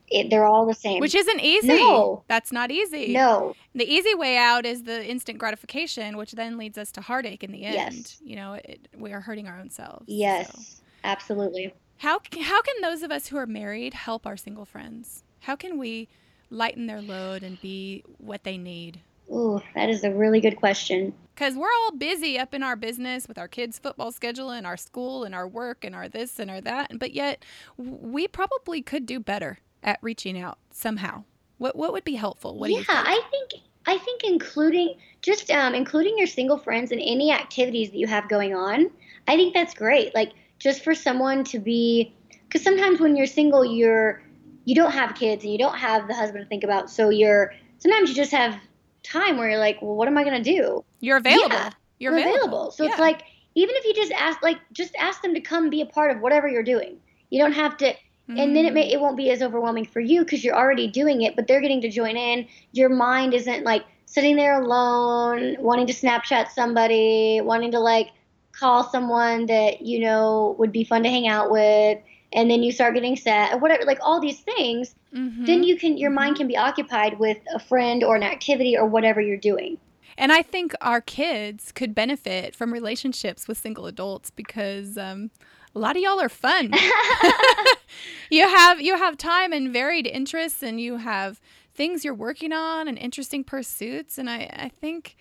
it, 0.08 0.30
they're 0.30 0.46
all 0.46 0.66
the 0.66 0.74
same. 0.74 1.00
Which 1.00 1.16
isn't 1.16 1.40
easy. 1.40 1.68
No. 1.68 2.24
That's 2.28 2.52
not 2.52 2.72
easy. 2.72 3.14
No. 3.14 3.56
The 3.74 3.86
easy 3.92 4.14
way 4.16 4.38
out 4.38 4.66
is 4.66 4.84
the 4.84 5.06
instant 5.06 5.40
gratification, 5.40 6.18
which 6.18 6.34
then 6.34 6.58
leads 6.58 6.78
us 6.78 6.92
to 6.94 7.02
heartache 7.02 7.44
in 7.44 7.52
the 7.52 7.64
end. 7.66 7.96
Yes. 7.96 8.22
You 8.24 8.36
know, 8.36 8.54
it, 8.54 8.88
we 8.98 9.14
are 9.14 9.22
hurting 9.22 9.48
our 9.48 9.60
own 9.60 9.70
selves. 9.70 10.06
Yes, 10.08 10.52
so. 10.52 10.84
absolutely. 11.04 11.74
How, 11.98 12.20
how 12.42 12.62
can 12.62 12.76
those 12.82 13.02
of 13.02 13.12
us 13.12 13.28
who 13.28 13.38
are 13.38 13.48
married 13.48 13.94
help 13.94 14.28
our 14.28 14.38
single 14.38 14.66
friends? 14.66 15.24
How 15.42 15.56
can 15.56 15.78
we 15.78 16.10
lighten 16.50 16.86
their 16.86 17.02
load 17.02 17.44
and 17.44 17.60
be 17.62 18.04
what 18.18 18.44
they 18.44 18.58
need? 18.58 19.00
Ooh, 19.32 19.62
that 19.74 19.90
is 19.90 20.04
a 20.04 20.12
really 20.12 20.42
good 20.42 20.58
question. 20.58 21.14
Because 21.34 21.56
we're 21.56 21.72
all 21.82 21.92
busy 21.92 22.38
up 22.38 22.54
in 22.54 22.62
our 22.62 22.76
business 22.76 23.28
with 23.28 23.38
our 23.38 23.48
kids' 23.48 23.80
football 23.80 24.12
schedule 24.12 24.52
and 24.52 24.68
our 24.68 24.78
school 24.78 25.24
and 25.24 25.34
our 25.34 25.48
work 25.48 25.84
and 25.84 25.96
our 25.96 26.08
this 26.08 26.40
and 26.40 26.52
our 26.52 26.62
that. 26.62 27.00
But 27.00 27.14
yet, 27.14 27.44
we 27.78 28.28
probably 28.28 28.82
could 28.82 29.06
do 29.06 29.20
better 29.20 29.60
at 29.84 30.00
reaching 30.02 30.40
out 30.40 30.58
somehow? 30.72 31.24
What 31.58 31.76
what 31.76 31.94
would 31.94 32.04
be 32.04 32.16
helpful? 32.16 32.58
What 32.58 32.70
yeah, 32.70 32.78
think? 32.78 32.90
I 32.90 33.22
think 33.30 33.52
I 33.86 33.98
think 33.98 34.24
including 34.24 34.96
just 35.22 35.50
um, 35.52 35.76
including 35.76 36.18
your 36.18 36.28
single 36.28 36.58
friends 36.58 36.92
in 36.92 37.00
any 37.00 37.32
activities 37.32 37.92
that 37.92 37.98
you 37.98 38.08
have 38.08 38.28
going 38.30 38.56
on. 38.56 38.90
I 39.28 39.36
think 39.36 39.54
that's 39.54 39.74
great. 39.74 40.14
Like 40.14 40.32
just 40.60 40.84
for 40.84 40.94
someone 40.94 41.44
to 41.46 41.60
be, 41.60 42.14
because 42.48 42.64
sometimes 42.64 43.00
when 43.00 43.16
you're 43.16 43.28
single, 43.28 43.66
you're 43.66 44.24
you 44.66 44.76
don't 44.76 44.92
have 44.92 45.16
kids 45.16 45.44
and 45.44 45.52
you 45.52 45.60
don't 45.60 45.78
have 45.78 46.08
the 46.08 46.16
husband 46.16 46.44
to 46.44 46.50
think 46.50 46.64
about. 46.64 46.90
So 46.90 47.10
you're 47.10 47.54
sometimes 47.80 48.10
you 48.10 48.16
just 48.16 48.32
have 48.32 48.60
time 49.04 49.38
where 49.38 49.50
you're 49.50 49.60
like, 49.60 49.82
well, 49.82 49.96
what 49.96 50.08
am 50.08 50.18
I 50.18 50.24
gonna 50.24 50.44
do? 50.44 50.84
You're 51.00 51.18
available. 51.18 51.56
Yeah, 51.56 51.70
you're 52.00 52.14
available. 52.14 52.36
available. 52.36 52.72
So 52.72 52.84
yeah. 52.84 52.92
it's 52.92 53.00
like 53.00 53.24
even 53.56 53.76
if 53.76 53.86
you 53.86 53.94
just 53.94 54.12
ask, 54.12 54.42
like, 54.42 54.58
just 54.72 54.96
ask 54.96 55.22
them 55.22 55.34
to 55.34 55.42
come 55.42 55.70
be 55.70 55.82
a 55.82 55.86
part 55.86 56.12
of 56.12 56.22
whatever 56.22 56.48
you're 56.48 56.64
doing. 56.64 56.98
You 57.30 57.40
don't 57.42 57.54
have 57.54 57.78
to 57.78 57.94
Mm-hmm. 58.30 58.40
And 58.40 58.56
then 58.56 58.66
it 58.66 58.74
may 58.74 58.92
it 58.92 59.02
won't 59.02 59.18
be 59.18 59.32
as 59.32 59.42
overwhelming 59.42 59.86
for 59.86 60.00
you 60.00 60.24
because 60.24 60.44
you're 60.44 60.56
already 60.56 60.88
doing 60.88 61.24
it, 61.24 61.36
but 61.36 61.48
they're 61.48 61.62
getting 61.62 61.82
to 61.82 61.90
join 61.90 62.16
in. 62.16 62.48
Your 62.72 62.90
mind 62.90 63.34
isn't 63.34 63.66
like 63.66 63.84
sitting 64.06 64.36
there 64.38 64.62
alone, 64.62 65.58
wanting 65.60 65.88
to 65.88 65.94
Snapchat 65.94 66.50
somebody, 66.52 67.42
wanting 67.42 67.72
to 67.72 67.80
like 67.80 68.10
call 68.54 68.84
someone 68.84 69.48
that 69.48 69.82
you 69.82 70.00
know 70.00 70.56
would 70.58 70.72
be 70.72 70.86
fun 70.86 71.04
to 71.04 71.10
hang 71.10 71.28
out 71.28 71.52
with, 71.52 72.00
and 72.32 72.50
then 72.50 72.64
you 72.64 72.72
start 72.72 72.94
getting 72.94 73.18
set 73.18 73.54
or 73.54 73.58
whatever, 73.58 73.84
like 73.84 74.00
all 74.02 74.22
these 74.22 74.40
things. 74.40 74.96
Mm-hmm. 75.14 75.46
Then 75.46 75.64
you 75.64 75.78
can 75.78 75.98
your 75.98 76.10
mm-hmm. 76.10 76.16
mind 76.16 76.36
can 76.38 76.48
be 76.48 76.56
occupied 76.56 77.20
with 77.20 77.40
a 77.54 77.60
friend 77.60 78.06
or 78.06 78.16
an 78.16 78.24
activity 78.24 78.78
or 78.78 78.86
whatever 78.86 79.20
you're 79.20 79.36
doing. 79.36 79.78
And 80.18 80.32
I 80.32 80.42
think 80.42 80.74
our 80.82 81.02
kids 81.02 81.72
could 81.72 81.96
benefit 81.96 82.56
from 82.56 82.72
relationships 82.72 83.48
with 83.48 83.58
single 83.58 83.88
adults 83.88 84.30
because 84.30 84.98
um, 84.98 85.32
a 85.76 85.80
lot 85.80 85.96
of 85.96 86.02
y'all 86.02 86.20
are 86.20 86.30
fun. 86.30 86.72
you 88.30 88.48
have 88.48 88.82
you 88.82 88.98
have 88.98 89.18
time 89.18 89.54
and 89.54 89.72
varied 89.72 90.08
interests, 90.08 90.64
and 90.64 90.80
you 90.80 90.98
have 90.98 91.40
things 91.74 92.06
you're 92.06 92.14
working 92.14 92.54
on 92.54 92.88
and 92.88 92.98
interesting 92.98 93.44
pursuits. 93.44 94.18
And 94.18 94.30
I, 94.30 94.50
I 94.54 94.70
think 94.70 95.16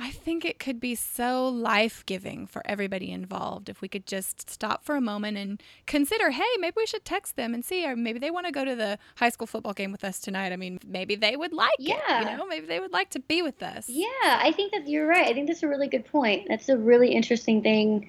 I 0.00 0.10
think 0.10 0.44
it 0.44 0.60
could 0.60 0.78
be 0.78 0.94
so 0.94 1.48
life 1.48 2.06
giving 2.06 2.46
for 2.46 2.62
everybody 2.64 3.10
involved 3.10 3.68
if 3.68 3.80
we 3.80 3.88
could 3.88 4.06
just 4.06 4.48
stop 4.48 4.84
for 4.84 4.94
a 4.94 5.00
moment 5.00 5.36
and 5.36 5.60
consider, 5.86 6.30
hey, 6.30 6.46
maybe 6.60 6.74
we 6.76 6.86
should 6.86 7.04
text 7.04 7.34
them 7.34 7.52
and 7.52 7.64
see, 7.64 7.84
or 7.84 7.96
maybe 7.96 8.20
they 8.20 8.30
want 8.30 8.46
to 8.46 8.52
go 8.52 8.64
to 8.64 8.76
the 8.76 8.98
high 9.16 9.28
school 9.28 9.48
football 9.48 9.72
game 9.72 9.90
with 9.90 10.04
us 10.04 10.20
tonight. 10.20 10.52
I 10.52 10.56
mean, 10.56 10.78
maybe 10.86 11.16
they 11.16 11.36
would 11.36 11.52
like 11.52 11.72
yeah. 11.80 11.96
it. 12.20 12.30
You 12.30 12.36
know, 12.36 12.46
maybe 12.46 12.66
they 12.66 12.78
would 12.78 12.92
like 12.92 13.10
to 13.10 13.20
be 13.20 13.42
with 13.42 13.60
us. 13.60 13.88
Yeah, 13.88 14.06
I 14.24 14.52
think 14.54 14.72
that 14.72 14.88
you're 14.88 15.06
right. 15.06 15.26
I 15.26 15.32
think 15.32 15.48
that's 15.48 15.64
a 15.64 15.68
really 15.68 15.88
good 15.88 16.06
point. 16.06 16.46
That's 16.48 16.68
a 16.68 16.78
really 16.78 17.12
interesting 17.12 17.60
thing 17.62 18.08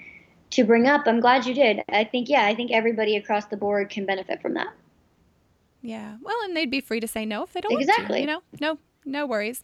to 0.51 0.63
bring 0.63 0.87
up. 0.87 1.03
I'm 1.05 1.19
glad 1.19 1.45
you 1.45 1.53
did. 1.53 1.83
I 1.89 2.03
think, 2.03 2.29
yeah, 2.29 2.45
I 2.45 2.55
think 2.55 2.71
everybody 2.71 3.15
across 3.15 3.45
the 3.45 3.57
board 3.57 3.89
can 3.89 4.05
benefit 4.05 4.41
from 4.41 4.55
that. 4.55 4.73
Yeah. 5.81 6.17
Well, 6.21 6.35
and 6.43 6.55
they'd 6.55 6.71
be 6.71 6.81
free 6.81 6.99
to 6.99 7.07
say 7.07 7.25
no 7.25 7.43
if 7.43 7.53
they 7.53 7.61
don't 7.61 7.79
exactly. 7.79 8.03
want 8.03 8.13
to. 8.13 8.19
You 8.21 8.27
know, 8.27 8.41
no, 8.59 8.79
no 9.05 9.25
worries. 9.25 9.63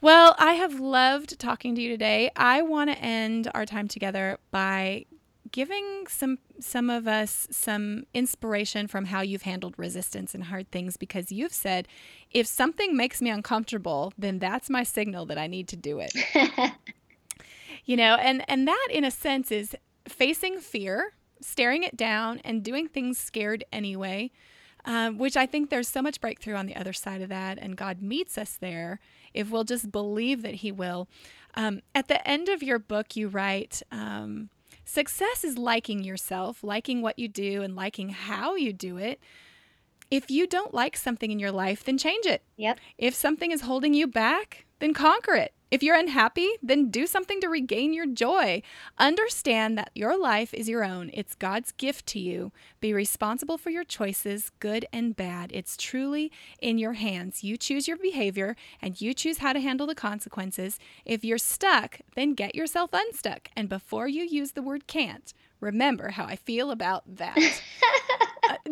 Well, 0.00 0.36
I 0.38 0.52
have 0.52 0.78
loved 0.78 1.38
talking 1.38 1.74
to 1.74 1.80
you 1.80 1.88
today. 1.88 2.30
I 2.36 2.62
want 2.62 2.90
to 2.90 2.98
end 2.98 3.50
our 3.54 3.66
time 3.66 3.88
together 3.88 4.38
by 4.50 5.06
giving 5.50 6.06
some 6.08 6.38
some 6.60 6.90
of 6.90 7.08
us 7.08 7.48
some 7.50 8.04
inspiration 8.12 8.86
from 8.86 9.06
how 9.06 9.22
you've 9.22 9.42
handled 9.42 9.74
resistance 9.76 10.34
and 10.34 10.44
hard 10.44 10.70
things 10.70 10.96
because 10.96 11.32
you've 11.32 11.52
said 11.52 11.88
if 12.32 12.46
something 12.46 12.96
makes 12.96 13.22
me 13.22 13.30
uncomfortable, 13.30 14.12
then 14.18 14.38
that's 14.38 14.68
my 14.68 14.82
signal 14.82 15.24
that 15.26 15.38
I 15.38 15.46
need 15.46 15.68
to 15.68 15.76
do 15.76 16.00
it. 16.00 16.12
you 17.84 17.96
know, 17.96 18.16
and 18.16 18.44
and 18.48 18.68
that 18.68 18.88
in 18.90 19.04
a 19.04 19.10
sense 19.10 19.50
is 19.50 19.74
facing 20.08 20.60
fear, 20.60 21.12
staring 21.40 21.82
it 21.82 21.96
down, 21.96 22.40
and 22.44 22.62
doing 22.62 22.88
things 22.88 23.18
scared 23.18 23.64
anyway, 23.72 24.30
um, 24.84 25.18
which 25.18 25.36
I 25.36 25.46
think 25.46 25.70
there's 25.70 25.88
so 25.88 26.02
much 26.02 26.20
breakthrough 26.20 26.54
on 26.54 26.66
the 26.66 26.76
other 26.76 26.92
side 26.92 27.22
of 27.22 27.28
that. 27.28 27.58
And 27.58 27.76
God 27.76 28.02
meets 28.02 28.38
us 28.38 28.56
there 28.60 29.00
if 29.34 29.50
we'll 29.50 29.64
just 29.64 29.92
believe 29.92 30.42
that 30.42 30.56
He 30.56 30.72
will. 30.72 31.08
Um, 31.54 31.80
at 31.94 32.08
the 32.08 32.26
end 32.28 32.48
of 32.48 32.62
your 32.62 32.78
book, 32.78 33.16
you 33.16 33.28
write, 33.28 33.82
um, 33.90 34.50
Success 34.84 35.44
is 35.44 35.58
liking 35.58 36.02
yourself, 36.02 36.64
liking 36.64 37.02
what 37.02 37.18
you 37.18 37.28
do, 37.28 37.62
and 37.62 37.76
liking 37.76 38.08
how 38.08 38.54
you 38.54 38.72
do 38.72 38.96
it. 38.96 39.20
If 40.10 40.30
you 40.30 40.46
don't 40.46 40.72
like 40.72 40.96
something 40.96 41.30
in 41.30 41.38
your 41.38 41.52
life, 41.52 41.84
then 41.84 41.98
change 41.98 42.24
it. 42.24 42.42
Yep. 42.56 42.78
If 42.96 43.14
something 43.14 43.50
is 43.50 43.60
holding 43.60 43.92
you 43.92 44.06
back, 44.06 44.64
then 44.78 44.94
conquer 44.94 45.34
it. 45.34 45.52
If 45.70 45.82
you're 45.82 45.96
unhappy, 45.96 46.48
then 46.62 46.90
do 46.90 47.06
something 47.06 47.42
to 47.42 47.48
regain 47.48 47.92
your 47.92 48.06
joy. 48.06 48.62
Understand 48.96 49.76
that 49.76 49.90
your 49.94 50.18
life 50.18 50.54
is 50.54 50.66
your 50.66 50.82
own. 50.82 51.10
It's 51.12 51.34
God's 51.34 51.72
gift 51.72 52.06
to 52.06 52.18
you. 52.18 52.52
Be 52.80 52.94
responsible 52.94 53.58
for 53.58 53.68
your 53.68 53.84
choices, 53.84 54.50
good 54.60 54.86
and 54.94 55.14
bad. 55.14 55.50
It's 55.52 55.76
truly 55.76 56.32
in 56.58 56.78
your 56.78 56.94
hands. 56.94 57.44
You 57.44 57.58
choose 57.58 57.86
your 57.86 57.98
behavior 57.98 58.56
and 58.80 58.98
you 58.98 59.12
choose 59.12 59.38
how 59.38 59.52
to 59.52 59.60
handle 59.60 59.86
the 59.86 59.94
consequences. 59.94 60.78
If 61.04 61.22
you're 61.22 61.36
stuck, 61.36 62.00
then 62.14 62.32
get 62.32 62.54
yourself 62.54 62.90
unstuck. 62.94 63.50
And 63.54 63.68
before 63.68 64.08
you 64.08 64.24
use 64.24 64.52
the 64.52 64.62
word 64.62 64.86
can't, 64.86 65.34
remember 65.60 66.10
how 66.10 66.24
I 66.24 66.36
feel 66.36 66.70
about 66.70 67.02
that. 67.16 67.36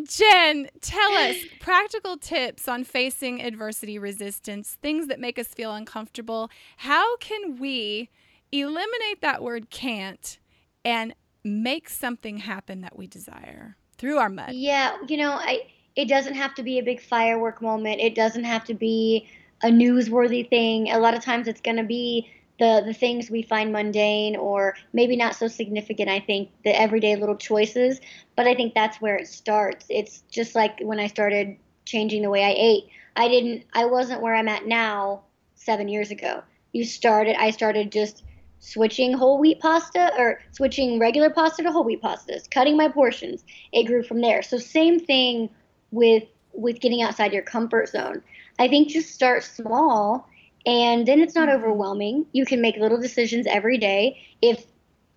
Jen, 0.09 0.69
tell 0.81 1.13
us 1.13 1.37
practical 1.61 2.17
tips 2.17 2.69
on 2.69 2.85
facing 2.85 3.43
adversity 3.43 3.99
resistance, 3.99 4.77
things 4.81 5.07
that 5.09 5.21
make 5.21 5.39
us 5.39 5.49
feel 5.49 5.73
uncomfortable. 5.73 6.51
How 6.79 7.17
can 7.19 7.59
we 7.59 8.11
eliminate 8.53 9.21
that 9.23 9.43
word 9.43 9.71
can't 9.71 10.39
and 10.85 11.15
make 11.45 11.89
something 11.89 12.39
happen 12.39 12.81
that 12.81 12.97
we 12.97 13.07
desire 13.07 13.77
through 13.99 14.19
our 14.19 14.29
mud? 14.29 14.53
Yeah, 14.53 14.97
you 15.09 15.17
know, 15.17 15.33
I 15.33 15.67
it 15.97 16.09
doesn't 16.09 16.35
have 16.35 16.55
to 16.55 16.63
be 16.63 16.79
a 16.79 16.83
big 16.83 17.01
firework 17.01 17.63
moment. 17.63 18.01
It 18.01 18.15
doesn't 18.15 18.45
have 18.45 18.65
to 18.65 18.75
be 18.75 19.29
a 19.63 19.69
newsworthy 19.69 20.49
thing. 20.49 20.91
A 20.91 20.99
lot 20.99 21.15
of 21.15 21.25
times 21.25 21.49
it's 21.49 21.61
going 21.61 21.79
to 21.79 21.85
be 21.85 22.31
the 22.59 22.83
the 22.85 22.95
things 22.95 23.31
we 23.31 23.43
find 23.43 23.73
mundane 23.73 24.37
or 24.37 24.75
maybe 24.93 25.17
not 25.17 25.35
so 25.35 25.49
significant 25.49 26.09
i 26.09 26.21
think 26.21 26.51
the 26.65 26.79
everyday 26.81 27.17
little 27.17 27.37
choices. 27.37 28.01
But 28.37 28.47
i 28.47 28.55
think 28.55 28.75
that's 28.75 29.01
where 29.01 29.17
it 29.17 29.29
starts. 29.29 29.87
It's 29.89 30.23
just 30.31 30.55
like 30.55 30.81
when 30.81 31.01
i 31.01 31.07
started 31.07 31.57
changing 31.85 32.23
the 32.23 32.31
way 32.31 32.45
i 32.45 32.55
ate. 32.57 32.85
I 33.15 33.29
didn't 33.29 33.65
i 33.73 33.85
wasn't 33.85 34.23
where 34.23 34.35
i'm 34.35 34.49
at 34.49 34.67
now 34.67 35.23
seven 35.55 35.89
years 35.89 36.11
ago. 36.11 36.43
You 36.73 36.85
started 36.85 37.37
i 37.39 37.51
started 37.51 37.93
just 37.93 38.25
switching 38.59 39.13
whole 39.13 39.39
wheat 39.39 39.61
pasta 39.61 40.13
or 40.19 40.41
switching 40.51 40.99
regular 40.99 41.31
pasta 41.31 41.63
to 41.63 41.71
whole 41.71 41.85
wheat 41.85 42.03
pastas 42.03 42.51
cutting 42.51 42.77
my 42.77 42.89
portions. 42.89 43.45
It 43.73 43.85
grew 43.85 44.03
from 44.03 44.21
there. 44.23 44.43
So 44.43 44.59
same 44.59 44.99
thing 44.99 45.51
with 45.91 46.25
with 46.53 46.81
getting 46.81 47.03
outside 47.03 47.33
your 47.33 47.43
comfort 47.43 47.89
zone. 47.91 48.23
I 48.59 48.69
think 48.69 48.89
just 48.89 49.11
start 49.13 49.45
small 49.45 50.27
and 50.67 51.07
then 51.07 51.21
it's 51.21 51.35
not 51.35 51.49
overwhelming. 51.49 52.27
You 52.33 52.45
can 52.45 52.61
make 52.61 52.77
little 52.77 53.01
decisions 53.01 53.47
every 53.47 53.79
day. 53.79 54.21
If, 54.43 54.65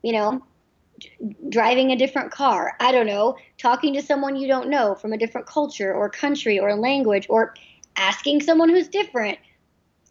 you 0.04 0.14
know, 0.14 0.46
driving 1.50 1.92
a 1.92 1.98
different 1.98 2.32
car, 2.32 2.76
I 2.80 2.92
don't 2.92 3.08
know, 3.08 3.36
talking 3.58 3.96
to 3.96 4.02
someone 4.02 4.36
you 4.36 4.48
don't 4.48 4.70
know 4.70 4.94
from 4.94 5.12
a 5.12 5.18
different 5.18 5.48
culture 5.48 5.92
or 5.94 6.10
country 6.10 6.60
or 6.60 6.76
language, 6.76 7.26
or 7.30 7.56
asking 7.98 8.44
someone 8.44 8.70
who's 8.70 8.88
different 8.88 9.40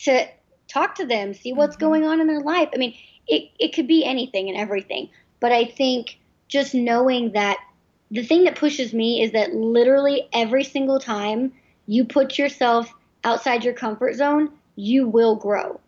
to 0.00 0.26
talk 0.66 0.96
to 0.96 1.06
them, 1.06 1.34
see 1.34 1.52
what's 1.52 1.76
mm-hmm. 1.76 1.86
going 1.86 2.04
on 2.04 2.20
in 2.20 2.26
their 2.26 2.40
life. 2.40 2.68
I 2.74 2.76
mean, 2.76 2.94
it, 3.26 3.50
it 3.58 3.74
could 3.74 3.86
be 3.86 4.04
anything 4.04 4.48
and 4.48 4.58
everything. 4.58 5.08
But 5.40 5.52
I 5.52 5.66
think 5.66 6.18
just 6.48 6.74
knowing 6.74 7.32
that 7.32 7.58
the 8.10 8.24
thing 8.24 8.44
that 8.44 8.56
pushes 8.56 8.92
me 8.92 9.22
is 9.22 9.32
that 9.32 9.54
literally 9.54 10.28
every 10.32 10.64
single 10.64 10.98
time 10.98 11.52
you 11.86 12.04
put 12.04 12.38
yourself 12.38 12.92
outside 13.22 13.64
your 13.64 13.74
comfort 13.74 14.14
zone, 14.14 14.50
you 14.78 15.08
will 15.08 15.34
grow. 15.34 15.80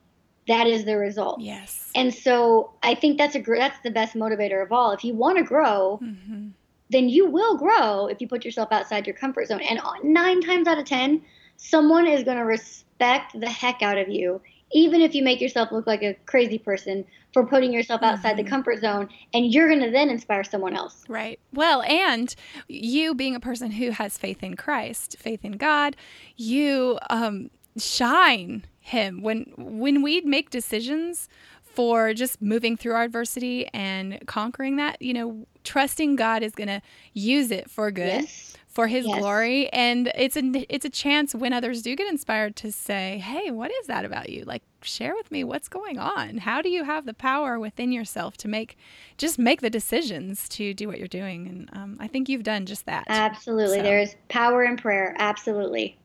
That 0.48 0.66
is 0.66 0.84
the 0.84 0.96
result. 0.96 1.40
Yes. 1.40 1.90
And 1.94 2.12
so 2.12 2.72
I 2.82 2.96
think 2.96 3.18
that's 3.18 3.36
a 3.36 3.40
that's 3.40 3.78
the 3.84 3.90
best 3.90 4.16
motivator 4.16 4.62
of 4.62 4.72
all. 4.72 4.90
If 4.90 5.04
you 5.04 5.14
want 5.14 5.38
to 5.38 5.44
grow, 5.44 6.00
mm-hmm. 6.02 6.48
then 6.90 7.08
you 7.08 7.30
will 7.30 7.56
grow 7.56 8.08
if 8.08 8.20
you 8.20 8.26
put 8.26 8.44
yourself 8.44 8.72
outside 8.72 9.06
your 9.06 9.14
comfort 9.14 9.46
zone. 9.46 9.60
And 9.60 9.80
nine 10.02 10.40
times 10.40 10.66
out 10.66 10.78
of 10.78 10.86
ten, 10.86 11.22
someone 11.56 12.06
is 12.06 12.24
going 12.24 12.36
to 12.36 12.44
respect 12.44 13.38
the 13.38 13.48
heck 13.48 13.80
out 13.80 13.96
of 13.96 14.08
you, 14.08 14.40
even 14.72 15.02
if 15.02 15.14
you 15.14 15.22
make 15.22 15.40
yourself 15.40 15.70
look 15.70 15.86
like 15.86 16.02
a 16.02 16.14
crazy 16.26 16.58
person 16.58 17.04
for 17.32 17.46
putting 17.46 17.72
yourself 17.72 18.02
outside 18.02 18.34
mm-hmm. 18.34 18.44
the 18.44 18.50
comfort 18.50 18.80
zone. 18.80 19.08
And 19.32 19.54
you're 19.54 19.68
going 19.68 19.82
to 19.82 19.92
then 19.92 20.10
inspire 20.10 20.42
someone 20.42 20.74
else. 20.74 21.04
Right. 21.06 21.38
Well, 21.52 21.82
and 21.82 22.34
you 22.66 23.14
being 23.14 23.36
a 23.36 23.40
person 23.40 23.70
who 23.70 23.90
has 23.90 24.18
faith 24.18 24.42
in 24.42 24.56
Christ, 24.56 25.16
faith 25.16 25.44
in 25.44 25.52
God, 25.52 25.94
you 26.36 26.98
um, 27.08 27.50
shine 27.78 28.64
him. 28.90 29.22
When 29.22 29.52
when 29.56 30.02
we 30.02 30.20
make 30.20 30.50
decisions 30.50 31.28
for 31.62 32.12
just 32.12 32.42
moving 32.42 32.76
through 32.76 32.94
our 32.94 33.04
adversity 33.04 33.66
and 33.68 34.18
conquering 34.26 34.76
that 34.76 35.00
you 35.00 35.14
know 35.14 35.46
trusting 35.62 36.16
god 36.16 36.42
is 36.42 36.52
going 36.52 36.68
to 36.68 36.82
use 37.12 37.52
it 37.52 37.70
for 37.70 37.90
good 37.92 38.22
yes. 38.22 38.56
for 38.66 38.88
his 38.88 39.06
yes. 39.06 39.18
glory. 39.18 39.68
And 39.68 40.10
it's 40.16 40.36
a 40.36 40.42
it's 40.68 40.84
a 40.84 40.90
chance 40.90 41.34
when 41.34 41.52
others 41.52 41.82
do 41.82 41.94
get 41.94 42.08
inspired 42.08 42.56
to 42.56 42.72
say 42.72 43.18
hey 43.18 43.50
what 43.50 43.70
is 43.80 43.86
that 43.86 44.04
about 44.04 44.30
you? 44.30 44.44
Like 44.44 44.62
share 44.82 45.14
with 45.14 45.30
me 45.30 45.44
what's 45.44 45.68
going 45.68 45.98
on. 45.98 46.38
How 46.38 46.60
do 46.60 46.68
you 46.68 46.84
have 46.84 47.06
the 47.06 47.14
power 47.14 47.58
within 47.58 47.92
yourself 47.92 48.36
to 48.38 48.48
make 48.48 48.76
just 49.18 49.38
make 49.38 49.60
the 49.60 49.70
decisions 49.70 50.48
to 50.50 50.74
do 50.74 50.88
what 50.88 50.98
you're 50.98 51.08
doing? 51.08 51.46
And 51.46 51.70
um, 51.72 51.96
i 52.00 52.08
think 52.08 52.28
you've 52.28 52.42
done 52.42 52.66
just 52.66 52.86
that. 52.86 53.04
Absolutely. 53.08 53.78
So. 53.78 53.82
there's 53.82 54.16
power 54.28 54.64
in 54.64 54.76
prayer. 54.76 55.14
Absolutely 55.18 55.96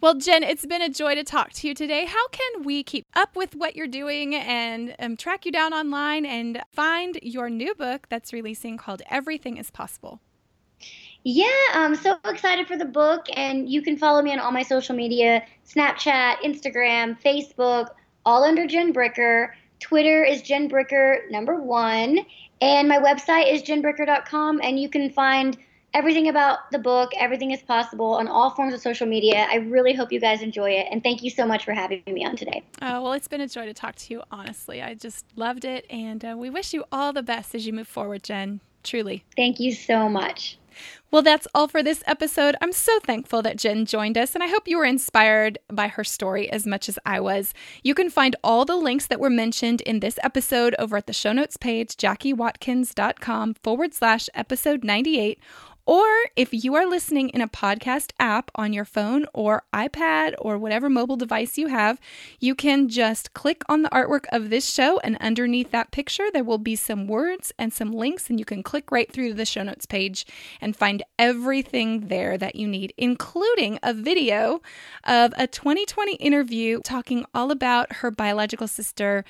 well, 0.00 0.14
Jen, 0.14 0.42
it's 0.42 0.66
been 0.66 0.82
a 0.82 0.88
joy 0.88 1.14
to 1.14 1.24
talk 1.24 1.52
to 1.54 1.68
you 1.68 1.74
today. 1.74 2.04
How 2.04 2.28
can 2.28 2.64
we 2.64 2.82
keep 2.82 3.06
up 3.14 3.36
with 3.36 3.54
what 3.54 3.76
you're 3.76 3.86
doing 3.86 4.34
and 4.34 4.94
um, 4.98 5.16
track 5.16 5.46
you 5.46 5.52
down 5.52 5.72
online 5.72 6.24
and 6.26 6.62
find 6.72 7.18
your 7.22 7.50
new 7.50 7.74
book 7.74 8.06
that's 8.08 8.32
releasing 8.32 8.76
called 8.76 9.02
Everything 9.10 9.56
is 9.56 9.70
Possible? 9.70 10.20
Yeah, 11.24 11.48
I'm 11.74 11.96
so 11.96 12.16
excited 12.24 12.66
for 12.68 12.76
the 12.76 12.84
book, 12.84 13.26
and 13.34 13.68
you 13.68 13.82
can 13.82 13.96
follow 13.96 14.22
me 14.22 14.32
on 14.32 14.38
all 14.38 14.52
my 14.52 14.62
social 14.62 14.94
media 14.94 15.44
Snapchat, 15.68 16.36
Instagram, 16.36 17.20
Facebook, 17.20 17.88
all 18.24 18.44
under 18.44 18.66
Jen 18.66 18.92
Bricker. 18.92 19.50
Twitter 19.80 20.24
is 20.24 20.42
Jen 20.42 20.68
Bricker 20.68 21.28
number 21.30 21.56
one, 21.60 22.20
and 22.60 22.88
my 22.88 22.98
website 22.98 23.52
is 23.52 23.62
jenbricker.com, 23.62 24.60
and 24.62 24.80
you 24.80 24.88
can 24.88 25.10
find 25.10 25.56
everything 25.98 26.28
about 26.28 26.70
the 26.70 26.78
book, 26.78 27.10
everything 27.18 27.50
is 27.50 27.60
possible 27.60 28.14
on 28.14 28.28
all 28.28 28.50
forms 28.50 28.72
of 28.72 28.80
social 28.80 29.06
media. 29.06 29.48
I 29.50 29.56
really 29.56 29.92
hope 29.92 30.12
you 30.12 30.20
guys 30.20 30.42
enjoy 30.42 30.70
it. 30.70 30.86
And 30.92 31.02
thank 31.02 31.24
you 31.24 31.30
so 31.30 31.44
much 31.44 31.64
for 31.64 31.72
having 31.72 32.02
me 32.06 32.24
on 32.24 32.36
today. 32.36 32.62
Oh, 32.80 33.02
well, 33.02 33.12
it's 33.14 33.26
been 33.26 33.40
a 33.40 33.48
joy 33.48 33.66
to 33.66 33.74
talk 33.74 33.96
to 33.96 34.14
you, 34.14 34.22
honestly. 34.30 34.80
I 34.80 34.94
just 34.94 35.24
loved 35.34 35.64
it. 35.64 35.86
And 35.90 36.24
uh, 36.24 36.36
we 36.38 36.50
wish 36.50 36.72
you 36.72 36.84
all 36.92 37.12
the 37.12 37.22
best 37.24 37.52
as 37.52 37.66
you 37.66 37.72
move 37.72 37.88
forward, 37.88 38.22
Jen. 38.22 38.60
Truly. 38.84 39.24
Thank 39.36 39.58
you 39.58 39.72
so 39.72 40.08
much. 40.08 40.56
Well, 41.10 41.22
that's 41.22 41.48
all 41.54 41.68
for 41.68 41.82
this 41.82 42.02
episode. 42.06 42.54
I'm 42.60 42.72
so 42.72 42.98
thankful 43.00 43.40
that 43.42 43.56
Jen 43.56 43.86
joined 43.86 44.18
us, 44.18 44.34
and 44.34 44.44
I 44.44 44.48
hope 44.48 44.68
you 44.68 44.76
were 44.76 44.84
inspired 44.84 45.58
by 45.68 45.88
her 45.88 46.04
story 46.04 46.50
as 46.50 46.66
much 46.66 46.88
as 46.88 46.98
I 47.06 47.18
was. 47.18 47.54
You 47.82 47.94
can 47.94 48.10
find 48.10 48.36
all 48.44 48.64
the 48.64 48.76
links 48.76 49.06
that 49.06 49.20
were 49.20 49.30
mentioned 49.30 49.80
in 49.82 50.00
this 50.00 50.18
episode 50.22 50.74
over 50.78 50.98
at 50.98 51.06
the 51.06 51.12
show 51.12 51.32
notes 51.32 51.56
page, 51.56 51.96
jackiewatkins.com 51.96 53.54
forward 53.54 53.94
slash 53.94 54.28
episode 54.34 54.84
98, 54.84 55.38
or 55.88 56.04
if 56.36 56.50
you 56.52 56.74
are 56.74 56.86
listening 56.86 57.30
in 57.30 57.40
a 57.40 57.48
podcast 57.48 58.12
app 58.20 58.50
on 58.54 58.74
your 58.74 58.84
phone 58.84 59.24
or 59.32 59.62
iPad 59.72 60.34
or 60.38 60.58
whatever 60.58 60.90
mobile 60.90 61.16
device 61.16 61.56
you 61.56 61.68
have, 61.68 61.98
you 62.38 62.54
can 62.54 62.90
just 62.90 63.32
click 63.32 63.62
on 63.70 63.80
the 63.80 63.88
artwork 63.88 64.26
of 64.30 64.50
this 64.50 64.68
show, 64.68 64.98
and 64.98 65.16
underneath 65.16 65.70
that 65.70 65.90
picture, 65.90 66.26
there 66.30 66.44
will 66.44 66.58
be 66.58 66.76
some 66.76 67.06
words 67.06 67.54
and 67.58 67.72
some 67.72 67.90
links, 67.90 68.28
and 68.28 68.38
you 68.38 68.44
can 68.44 68.62
click 68.62 68.92
right 68.92 69.10
through 69.10 69.30
to 69.30 69.34
the 69.34 69.46
show 69.46 69.62
notes 69.62 69.86
page 69.86 70.26
and 70.60 70.76
find 70.76 71.02
everything 71.18 72.08
there 72.08 72.36
that 72.36 72.54
you 72.54 72.68
need, 72.68 72.92
including 72.98 73.78
a 73.82 73.94
video 73.94 74.60
of 75.04 75.32
a 75.38 75.46
2020 75.46 76.16
interview 76.16 76.80
talking 76.84 77.24
all 77.32 77.50
about 77.50 77.90
her 77.94 78.10
biological 78.10 78.68
sister, 78.68 79.24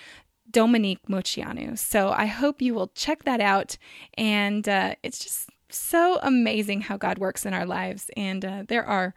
Dominique 0.51 1.07
Moceanu. 1.09 1.79
So 1.79 2.11
I 2.11 2.27
hope 2.27 2.61
you 2.61 2.75
will 2.75 2.89
check 2.97 3.23
that 3.23 3.41
out. 3.41 3.79
And 4.17 4.69
uh, 4.69 4.97
it's 5.05 5.21
just 5.21 5.51
so 5.71 6.19
amazing 6.23 6.83
how 6.83 6.97
God 6.97 7.19
works 7.19 7.45
in 7.45 7.55
our 7.55 7.66
lives. 7.66 8.11
And 8.16 8.45
uh, 8.45 8.64
there 8.66 8.85
are 8.85 9.14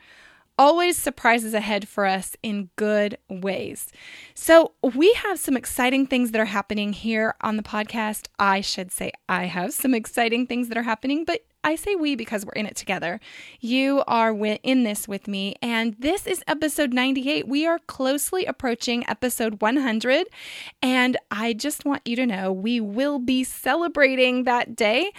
always 0.58 0.96
surprises 0.96 1.54
ahead 1.54 1.88
for 1.88 2.06
us 2.06 2.36
in 2.44 2.70
good 2.76 3.18
ways. 3.30 3.92
So, 4.36 4.74
we 4.82 5.12
have 5.14 5.40
some 5.40 5.58
exciting 5.58 6.06
things 6.06 6.32
that 6.32 6.40
are 6.40 6.46
happening 6.46 6.94
here 6.94 7.36
on 7.42 7.58
the 7.58 7.64
podcast. 7.64 8.28
I 8.38 8.62
should 8.62 8.92
say, 8.92 9.12
I 9.28 9.46
have 9.46 9.74
some 9.74 9.96
exciting 9.96 10.46
things 10.46 10.68
that 10.68 10.78
are 10.78 10.84
happening, 10.84 11.26
but 11.26 11.42
I 11.64 11.76
say 11.76 11.96
we 11.96 12.16
because 12.16 12.46
we're 12.46 12.54
in 12.54 12.66
it 12.66 12.76
together. 12.76 13.20
You 13.60 14.04
are 14.08 14.36
in 14.64 14.84
this 14.84 15.08
with 15.08 15.28
me, 15.28 15.56
and 15.62 15.96
this 15.98 16.26
is 16.26 16.44
episode 16.48 16.94
98. 16.94 17.48
We 17.48 17.66
are 17.66 17.80
closely 17.80 18.46
approaching 18.46 19.08
episode 19.08 19.62
100, 19.62 20.28
and 20.82 21.18
I 21.30 21.54
just 21.54 21.86
want 21.86 22.02
you 22.06 22.16
to 22.18 22.26
know 22.26 22.52
we 22.52 22.80
will 22.80 23.20
be 23.20 23.44
celebrating 23.44 24.44
that 24.44 24.76
day 24.76 25.12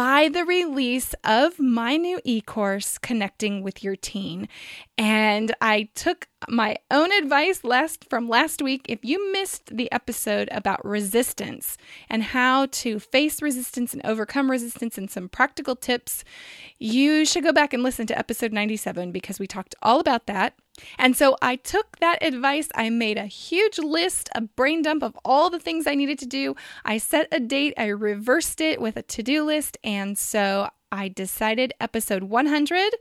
by 0.00 0.30
the 0.30 0.46
release 0.46 1.14
of 1.24 1.60
my 1.60 1.98
new 1.98 2.18
e 2.24 2.40
course, 2.40 2.96
Connecting 2.96 3.62
with 3.62 3.84
Your 3.84 3.96
Teen. 3.96 4.48
And 4.96 5.54
I 5.60 5.90
took 5.94 6.26
my 6.48 6.78
own 6.90 7.12
advice 7.12 7.64
last 7.64 8.08
from 8.08 8.26
last 8.26 8.62
week. 8.62 8.86
If 8.88 9.04
you 9.04 9.30
missed 9.30 9.76
the 9.76 9.92
episode 9.92 10.48
about 10.52 10.82
resistance 10.86 11.76
and 12.08 12.22
how 12.22 12.64
to 12.80 12.98
face 12.98 13.42
resistance 13.42 13.92
and 13.92 14.00
overcome 14.06 14.50
resistance 14.50 14.96
and 14.96 15.10
some 15.10 15.28
practical 15.28 15.76
tips, 15.76 16.24
you 16.78 17.26
should 17.26 17.44
go 17.44 17.52
back 17.52 17.74
and 17.74 17.82
listen 17.82 18.06
to 18.06 18.18
episode 18.18 18.54
97 18.54 19.12
because 19.12 19.38
we 19.38 19.46
talked 19.46 19.74
all 19.82 20.00
about 20.00 20.26
that. 20.26 20.54
And 20.98 21.16
so 21.16 21.36
I 21.42 21.56
took 21.56 21.98
that 21.98 22.22
advice. 22.22 22.68
I 22.74 22.90
made 22.90 23.18
a 23.18 23.26
huge 23.26 23.78
list, 23.78 24.28
a 24.34 24.42
brain 24.42 24.82
dump 24.82 25.02
of 25.02 25.18
all 25.24 25.50
the 25.50 25.58
things 25.58 25.86
I 25.86 25.94
needed 25.94 26.18
to 26.20 26.26
do. 26.26 26.54
I 26.84 26.98
set 26.98 27.28
a 27.32 27.40
date, 27.40 27.74
I 27.76 27.86
reversed 27.86 28.60
it 28.60 28.80
with 28.80 28.96
a 28.96 29.02
to 29.02 29.22
do 29.22 29.44
list. 29.44 29.78
And 29.82 30.18
so 30.18 30.68
I 30.92 31.08
decided 31.08 31.72
episode 31.80 32.24
100 32.24 32.94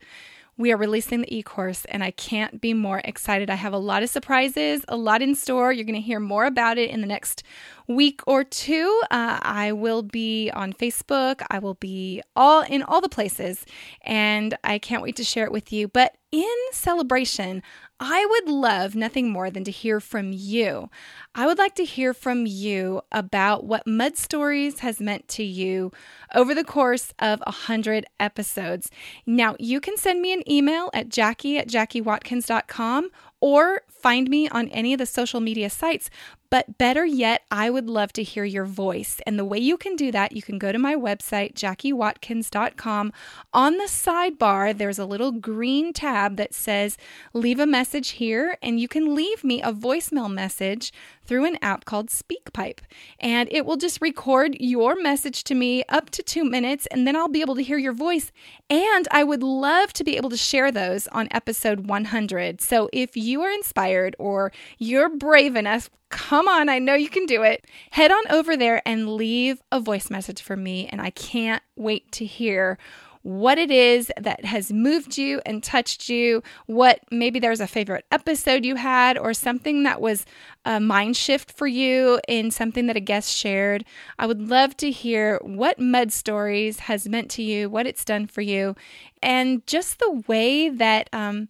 we 0.60 0.74
are 0.74 0.78
releasing 0.78 1.22
the 1.22 1.38
e 1.38 1.42
course, 1.42 1.86
and 1.86 2.04
I 2.04 2.12
can't 2.12 2.60
be 2.60 2.74
more 2.74 3.00
excited. 3.06 3.50
I 3.50 3.56
have 3.56 3.72
a 3.72 3.78
lot 3.78 4.04
of 4.04 4.10
surprises, 4.10 4.84
a 4.90 4.98
lot 4.98 5.22
in 5.22 5.34
store. 5.34 5.72
You're 5.72 5.86
going 5.86 5.96
to 5.96 6.02
hear 6.02 6.20
more 6.20 6.44
about 6.46 6.78
it 6.78 6.90
in 6.90 7.00
the 7.00 7.08
next 7.08 7.44
week 7.88 8.20
or 8.28 8.44
two. 8.44 9.02
Uh, 9.10 9.40
I 9.42 9.72
will 9.72 10.04
be 10.04 10.52
on 10.54 10.74
Facebook. 10.74 11.46
I 11.50 11.60
will 11.60 11.76
be 11.76 12.22
all 12.36 12.64
in 12.64 12.84
all 12.84 13.00
the 13.00 13.08
places, 13.08 13.66
and 14.02 14.58
I 14.66 14.80
can't 14.80 15.02
wait 15.02 15.16
to 15.16 15.24
share 15.24 15.46
it 15.46 15.54
with 15.54 15.72
you. 15.72 15.88
But 15.88 16.18
in 16.32 16.56
celebration, 16.72 17.64
I 18.00 18.26
would 18.26 18.48
love 18.48 18.96
nothing 18.96 19.30
more 19.30 19.50
than 19.50 19.64
to 19.66 19.72
hear 19.72 20.00
from 20.00 20.32
you. 20.32 20.90
I 21.36 21.46
would 21.46 21.58
like 21.58 21.76
to 21.76 21.84
hear 21.84 22.14
from 22.14 22.46
you 22.46 23.02
about 23.12 23.66
what 23.66 23.86
Mud 23.86 24.16
Stories 24.16 24.80
has 24.80 25.02
meant 25.02 25.28
to 25.30 25.44
you 25.44 25.92
over 26.34 26.56
the 26.56 26.64
course 26.64 27.14
of 27.20 27.42
100 27.42 28.06
episodes. 28.20 28.90
Now, 29.26 29.56
you 29.60 29.82
can 29.82 29.98
send 29.98 30.22
me 30.22 30.32
an 30.32 30.50
email 30.50 30.90
at 30.94 31.10
jackie 31.10 31.58
at 31.58 31.68
jackiewatkins.com 31.68 33.10
or 33.42 33.82
find 33.90 34.30
me 34.30 34.48
on 34.50 34.70
any 34.70 34.94
of 34.94 35.00
the 35.00 35.06
social 35.06 35.40
media 35.40 35.70
sites. 35.70 36.10
But 36.50 36.78
better 36.78 37.06
yet, 37.06 37.44
I 37.52 37.70
would 37.70 37.90
love 37.90 38.12
to 38.14 38.24
hear 38.24 38.44
your 38.44 38.66
voice. 38.66 39.22
And 39.26 39.38
the 39.38 39.46
way 39.46 39.60
you 39.60 39.78
can 39.78 39.96
do 39.96 40.12
that, 40.12 40.32
you 40.32 40.42
can 40.42 40.58
go 40.58 40.72
to 40.72 40.80
my 40.80 40.96
website, 40.96 41.54
jackiewatkins.com. 41.54 43.14
On 43.54 43.78
the 43.78 43.84
sidebar, 43.84 44.76
there's 44.76 45.00
a 45.00 45.06
little 45.06 45.32
green 45.32 45.94
tab 45.94 46.38
that 46.38 46.54
says 46.54 46.98
leave 47.34 47.60
a 47.60 47.68
message 47.68 48.10
here, 48.10 48.58
and 48.62 48.80
you 48.80 48.88
can 48.88 49.14
leave 49.14 49.44
me 49.44 49.62
a 49.62 49.72
voicemail 49.72 50.32
message 50.32 50.92
through 51.24 51.46
an 51.46 51.60
app 51.62 51.86
called 51.86 52.10
SpeakPipe. 52.10 52.80
And 53.20 53.48
it 53.52 53.66
will 53.66 53.78
just 53.78 54.02
record 54.02 54.58
your 54.60 55.00
message 55.00 55.44
to 55.46 55.56
me 55.56 55.84
up 55.88 56.10
to 56.12 56.24
two 56.24 56.44
minutes, 56.44 56.88
and 56.88 57.06
then 57.06 57.16
I'll 57.16 57.28
be 57.28 57.42
able 57.42 57.56
to 57.56 57.64
hear 57.64 57.78
your 57.78 57.94
voice. 57.94 58.32
And 58.70 59.08
I 59.12 59.24
would 59.24 59.44
love 59.44 59.94
to 59.94 60.04
be 60.04 60.18
able 60.18 60.32
to 60.32 60.38
share 60.38 60.72
those 60.72 61.08
on 61.10 61.28
episode 61.30 61.88
100. 61.88 62.62
So 62.62 62.90
if 62.92 63.16
you 63.16 63.42
are 63.44 63.52
inspired 63.52 64.16
or 64.18 64.52
you're 64.80 65.10
brave 65.10 65.56
enough, 65.56 65.92
come 66.10 66.48
on, 66.48 66.70
I 66.70 66.80
know 66.80 66.96
you 66.96 67.10
can 67.10 67.26
do 67.26 67.44
it. 67.44 67.66
Head 67.92 68.12
on 68.12 68.24
over 68.30 68.58
there 68.58 68.82
and 68.86 69.16
leave 69.16 69.62
a 69.72 69.80
voice 69.80 70.10
message 70.10 70.42
for 70.42 70.56
me, 70.56 70.88
and 70.88 71.02
I 71.02 71.12
can't 71.12 71.64
wait 71.76 72.12
to 72.14 72.26
hear 72.26 72.78
what 73.22 73.58
it 73.58 73.70
is 73.70 74.12
that 74.18 74.46
has 74.46 74.72
moved 74.72 75.18
you 75.18 75.42
and 75.46 75.62
touched 75.62 76.08
you, 76.08 76.42
what 76.68 77.02
maybe 77.12 77.38
there's 77.38 77.60
a 77.60 77.68
favorite 77.68 78.06
episode 78.12 78.64
you 78.64 78.76
had, 78.76 79.18
or 79.18 79.34
something 79.34 79.84
that 79.84 80.00
was 80.00 80.26
a 80.66 80.80
mind 80.80 81.18
shift 81.18 81.52
for 81.52 81.68
you 81.68 82.20
in 82.28 82.50
something 82.50 82.88
that 82.88 82.96
a 82.96 83.02
guest 83.02 83.36
shared. 83.36 83.84
I 84.18 84.26
would 84.26 84.42
love 84.42 84.78
to 84.78 84.90
hear 84.90 85.40
what 85.44 85.80
Mud 85.80 86.14
Stories 86.14 86.80
has 86.80 87.10
meant 87.10 87.30
to 87.32 87.44
you, 87.44 87.70
what 87.70 87.86
it's 87.86 88.06
done 88.06 88.26
for 88.26 88.42
you, 88.42 88.76
and 89.22 89.68
just 89.68 90.00
the 90.00 90.24
way 90.28 90.70
that 90.70 91.10
um, 91.12 91.50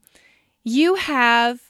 you 0.63 0.95
have 0.95 1.68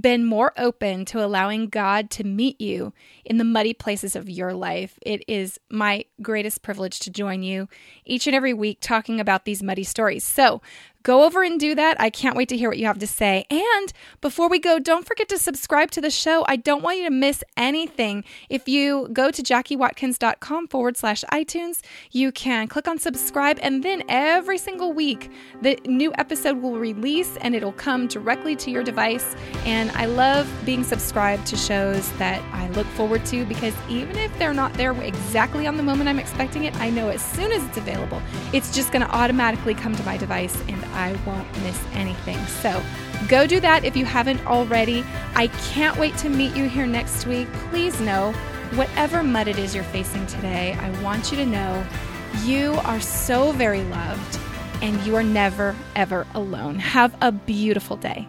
been 0.00 0.24
more 0.24 0.52
open 0.58 1.04
to 1.06 1.24
allowing 1.24 1.68
God 1.68 2.10
to 2.10 2.24
meet 2.24 2.60
you 2.60 2.92
in 3.24 3.38
the 3.38 3.44
muddy 3.44 3.74
places 3.74 4.14
of 4.14 4.28
your 4.28 4.52
life. 4.52 4.98
It 5.02 5.24
is 5.26 5.58
my 5.70 6.04
greatest 6.22 6.62
privilege 6.62 7.00
to 7.00 7.10
join 7.10 7.42
you 7.42 7.68
each 8.04 8.26
and 8.26 8.36
every 8.36 8.54
week 8.54 8.78
talking 8.80 9.20
about 9.20 9.44
these 9.44 9.62
muddy 9.62 9.84
stories. 9.84 10.24
So, 10.24 10.60
Go 11.02 11.24
over 11.24 11.42
and 11.42 11.58
do 11.58 11.74
that. 11.74 11.98
I 11.98 12.10
can't 12.10 12.36
wait 12.36 12.50
to 12.50 12.56
hear 12.56 12.68
what 12.68 12.78
you 12.78 12.86
have 12.86 12.98
to 12.98 13.06
say. 13.06 13.46
And 13.48 13.92
before 14.20 14.50
we 14.50 14.58
go, 14.58 14.78
don't 14.78 15.06
forget 15.06 15.28
to 15.30 15.38
subscribe 15.38 15.90
to 15.92 16.00
the 16.00 16.10
show. 16.10 16.44
I 16.46 16.56
don't 16.56 16.82
want 16.82 16.98
you 16.98 17.04
to 17.04 17.10
miss 17.10 17.42
anything. 17.56 18.22
If 18.50 18.68
you 18.68 19.08
go 19.12 19.30
to 19.30 19.42
jackiewatkins.com 19.42 20.68
forward 20.68 20.98
slash 20.98 21.24
iTunes, 21.32 21.80
you 22.10 22.32
can 22.32 22.68
click 22.68 22.86
on 22.86 22.98
subscribe, 22.98 23.58
and 23.62 23.82
then 23.82 24.02
every 24.08 24.58
single 24.58 24.92
week, 24.92 25.30
the 25.62 25.78
new 25.86 26.12
episode 26.18 26.60
will 26.60 26.78
release 26.78 27.36
and 27.38 27.54
it'll 27.54 27.72
come 27.72 28.06
directly 28.06 28.54
to 28.56 28.70
your 28.70 28.82
device. 28.82 29.34
And 29.64 29.90
I 29.92 30.04
love 30.04 30.50
being 30.66 30.84
subscribed 30.84 31.46
to 31.46 31.56
shows 31.56 32.10
that 32.18 32.42
I 32.52 32.68
look 32.70 32.86
forward 32.88 33.24
to 33.26 33.46
because 33.46 33.74
even 33.88 34.16
if 34.16 34.36
they're 34.38 34.52
not 34.52 34.74
there 34.74 34.92
exactly 35.02 35.66
on 35.66 35.76
the 35.78 35.82
moment 35.82 36.08
I'm 36.08 36.18
expecting 36.18 36.64
it, 36.64 36.76
I 36.76 36.90
know 36.90 37.08
as 37.08 37.24
soon 37.24 37.52
as 37.52 37.64
it's 37.64 37.78
available, 37.78 38.20
it's 38.52 38.74
just 38.74 38.92
going 38.92 39.06
to 39.06 39.14
automatically 39.14 39.74
come 39.74 39.94
to 39.94 40.02
my 40.02 40.18
device 40.18 40.60
and 40.68 40.84
I 40.92 41.18
won't 41.26 41.46
miss 41.62 41.80
anything. 41.92 42.38
So 42.46 42.82
go 43.28 43.46
do 43.46 43.60
that 43.60 43.84
if 43.84 43.96
you 43.96 44.04
haven't 44.04 44.44
already. 44.46 45.04
I 45.34 45.48
can't 45.72 45.98
wait 45.98 46.16
to 46.18 46.28
meet 46.28 46.56
you 46.56 46.68
here 46.68 46.86
next 46.86 47.26
week. 47.26 47.50
Please 47.70 48.00
know, 48.00 48.32
whatever 48.74 49.22
mud 49.22 49.48
it 49.48 49.58
is 49.58 49.74
you're 49.74 49.84
facing 49.84 50.26
today, 50.26 50.74
I 50.74 51.02
want 51.02 51.30
you 51.30 51.36
to 51.38 51.46
know 51.46 51.86
you 52.44 52.74
are 52.84 53.00
so 53.00 53.52
very 53.52 53.82
loved 53.84 54.38
and 54.82 55.00
you 55.04 55.16
are 55.16 55.22
never, 55.22 55.76
ever 55.96 56.26
alone. 56.34 56.78
Have 56.78 57.14
a 57.20 57.32
beautiful 57.32 57.96
day. 57.96 58.26